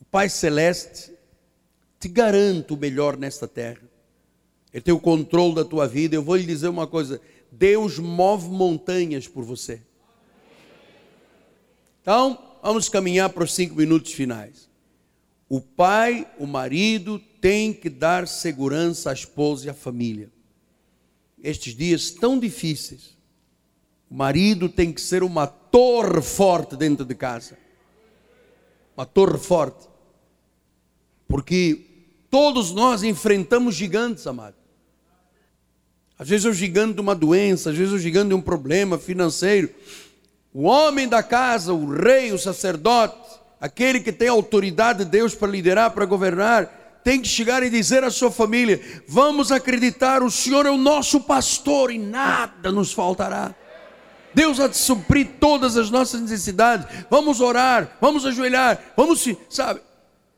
O 0.00 0.04
Pai 0.04 0.28
Celeste 0.28 1.12
te 1.98 2.06
garante 2.06 2.72
o 2.72 2.76
melhor 2.76 3.16
nesta 3.16 3.48
terra. 3.48 3.82
Ele 4.72 4.82
tem 4.82 4.94
o 4.94 5.00
controle 5.00 5.54
da 5.54 5.64
tua 5.64 5.88
vida. 5.88 6.14
Eu 6.14 6.22
vou 6.22 6.36
lhe 6.36 6.44
dizer 6.44 6.68
uma 6.68 6.86
coisa: 6.86 7.20
Deus 7.58 7.98
move 7.98 8.48
montanhas 8.48 9.26
por 9.26 9.44
você. 9.44 9.80
Então, 12.02 12.38
vamos 12.62 12.88
caminhar 12.88 13.30
para 13.30 13.44
os 13.44 13.54
cinco 13.54 13.74
minutos 13.74 14.12
finais. 14.12 14.68
O 15.48 15.60
pai, 15.60 16.28
o 16.38 16.46
marido, 16.46 17.18
tem 17.40 17.72
que 17.72 17.88
dar 17.88 18.26
segurança 18.26 19.10
à 19.10 19.12
esposa 19.12 19.66
e 19.66 19.70
à 19.70 19.74
família. 19.74 20.30
Estes 21.42 21.74
dias 21.74 22.10
tão 22.10 22.38
difíceis, 22.38 23.16
o 24.10 24.14
marido 24.14 24.68
tem 24.68 24.92
que 24.92 25.00
ser 25.00 25.22
uma 25.22 25.46
torre 25.46 26.20
forte 26.20 26.76
dentro 26.76 27.04
de 27.04 27.14
casa. 27.14 27.56
Uma 28.96 29.06
torre 29.06 29.38
forte. 29.38 29.86
Porque 31.28 31.86
todos 32.30 32.72
nós 32.72 33.02
enfrentamos 33.02 33.74
gigantes, 33.74 34.26
amado. 34.26 34.55
Às 36.18 36.28
vezes 36.28 36.46
é 36.46 36.48
o 36.48 36.54
gigante 36.54 36.94
de 36.94 37.00
uma 37.00 37.14
doença, 37.14 37.70
às 37.70 37.76
vezes 37.76 37.92
é 37.92 37.96
o 37.96 38.00
gigante 38.00 38.28
de 38.28 38.34
um 38.34 38.40
problema 38.40 38.98
financeiro. 38.98 39.70
O 40.52 40.62
homem 40.62 41.06
da 41.06 41.22
casa, 41.22 41.72
o 41.74 41.94
rei, 41.94 42.32
o 42.32 42.38
sacerdote, 42.38 43.38
aquele 43.60 44.00
que 44.00 44.12
tem 44.12 44.28
autoridade 44.28 45.04
de 45.04 45.10
Deus 45.10 45.34
para 45.34 45.48
liderar, 45.48 45.90
para 45.90 46.06
governar, 46.06 47.00
tem 47.04 47.20
que 47.20 47.28
chegar 47.28 47.62
e 47.62 47.68
dizer 47.68 48.02
à 48.02 48.10
sua 48.10 48.30
família: 48.30 48.80
vamos 49.06 49.52
acreditar, 49.52 50.22
o 50.22 50.30
Senhor 50.30 50.64
é 50.64 50.70
o 50.70 50.78
nosso 50.78 51.20
pastor 51.20 51.92
e 51.92 51.98
nada 51.98 52.72
nos 52.72 52.92
faltará. 52.92 53.54
Deus 54.34 54.58
há 54.58 54.68
de 54.68 54.76
suprir 54.76 55.28
todas 55.38 55.76
as 55.76 55.90
nossas 55.90 56.20
necessidades. 56.20 56.86
Vamos 57.08 57.40
orar, 57.40 57.96
vamos 58.00 58.26
ajoelhar, 58.26 58.92
vamos 58.96 59.20
se, 59.20 59.36
sabe? 59.48 59.80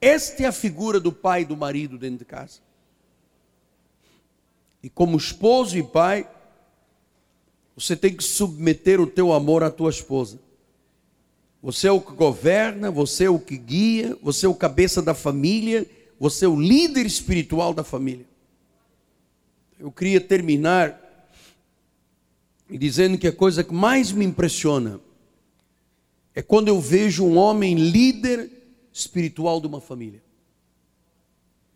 Esta 0.00 0.44
é 0.44 0.46
a 0.46 0.52
figura 0.52 1.00
do 1.00 1.10
pai 1.10 1.42
e 1.42 1.44
do 1.44 1.56
marido 1.56 1.96
dentro 1.96 2.18
de 2.18 2.24
casa. 2.24 2.67
E 4.82 4.88
como 4.88 5.16
esposo 5.16 5.76
e 5.76 5.82
pai, 5.82 6.28
você 7.76 7.96
tem 7.96 8.14
que 8.14 8.24
submeter 8.24 9.00
o 9.00 9.06
teu 9.06 9.32
amor 9.32 9.62
à 9.62 9.70
tua 9.70 9.90
esposa. 9.90 10.38
Você 11.62 11.88
é 11.88 11.92
o 11.92 12.00
que 12.00 12.12
governa, 12.12 12.90
você 12.90 13.24
é 13.24 13.30
o 13.30 13.38
que 13.38 13.56
guia, 13.56 14.16
você 14.22 14.46
é 14.46 14.48
o 14.48 14.54
cabeça 14.54 15.02
da 15.02 15.14
família, 15.14 15.86
você 16.18 16.44
é 16.44 16.48
o 16.48 16.60
líder 16.60 17.04
espiritual 17.06 17.74
da 17.74 17.82
família. 17.82 18.26
Eu 19.78 19.90
queria 19.90 20.20
terminar 20.20 21.04
dizendo 22.70 23.16
que 23.16 23.26
a 23.26 23.32
coisa 23.32 23.64
que 23.64 23.72
mais 23.72 24.12
me 24.12 24.24
impressiona 24.24 25.00
é 26.34 26.42
quando 26.42 26.68
eu 26.68 26.80
vejo 26.80 27.24
um 27.24 27.36
homem 27.36 27.74
líder 27.74 28.50
espiritual 28.92 29.60
de 29.60 29.66
uma 29.66 29.80
família. 29.80 30.22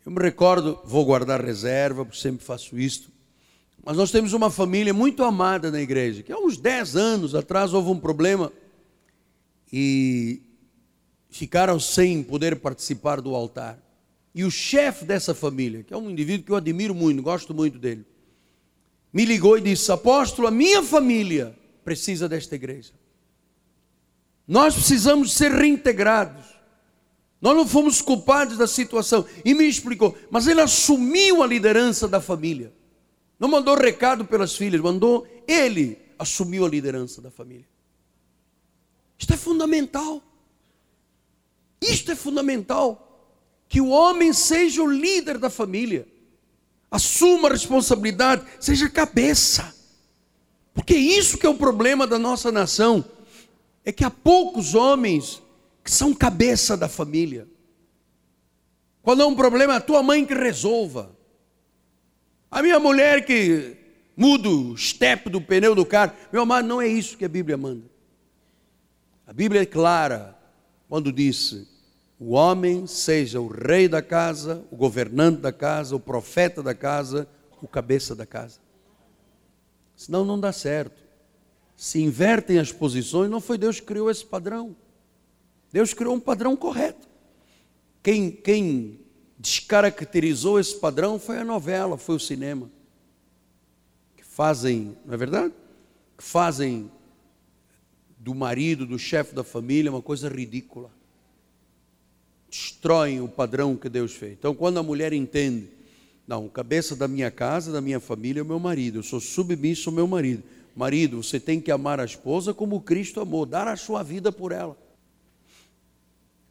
Eu 0.05 0.11
me 0.11 0.21
recordo, 0.21 0.79
vou 0.83 1.05
guardar 1.05 1.43
reserva, 1.43 2.03
porque 2.03 2.19
sempre 2.19 2.45
faço 2.45 2.77
isto, 2.77 3.09
mas 3.85 3.97
nós 3.97 4.11
temos 4.11 4.33
uma 4.33 4.49
família 4.49 4.93
muito 4.93 5.23
amada 5.23 5.71
na 5.71 5.81
igreja, 5.81 6.23
que 6.23 6.31
há 6.31 6.37
uns 6.37 6.57
10 6.57 6.95
anos 6.95 7.35
atrás 7.35 7.73
houve 7.73 7.89
um 7.89 7.99
problema 7.99 8.51
e 9.71 10.41
ficaram 11.29 11.79
sem 11.79 12.21
poder 12.21 12.57
participar 12.57 13.19
do 13.19 13.33
altar. 13.33 13.79
E 14.35 14.43
o 14.43 14.51
chefe 14.51 15.05
dessa 15.05 15.33
família, 15.33 15.83
que 15.83 15.93
é 15.93 15.97
um 15.97 16.09
indivíduo 16.09 16.45
que 16.45 16.51
eu 16.51 16.55
admiro 16.55 16.93
muito, 16.93 17.21
gosto 17.21 17.53
muito 17.53 17.77
dele, 17.79 18.05
me 19.11 19.25
ligou 19.25 19.57
e 19.57 19.61
disse: 19.61 19.91
Apóstolo, 19.91 20.47
a 20.47 20.51
minha 20.51 20.81
família 20.83 21.55
precisa 21.83 22.27
desta 22.27 22.55
igreja. 22.55 22.93
Nós 24.47 24.73
precisamos 24.73 25.33
ser 25.33 25.51
reintegrados. 25.51 26.45
Nós 27.43 27.57
não 27.57 27.67
fomos 27.67 28.01
culpados 28.01 28.57
da 28.57 28.65
situação. 28.65 29.25
E 29.43 29.53
me 29.53 29.67
explicou, 29.67 30.17
mas 30.31 30.47
ele 30.47 30.61
assumiu 30.61 31.43
a 31.43 31.45
liderança 31.45 32.07
da 32.07 32.21
família. 32.21 32.71
Não 33.37 33.49
mandou 33.49 33.75
recado 33.75 34.23
pelas 34.23 34.55
filhas, 34.55 34.79
mandou 34.79 35.27
ele 35.45 35.97
assumiu 36.17 36.65
a 36.65 36.69
liderança 36.69 37.21
da 37.21 37.29
família. 37.29 37.67
Isto 39.19 39.33
é 39.33 39.35
fundamental. 39.35 40.23
Isto 41.81 42.13
é 42.13 42.15
fundamental. 42.15 43.27
Que 43.67 43.81
o 43.81 43.89
homem 43.89 44.31
seja 44.31 44.81
o 44.81 44.89
líder 44.89 45.37
da 45.37 45.49
família. 45.49 46.07
Assuma 46.89 47.49
a 47.49 47.51
responsabilidade, 47.51 48.45
seja 48.57 48.89
cabeça. 48.89 49.75
Porque 50.73 50.95
isso 50.95 51.37
que 51.37 51.45
é 51.45 51.49
o 51.49 51.57
problema 51.57 52.07
da 52.07 52.17
nossa 52.17 52.53
nação. 52.53 53.03
É 53.83 53.91
que 53.91 54.05
há 54.05 54.09
poucos 54.09 54.75
homens 54.75 55.42
que 55.83 55.91
são 55.91 56.13
cabeça 56.13 56.77
da 56.77 56.87
família. 56.87 57.47
Quando 59.01 59.21
há 59.21 59.27
um 59.27 59.35
problema, 59.35 59.75
a 59.75 59.81
tua 59.81 60.01
mãe 60.01 60.25
que 60.25 60.33
resolva. 60.33 61.15
A 62.49 62.61
minha 62.61 62.79
mulher 62.79 63.25
que 63.25 63.75
muda 64.15 64.47
o 64.47 64.77
step 64.77 65.29
do 65.29 65.41
pneu 65.41 65.75
do 65.75 65.85
carro. 65.85 66.13
Meu 66.31 66.43
amado, 66.43 66.67
não 66.67 66.81
é 66.81 66.87
isso 66.87 67.17
que 67.17 67.25
a 67.25 67.29
Bíblia 67.29 67.57
manda. 67.57 67.83
A 69.27 69.33
Bíblia 69.33 69.63
é 69.63 69.65
clara 69.65 70.37
quando 70.87 71.11
disse: 71.11 71.67
o 72.19 72.31
homem 72.31 72.87
seja 72.87 73.41
o 73.41 73.47
rei 73.47 73.87
da 73.87 74.01
casa, 74.01 74.63
o 74.71 74.77
governante 74.77 75.41
da 75.41 75.51
casa, 75.51 75.95
o 75.95 75.99
profeta 75.99 76.63
da 76.63 76.73
casa, 76.73 77.27
o 77.61 77.67
cabeça 77.67 78.15
da 78.15 78.25
casa. 78.25 78.59
Senão 79.95 80.23
não 80.23 80.39
dá 80.39 80.51
certo. 80.53 81.01
Se 81.75 82.01
invertem 82.01 82.59
as 82.59 82.71
posições, 82.71 83.29
não 83.29 83.41
foi 83.41 83.57
Deus 83.57 83.79
que 83.79 83.85
criou 83.85 84.09
esse 84.09 84.25
padrão. 84.25 84.75
Deus 85.73 85.91
criou 85.91 86.13
um 86.13 86.19
padrão 86.19 86.55
correto. 86.55 87.07
Quem, 88.03 88.29
quem 88.29 88.99
descaracterizou 89.39 90.59
esse 90.59 90.75
padrão 90.75 91.17
foi 91.17 91.39
a 91.39 91.43
novela, 91.43 91.97
foi 91.97 92.15
o 92.15 92.19
cinema. 92.19 92.69
Que 94.15 94.23
fazem, 94.23 94.95
não 95.03 95.15
é 95.15 95.17
verdade? 95.17 95.51
Que 96.15 96.23
fazem 96.23 96.91
do 98.19 98.35
marido, 98.35 98.85
do 98.85 98.99
chefe 98.99 99.33
da 99.33 99.43
família, 99.43 99.89
uma 99.89 100.01
coisa 100.01 100.29
ridícula. 100.29 100.91
Destroem 102.51 103.19
o 103.19 103.27
padrão 103.27 103.75
que 103.75 103.89
Deus 103.89 104.13
fez. 104.13 104.33
Então, 104.33 104.53
quando 104.53 104.77
a 104.77 104.83
mulher 104.83 105.11
entende, 105.11 105.69
não, 106.27 106.47
cabeça 106.47 106.95
da 106.95 107.07
minha 107.07 107.31
casa, 107.31 107.71
da 107.71 107.81
minha 107.81 107.99
família 107.99 108.41
é 108.41 108.43
o 108.43 108.45
meu 108.45 108.59
marido, 108.59 108.99
eu 108.99 109.03
sou 109.03 109.19
submisso 109.19 109.89
ao 109.89 109.95
meu 109.95 110.05
marido. 110.05 110.43
Marido, 110.75 111.23
você 111.23 111.39
tem 111.39 111.59
que 111.59 111.71
amar 111.71 111.99
a 111.99 112.05
esposa 112.05 112.53
como 112.53 112.79
Cristo 112.79 113.19
amou, 113.19 113.43
dar 113.43 113.67
a 113.67 113.75
sua 113.75 114.03
vida 114.03 114.31
por 114.31 114.51
ela. 114.51 114.77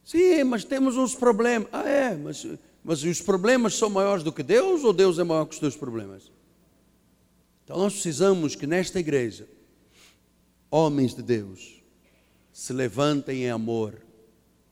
Sim, 0.03 0.43
mas 0.43 0.63
temos 0.63 0.97
uns 0.97 1.15
problemas. 1.15 1.69
Ah, 1.71 1.87
é, 1.87 2.15
mas, 2.15 2.45
mas 2.83 3.03
os 3.03 3.21
problemas 3.21 3.75
são 3.75 3.89
maiores 3.89 4.23
do 4.23 4.33
que 4.33 4.43
Deus 4.43 4.83
ou 4.83 4.91
Deus 4.91 5.17
é 5.17 5.23
maior 5.23 5.45
que 5.45 5.53
os 5.53 5.59
teus 5.59 5.75
problemas? 5.75 6.31
Então 7.63 7.77
nós 7.77 7.93
precisamos 7.93 8.55
que 8.55 8.67
nesta 8.67 8.99
igreja, 8.99 9.47
homens 10.69 11.15
de 11.15 11.23
Deus, 11.23 11.81
se 12.51 12.73
levantem 12.73 13.43
em 13.43 13.49
amor. 13.49 14.01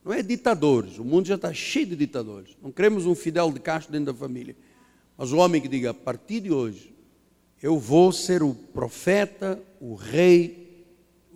Não 0.04 0.12
é 0.12 0.22
ditadores, 0.22 0.98
o 0.98 1.04
mundo 1.04 1.26
já 1.26 1.36
está 1.36 1.52
cheio 1.54 1.86
de 1.86 1.96
ditadores. 1.96 2.56
Não 2.60 2.70
queremos 2.70 3.06
um 3.06 3.14
Fidel 3.14 3.50
de 3.50 3.60
Castro 3.60 3.92
dentro 3.92 4.12
da 4.12 4.18
família. 4.18 4.54
Mas 5.16 5.32
o 5.32 5.38
homem 5.38 5.62
que 5.62 5.68
diga, 5.68 5.90
a 5.90 5.94
partir 5.94 6.40
de 6.40 6.52
hoje, 6.52 6.92
eu 7.62 7.78
vou 7.78 8.12
ser 8.12 8.42
o 8.42 8.52
profeta, 8.52 9.62
o 9.80 9.94
rei, 9.94 10.84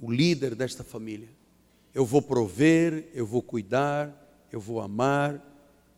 o 0.02 0.10
líder 0.10 0.54
desta 0.54 0.84
família 0.84 1.35
eu 1.96 2.04
vou 2.04 2.20
prover, 2.20 3.08
eu 3.14 3.24
vou 3.24 3.40
cuidar, 3.40 4.14
eu 4.52 4.60
vou 4.60 4.82
amar, 4.82 5.42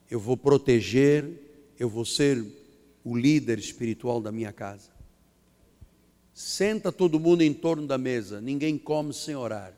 eu 0.09 0.21
vou 0.21 0.37
proteger, 0.37 1.29
eu 1.77 1.89
vou 1.89 2.05
ser 2.05 2.41
o 3.03 3.17
líder 3.17 3.59
espiritual 3.59 4.21
da 4.21 4.31
minha 4.31 4.53
casa. 4.53 4.93
Senta 6.33 6.93
todo 6.93 7.19
mundo 7.19 7.43
em 7.43 7.53
torno 7.53 7.85
da 7.85 7.99
mesa, 7.99 8.41
ninguém 8.41 8.79
come 8.79 9.13
sem 9.13 9.35
orar. 9.35 9.75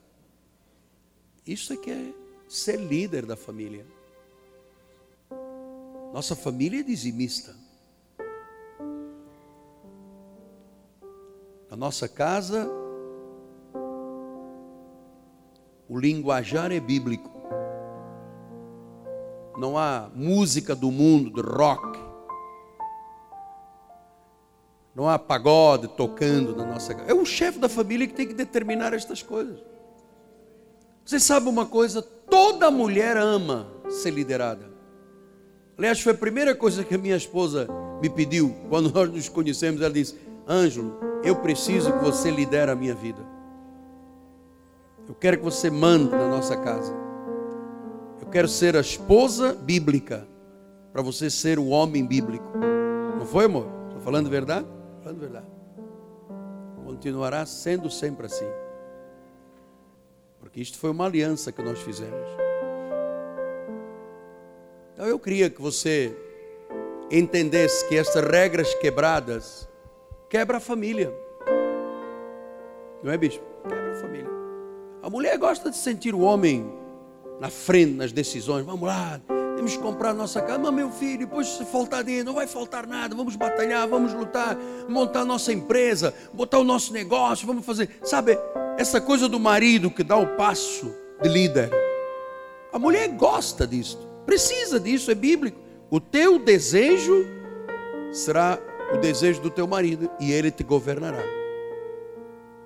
Isso 1.46 1.72
é 1.72 1.76
que 1.78 1.90
é 1.90 2.12
ser 2.46 2.78
líder 2.78 3.24
da 3.24 3.34
família. 3.34 3.86
Nossa 6.12 6.36
família 6.36 6.80
é 6.80 6.82
dizimista. 6.82 7.56
A 11.70 11.76
nossa 11.76 12.06
casa 12.06 12.70
o 15.90 15.98
linguajar 15.98 16.70
é 16.70 16.78
bíblico. 16.78 17.28
Não 19.58 19.76
há 19.76 20.08
música 20.14 20.72
do 20.72 20.88
mundo, 20.88 21.32
de 21.32 21.40
rock. 21.40 21.98
Não 24.94 25.08
há 25.08 25.18
pagode 25.18 25.88
tocando 25.88 26.54
na 26.54 26.64
nossa 26.64 26.94
casa. 26.94 27.10
É 27.10 27.12
o 27.12 27.26
chefe 27.26 27.58
da 27.58 27.68
família 27.68 28.06
que 28.06 28.14
tem 28.14 28.28
que 28.28 28.34
determinar 28.34 28.94
estas 28.94 29.20
coisas. 29.20 29.58
Você 31.04 31.18
sabe 31.18 31.48
uma 31.48 31.66
coisa? 31.66 32.00
Toda 32.00 32.70
mulher 32.70 33.16
ama 33.16 33.66
ser 33.88 34.12
liderada. 34.12 34.70
Aliás, 35.76 36.00
foi 36.00 36.12
a 36.12 36.16
primeira 36.16 36.54
coisa 36.54 36.84
que 36.84 36.94
a 36.94 36.98
minha 36.98 37.16
esposa 37.16 37.66
me 38.00 38.08
pediu 38.08 38.54
quando 38.68 38.92
nós 38.94 39.10
nos 39.10 39.28
conhecemos. 39.28 39.80
Ela 39.80 39.92
disse: 39.92 40.14
Ângelo, 40.48 41.00
eu 41.24 41.34
preciso 41.34 41.92
que 41.92 42.04
você 42.04 42.30
lidere 42.30 42.70
a 42.70 42.76
minha 42.76 42.94
vida. 42.94 43.29
Eu 45.10 45.14
quero 45.16 45.38
que 45.38 45.42
você 45.42 45.68
mande 45.68 46.12
na 46.12 46.28
nossa 46.28 46.56
casa. 46.56 46.94
Eu 48.20 48.28
quero 48.28 48.46
ser 48.46 48.76
a 48.76 48.80
esposa 48.80 49.52
bíblica 49.52 50.24
para 50.92 51.02
você 51.02 51.28
ser 51.28 51.58
o 51.58 51.66
homem 51.66 52.06
bíblico. 52.06 52.46
Não 53.18 53.26
foi, 53.26 53.46
amor? 53.46 53.66
Estou 53.88 54.00
falando 54.02 54.30
verdade? 54.30 54.68
Falando 55.02 55.18
verdade. 55.18 55.46
Continuará 56.84 57.44
sendo 57.44 57.90
sempre 57.90 58.26
assim. 58.26 58.46
Porque 60.38 60.60
isto 60.60 60.78
foi 60.78 60.90
uma 60.90 61.06
aliança 61.06 61.50
que 61.50 61.60
nós 61.60 61.80
fizemos. 61.80 62.28
Então 64.94 65.06
eu 65.06 65.18
queria 65.18 65.50
que 65.50 65.60
você 65.60 66.16
entendesse 67.10 67.84
que 67.88 67.98
estas 67.98 68.24
regras 68.24 68.72
quebradas 68.74 69.68
quebra 70.28 70.58
a 70.58 70.60
família. 70.60 71.12
Não 73.02 73.10
é, 73.10 73.18
bispo? 73.18 73.44
Quebra 73.68 73.90
a 73.90 73.96
família. 73.96 74.39
A 75.02 75.08
mulher 75.08 75.38
gosta 75.38 75.70
de 75.70 75.76
sentir 75.76 76.14
o 76.14 76.20
homem 76.20 76.70
na 77.40 77.48
frente 77.48 77.92
nas 77.94 78.12
decisões. 78.12 78.66
Vamos 78.66 78.86
lá, 78.86 79.18
temos 79.56 79.74
que 79.74 79.82
comprar 79.82 80.12
nossa 80.12 80.42
casa. 80.42 80.58
Mas 80.58 80.74
meu 80.74 80.90
filho, 80.90 81.20
depois 81.20 81.46
se 81.46 81.64
faltar 81.64 82.04
dinheiro, 82.04 82.26
não 82.26 82.34
vai 82.34 82.46
faltar 82.46 82.86
nada. 82.86 83.14
Vamos 83.14 83.34
batalhar, 83.34 83.88
vamos 83.88 84.12
lutar, 84.12 84.58
montar 84.88 85.20
a 85.20 85.24
nossa 85.24 85.52
empresa, 85.52 86.12
botar 86.34 86.58
o 86.58 86.64
nosso 86.64 86.92
negócio, 86.92 87.46
vamos 87.46 87.64
fazer. 87.64 87.88
Sabe, 88.02 88.38
essa 88.76 89.00
coisa 89.00 89.26
do 89.28 89.40
marido 89.40 89.90
que 89.90 90.04
dá 90.04 90.16
o 90.16 90.36
passo 90.36 90.94
de 91.22 91.28
líder. 91.28 91.70
A 92.70 92.78
mulher 92.78 93.08
gosta 93.08 93.66
disso, 93.66 93.98
precisa 94.26 94.78
disso, 94.78 95.10
é 95.10 95.14
bíblico. 95.14 95.58
O 95.90 95.98
teu 95.98 96.38
desejo 96.38 97.26
será 98.12 98.58
o 98.94 98.98
desejo 98.98 99.40
do 99.40 99.50
teu 99.50 99.66
marido 99.66 100.10
e 100.20 100.30
ele 100.30 100.50
te 100.50 100.62
governará. 100.62 101.22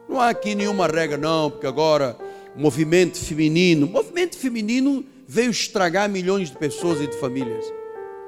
Não 0.08 0.20
há 0.20 0.28
aqui 0.28 0.54
nenhuma 0.54 0.86
regra, 0.86 1.16
não, 1.16 1.50
porque 1.50 1.66
agora 1.66 2.16
movimento 2.56 3.18
feminino, 3.18 3.86
o 3.86 3.90
movimento 3.90 4.36
feminino 4.36 5.04
veio 5.26 5.50
estragar 5.50 6.08
milhões 6.08 6.50
de 6.50 6.56
pessoas 6.56 7.00
e 7.00 7.06
de 7.06 7.16
famílias, 7.16 7.64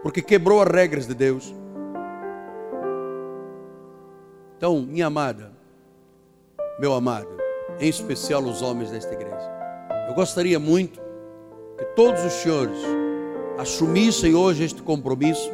porque 0.02 0.20
quebrou 0.20 0.60
as 0.60 0.68
regras 0.68 1.06
de 1.06 1.14
Deus. 1.14 1.54
Então, 4.56 4.80
minha 4.80 5.06
amada, 5.06 5.52
meu 6.80 6.94
amado, 6.94 7.28
em 7.78 7.88
especial 7.88 8.42
os 8.42 8.62
homens 8.62 8.90
desta 8.90 9.12
igreja, 9.12 9.50
eu 10.08 10.14
gostaria 10.14 10.58
muito 10.58 11.00
que 11.76 11.84
todos 11.94 12.24
os 12.24 12.32
senhores 12.32 12.78
assumissem 13.58 14.34
hoje 14.34 14.64
este 14.64 14.82
compromisso 14.82 15.50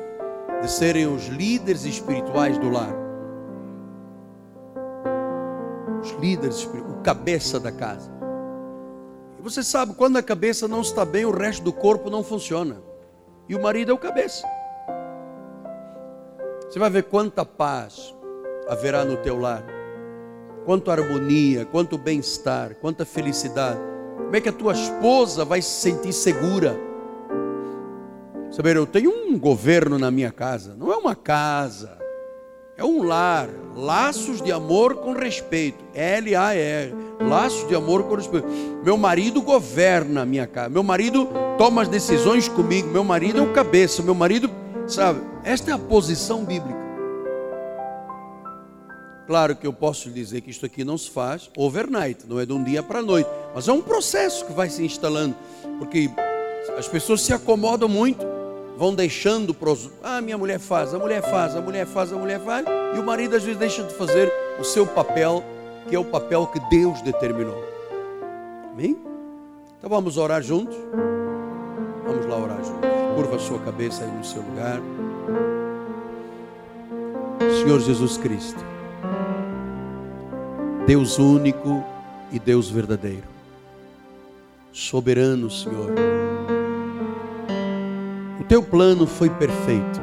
de 0.61 0.71
serem 0.71 1.07
os 1.07 1.27
líderes 1.27 1.85
espirituais 1.85 2.57
do 2.59 2.71
lar. 2.71 2.95
Os 6.01 6.11
líderes 6.21 6.65
o 6.65 7.03
cabeça 7.03 7.59
da 7.59 7.73
casa. 7.73 8.22
Você 9.43 9.61
sabe, 9.61 9.95
quando 9.95 10.17
a 10.17 10.23
cabeça 10.23 10.69
não 10.69 10.83
está 10.83 11.05
bem, 11.05 11.25
o 11.25 11.33
resto 11.33 11.65
do 11.65 11.73
corpo 11.73 12.09
não 12.09 12.23
funciona. 12.23 12.81
E 13.49 13.57
o 13.57 13.63
marido 13.63 13.91
é 13.91 13.95
o 13.95 13.99
cabeça. 13.99 14.47
Você 16.71 16.79
vai 16.79 16.89
ver 16.89 17.03
quanta 17.05 17.45
paz 17.45 18.15
haverá 18.69 19.05
no 19.05 19.17
teu 19.17 19.39
lar, 19.39 19.65
quanta 20.65 20.93
harmonia, 20.93 21.67
quanto 21.67 21.99
bem-estar, 21.99 22.77
quanta 22.77 23.05
felicidade. 23.05 23.81
Como 24.17 24.37
é 24.37 24.41
que 24.41 24.49
a 24.49 24.53
tua 24.53 24.73
esposa 24.73 25.45
vai 25.45 25.61
se 25.61 25.81
sentir 25.81 26.13
segura? 26.13 26.79
Saber, 28.53 28.77
eu 28.77 28.87
tenho 28.87 29.11
um 29.11 29.39
governo 29.39 29.99
na 29.99 30.11
minha 30.11 30.31
casa, 30.31 30.75
não 30.79 30.93
é 30.93 30.97
uma 30.97 31.17
casa, 31.17 31.99
é 32.77 32.85
um 32.85 33.03
lar, 33.03 33.49
laços 33.75 34.41
de 34.41 34.53
amor 34.53 34.97
com 34.97 35.13
respeito, 35.13 35.85
L-A-R, 35.95 36.95
laços 37.29 37.67
de 37.67 37.75
amor 37.75 38.05
com 38.05 38.15
respeito. 38.15 38.47
Meu 38.85 38.97
marido 38.97 39.41
governa 39.41 40.23
a 40.23 40.27
minha 40.27 40.47
casa, 40.47 40.69
meu 40.69 40.83
marido 40.83 41.29
toma 41.59 41.83
as 41.83 41.89
decisões 41.89 42.49
comigo, 42.49 42.89
meu 42.89 43.05
marido 43.05 43.39
é 43.39 43.43
o 43.43 43.53
cabeça, 43.53 44.03
meu 44.03 44.15
marido, 44.15 44.51
sabe, 44.87 45.21
esta 45.45 45.71
é 45.71 45.75
a 45.75 45.79
posição 45.79 46.45
bíblica. 46.45 46.83
Claro 49.27 49.57
que 49.57 49.67
eu 49.67 49.73
posso 49.73 50.11
dizer 50.11 50.41
que 50.41 50.51
isto 50.51 50.67
aqui 50.67 50.85
não 50.85 50.99
se 50.99 51.11
faz 51.11 51.51
overnight, 51.57 52.27
não 52.29 52.41
é 52.41 52.45
de 52.45 52.53
um 52.53 52.63
dia 52.63 52.83
para 52.83 52.99
a 52.99 53.03
noite, 53.03 53.31
mas 53.55 53.69
é 53.69 53.73
um 53.73 53.81
processo 53.81 54.45
que 54.45 54.53
vai 54.53 54.69
se 54.69 54.85
instalando, 54.85 55.35
porque 55.79 56.11
as 56.77 56.89
pessoas 56.89 57.23
se 57.23 57.33
acomodam 57.33 57.89
muito 57.89 58.27
vão 58.77 58.95
deixando 58.95 59.55
para 59.55 59.71
os. 59.71 59.91
Ah, 60.03 60.21
minha 60.21 60.37
mulher 60.37 60.59
faz, 60.59 60.93
a 60.95 60.99
mulher 60.99 61.23
faz, 61.23 61.55
a 61.55 61.61
mulher 61.61 61.87
faz, 61.87 62.13
a 62.13 62.17
mulher 62.17 62.41
faz. 62.41 62.67
E 62.95 62.99
o 62.99 63.05
marido 63.05 63.37
às 63.37 63.43
vezes 63.43 63.59
deixa 63.59 63.83
de 63.83 63.95
fazer 63.95 64.33
o 64.59 64.65
seu 64.65 64.87
papel, 64.87 65.45
que 65.89 65.95
é 65.95 65.99
o 65.99 66.05
papel 66.05 66.47
que 66.47 66.61
Deus 66.71 67.01
determinou. 67.03 67.63
Amém? 68.73 68.97
Então 69.79 69.91
vamos 69.91 70.17
orar 70.17 70.43
juntos? 70.43 70.77
Vamos 72.07 72.27
lá 72.27 72.37
orar 72.37 72.65
juntos. 72.65 72.91
Curva 73.15 73.37
a 73.37 73.39
sua 73.39 73.59
cabeça 73.59 74.05
aí 74.05 74.11
no 74.11 74.25
seu 74.25 74.43
lugar. 74.43 74.81
Senhor 77.63 77.81
Jesus 77.81 78.17
Cristo, 78.17 78.65
Deus 80.87 81.19
único 81.19 81.85
e 82.33 82.39
Deus 82.39 82.71
verdadeiro, 82.71 83.27
soberano, 84.73 85.51
Senhor 85.51 85.93
o 88.43 88.45
teu 88.45 88.61
plano 88.61 89.07
foi 89.07 89.31
perfeito. 89.31 90.01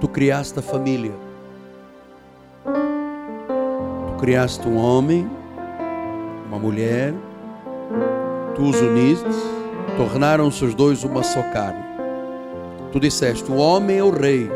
Tu 0.00 0.08
criaste 0.08 0.58
a 0.58 0.62
família. 0.62 1.12
Criaste 4.18 4.66
um 4.66 4.78
homem, 4.78 5.30
uma 6.48 6.58
mulher, 6.58 7.12
tu 8.54 8.62
os 8.62 8.80
uniste, 8.80 9.28
tornaram-se 9.98 10.64
os 10.64 10.74
dois 10.74 11.04
uma 11.04 11.22
só 11.22 11.42
carne. 11.52 11.84
Tu 12.92 12.98
disseste: 12.98 13.52
o 13.52 13.56
homem 13.56 13.98
é 13.98 14.02
o 14.02 14.10
rei, 14.10 14.50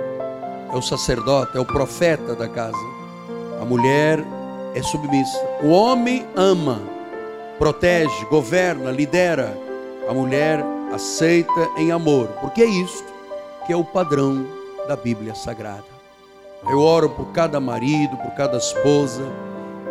é 0.72 0.76
o 0.76 0.80
sacerdote, 0.80 1.58
é 1.58 1.60
o 1.60 1.66
profeta 1.66 2.34
da 2.34 2.48
casa. 2.48 2.76
A 3.60 3.64
mulher 3.64 4.24
é 4.74 4.82
submissa. 4.82 5.38
O 5.62 5.68
homem 5.68 6.26
ama, 6.34 6.80
protege, 7.58 8.24
governa, 8.30 8.90
lidera. 8.90 9.54
A 10.08 10.14
mulher 10.14 10.64
aceita 10.92 11.68
em 11.76 11.92
amor, 11.92 12.28
porque 12.40 12.62
é 12.62 12.66
isto 12.66 13.12
que 13.66 13.74
é 13.74 13.76
o 13.76 13.84
padrão 13.84 14.46
da 14.88 14.96
Bíblia 14.96 15.34
Sagrada. 15.34 15.84
Eu 16.68 16.80
oro 16.80 17.10
por 17.10 17.26
cada 17.32 17.60
marido, 17.60 18.16
por 18.16 18.30
cada 18.32 18.56
esposa, 18.56 19.22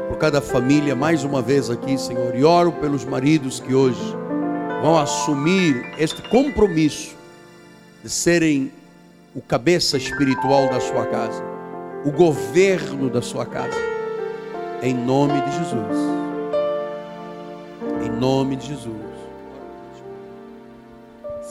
por 0.09 0.17
cada 0.17 0.41
família, 0.41 0.95
mais 0.95 1.23
uma 1.23 1.39
vez 1.39 1.69
aqui, 1.69 1.95
Senhor, 1.95 2.35
e 2.35 2.43
oro 2.43 2.71
pelos 2.71 3.05
maridos 3.05 3.59
que 3.59 3.75
hoje 3.75 4.01
vão 4.81 4.97
assumir 4.97 5.85
este 5.99 6.27
compromisso 6.29 7.15
de 8.03 8.09
serem 8.09 8.71
o 9.35 9.41
cabeça 9.41 9.97
espiritual 9.97 10.67
da 10.67 10.79
sua 10.79 11.05
casa, 11.05 11.43
o 12.03 12.11
governo 12.11 13.07
da 13.07 13.21
sua 13.21 13.45
casa, 13.45 13.77
em 14.81 14.95
nome 14.95 15.39
de 15.41 15.51
Jesus. 15.51 16.19
Em 18.03 18.09
nome 18.09 18.55
de 18.55 18.67
Jesus. 18.67 18.95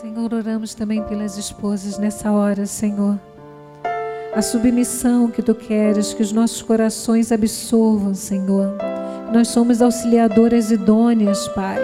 Senhor, 0.01 0.35
oramos 0.35 0.75
também 0.75 1.03
pelas 1.05 1.39
esposas 1.39 1.97
nessa 1.97 2.33
hora, 2.33 2.67
Senhor. 2.67 3.19
A 4.39 4.41
submissão 4.41 5.28
que 5.28 5.43
tu 5.43 5.53
queres 5.53 6.14
que 6.14 6.22
os 6.22 6.30
nossos 6.30 6.62
corações 6.62 7.32
absorvam, 7.32 8.14
Senhor. 8.14 8.72
Nós 9.32 9.49
somos 9.49 9.82
auxiliadoras 9.82 10.70
idôneas, 10.70 11.49
Pai. 11.49 11.80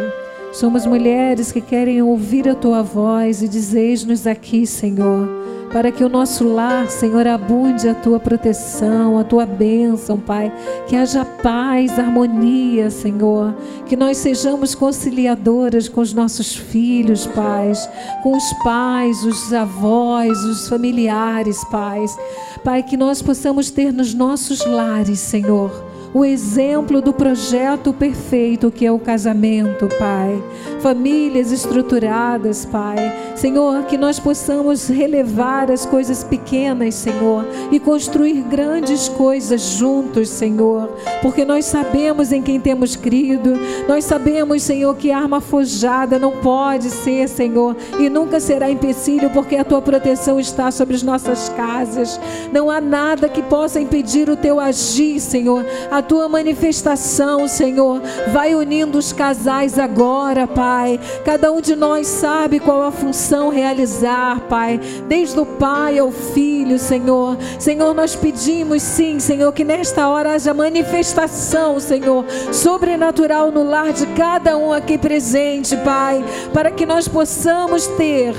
Somos 0.52 0.86
mulheres 0.86 1.50
que 1.50 1.60
querem 1.60 2.00
ouvir 2.00 2.48
a 2.48 2.54
tua 2.54 2.80
voz 2.80 3.42
e 3.42 3.48
dizeis-nos 3.48 4.24
aqui, 4.24 4.68
Senhor 4.68 5.43
para 5.74 5.90
que 5.90 6.04
o 6.04 6.08
nosso 6.08 6.46
lar, 6.46 6.88
Senhor, 6.88 7.26
abunde 7.26 7.88
a 7.88 7.94
tua 7.96 8.20
proteção, 8.20 9.18
a 9.18 9.24
tua 9.24 9.44
bênção, 9.44 10.20
Pai. 10.20 10.52
Que 10.86 10.94
haja 10.94 11.24
paz, 11.24 11.98
harmonia, 11.98 12.90
Senhor. 12.90 13.52
Que 13.84 13.96
nós 13.96 14.18
sejamos 14.18 14.72
conciliadoras 14.72 15.88
com 15.88 16.00
os 16.00 16.12
nossos 16.12 16.54
filhos, 16.54 17.26
pais, 17.26 17.90
com 18.22 18.36
os 18.36 18.52
pais, 18.62 19.24
os 19.24 19.52
avós, 19.52 20.38
os 20.44 20.68
familiares, 20.68 21.64
pais. 21.64 22.16
Pai, 22.62 22.84
que 22.84 22.96
nós 22.96 23.20
possamos 23.20 23.68
ter 23.68 23.92
nos 23.92 24.14
nossos 24.14 24.64
lares, 24.64 25.18
Senhor 25.18 25.93
o 26.14 26.24
exemplo 26.24 27.02
do 27.02 27.12
projeto 27.12 27.92
perfeito 27.92 28.70
que 28.70 28.86
é 28.86 28.92
o 28.92 29.00
casamento, 29.00 29.88
Pai. 29.98 30.40
Famílias 30.80 31.50
estruturadas, 31.50 32.64
Pai. 32.64 32.96
Senhor, 33.34 33.82
que 33.86 33.98
nós 33.98 34.20
possamos 34.20 34.86
relevar 34.86 35.72
as 35.72 35.84
coisas 35.84 36.22
pequenas, 36.22 36.94
Senhor, 36.94 37.44
e 37.72 37.80
construir 37.80 38.42
grandes 38.42 39.08
coisas 39.08 39.60
juntos, 39.60 40.28
Senhor, 40.28 40.88
porque 41.20 41.44
nós 41.44 41.64
sabemos 41.64 42.30
em 42.30 42.40
quem 42.40 42.60
temos 42.60 42.94
crido, 42.94 43.58
nós 43.88 44.04
sabemos, 44.04 44.62
Senhor, 44.62 44.94
que 44.94 45.10
arma 45.10 45.40
forjada 45.40 46.16
não 46.16 46.32
pode 46.36 46.90
ser, 46.90 47.28
Senhor, 47.28 47.76
e 47.98 48.08
nunca 48.08 48.38
será 48.38 48.70
empecilho, 48.70 49.30
porque 49.30 49.56
a 49.56 49.64
tua 49.64 49.82
proteção 49.82 50.38
está 50.38 50.70
sobre 50.70 50.94
as 50.94 51.02
nossas 51.02 51.48
casas. 51.48 52.20
Não 52.52 52.70
há 52.70 52.80
nada 52.80 53.28
que 53.28 53.42
possa 53.42 53.80
impedir 53.80 54.30
o 54.30 54.36
teu 54.36 54.60
agir, 54.60 55.18
Senhor. 55.18 55.66
A 55.90 56.03
tua 56.04 56.28
manifestação, 56.28 57.48
Senhor. 57.48 58.00
Vai 58.32 58.54
unindo 58.54 58.98
os 58.98 59.12
casais 59.12 59.78
agora, 59.78 60.46
Pai. 60.46 61.00
Cada 61.24 61.50
um 61.50 61.60
de 61.60 61.74
nós 61.74 62.06
sabe 62.06 62.60
qual 62.60 62.82
a 62.82 62.92
função 62.92 63.48
realizar, 63.48 64.40
Pai. 64.42 64.80
Desde 65.08 65.38
o 65.40 65.46
pai 65.46 65.98
ao 65.98 66.10
filho, 66.10 66.78
Senhor. 66.78 67.36
Senhor, 67.58 67.94
nós 67.94 68.14
pedimos 68.14 68.82
sim, 68.82 69.18
Senhor, 69.18 69.52
que 69.52 69.64
nesta 69.64 70.08
hora 70.08 70.34
haja 70.34 70.54
manifestação, 70.54 71.80
Senhor, 71.80 72.24
sobrenatural 72.52 73.50
no 73.50 73.64
lar 73.64 73.92
de 73.92 74.06
cada 74.08 74.56
um 74.56 74.72
aqui 74.72 74.98
presente, 74.98 75.76
Pai, 75.78 76.24
para 76.52 76.70
que 76.70 76.86
nós 76.86 77.08
possamos 77.08 77.86
ter 77.86 78.34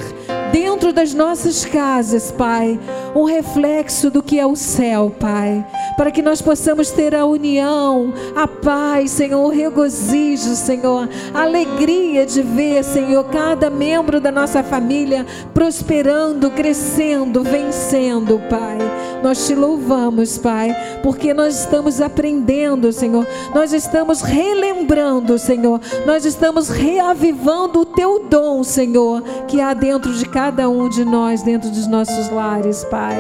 dentro 0.56 0.93
das 0.93 1.14
nossas 1.14 1.66
casas, 1.66 2.32
Pai, 2.32 2.80
um 3.14 3.26
reflexo 3.26 4.10
do 4.10 4.24
que 4.24 4.39
é 4.39 4.45
o 4.45 4.56
céu, 4.56 5.14
Pai, 5.20 5.66
para 5.97 6.10
que 6.10 6.22
nós 6.22 6.41
possamos 6.41 6.91
ter 6.91 7.14
a 7.14 7.26
união, 7.26 8.14
a 8.34 8.47
paz, 8.47 9.12
Senhor, 9.12 9.43
o 9.43 9.49
regozijo, 9.49 10.56
Senhor, 10.56 11.10
a 11.34 11.41
alegria 11.41 12.26
de 12.26 12.41
ver, 12.41 12.86
Senhor, 12.86 13.26
cada 13.26 13.70
membro 13.70 14.22
da 14.22 14.32
nossa 14.32 14.64
família 14.64 15.26
prosperando, 15.53 16.49
crescendo, 16.49 17.43
vencendo, 17.43 18.41
Pai. 18.49 18.78
Nós 19.22 19.47
te 19.47 19.56
louvamos, 19.56 20.38
Pai, 20.38 20.74
porque 21.01 21.34
nós 21.34 21.60
estamos 21.60 21.99
aprendendo, 21.99 22.93
Senhor, 22.93 23.26
nós 23.53 23.74
estamos 23.74 24.22
relembrando, 24.22 25.38
Senhor, 25.39 25.82
nós 26.06 26.26
estamos 26.26 26.70
reavivando 26.70 27.80
o 27.80 27.86
teu 27.86 28.20
dom, 28.30 28.64
Senhor, 28.64 29.24
que 29.47 29.60
há 29.60 29.74
dentro 29.74 30.14
de 30.14 30.26
cada 30.26 30.45
um 30.54 30.88
de 30.88 31.04
nós, 31.04 31.41
dentro 31.41 31.70
dos 31.72 31.88
nossos 31.88 32.30
lares, 32.30 32.84
Pai. 32.86 33.20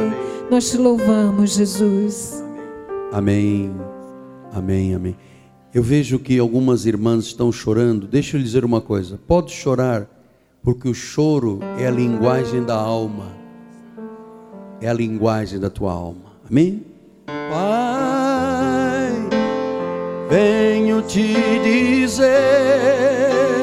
Nós 0.49 0.69
te 0.69 0.77
louvamos, 0.77 1.55
Jesus. 1.55 2.43
Amém. 3.11 3.73
Amém, 4.53 4.93
amém. 4.93 5.15
Eu 5.73 5.81
vejo 5.81 6.19
que 6.19 6.37
algumas 6.37 6.85
irmãs 6.85 7.25
estão 7.25 7.51
chorando. 7.51 8.07
Deixa 8.07 8.37
eu 8.37 8.39
lhe 8.39 8.45
dizer 8.45 8.63
uma 8.63 8.79
coisa: 8.79 9.19
pode 9.27 9.51
chorar, 9.51 10.07
porque 10.61 10.87
o 10.87 10.93
choro 10.93 11.59
é 11.79 11.87
a 11.87 11.91
linguagem 11.91 12.63
da 12.63 12.75
alma, 12.75 13.35
é 14.79 14.87
a 14.87 14.93
linguagem 14.93 15.59
da 15.59 15.69
tua 15.69 15.91
alma. 15.91 16.33
Amém? 16.49 16.83
Pai, 17.25 19.11
venho 20.29 21.01
te 21.01 21.33
dizer 21.63 23.54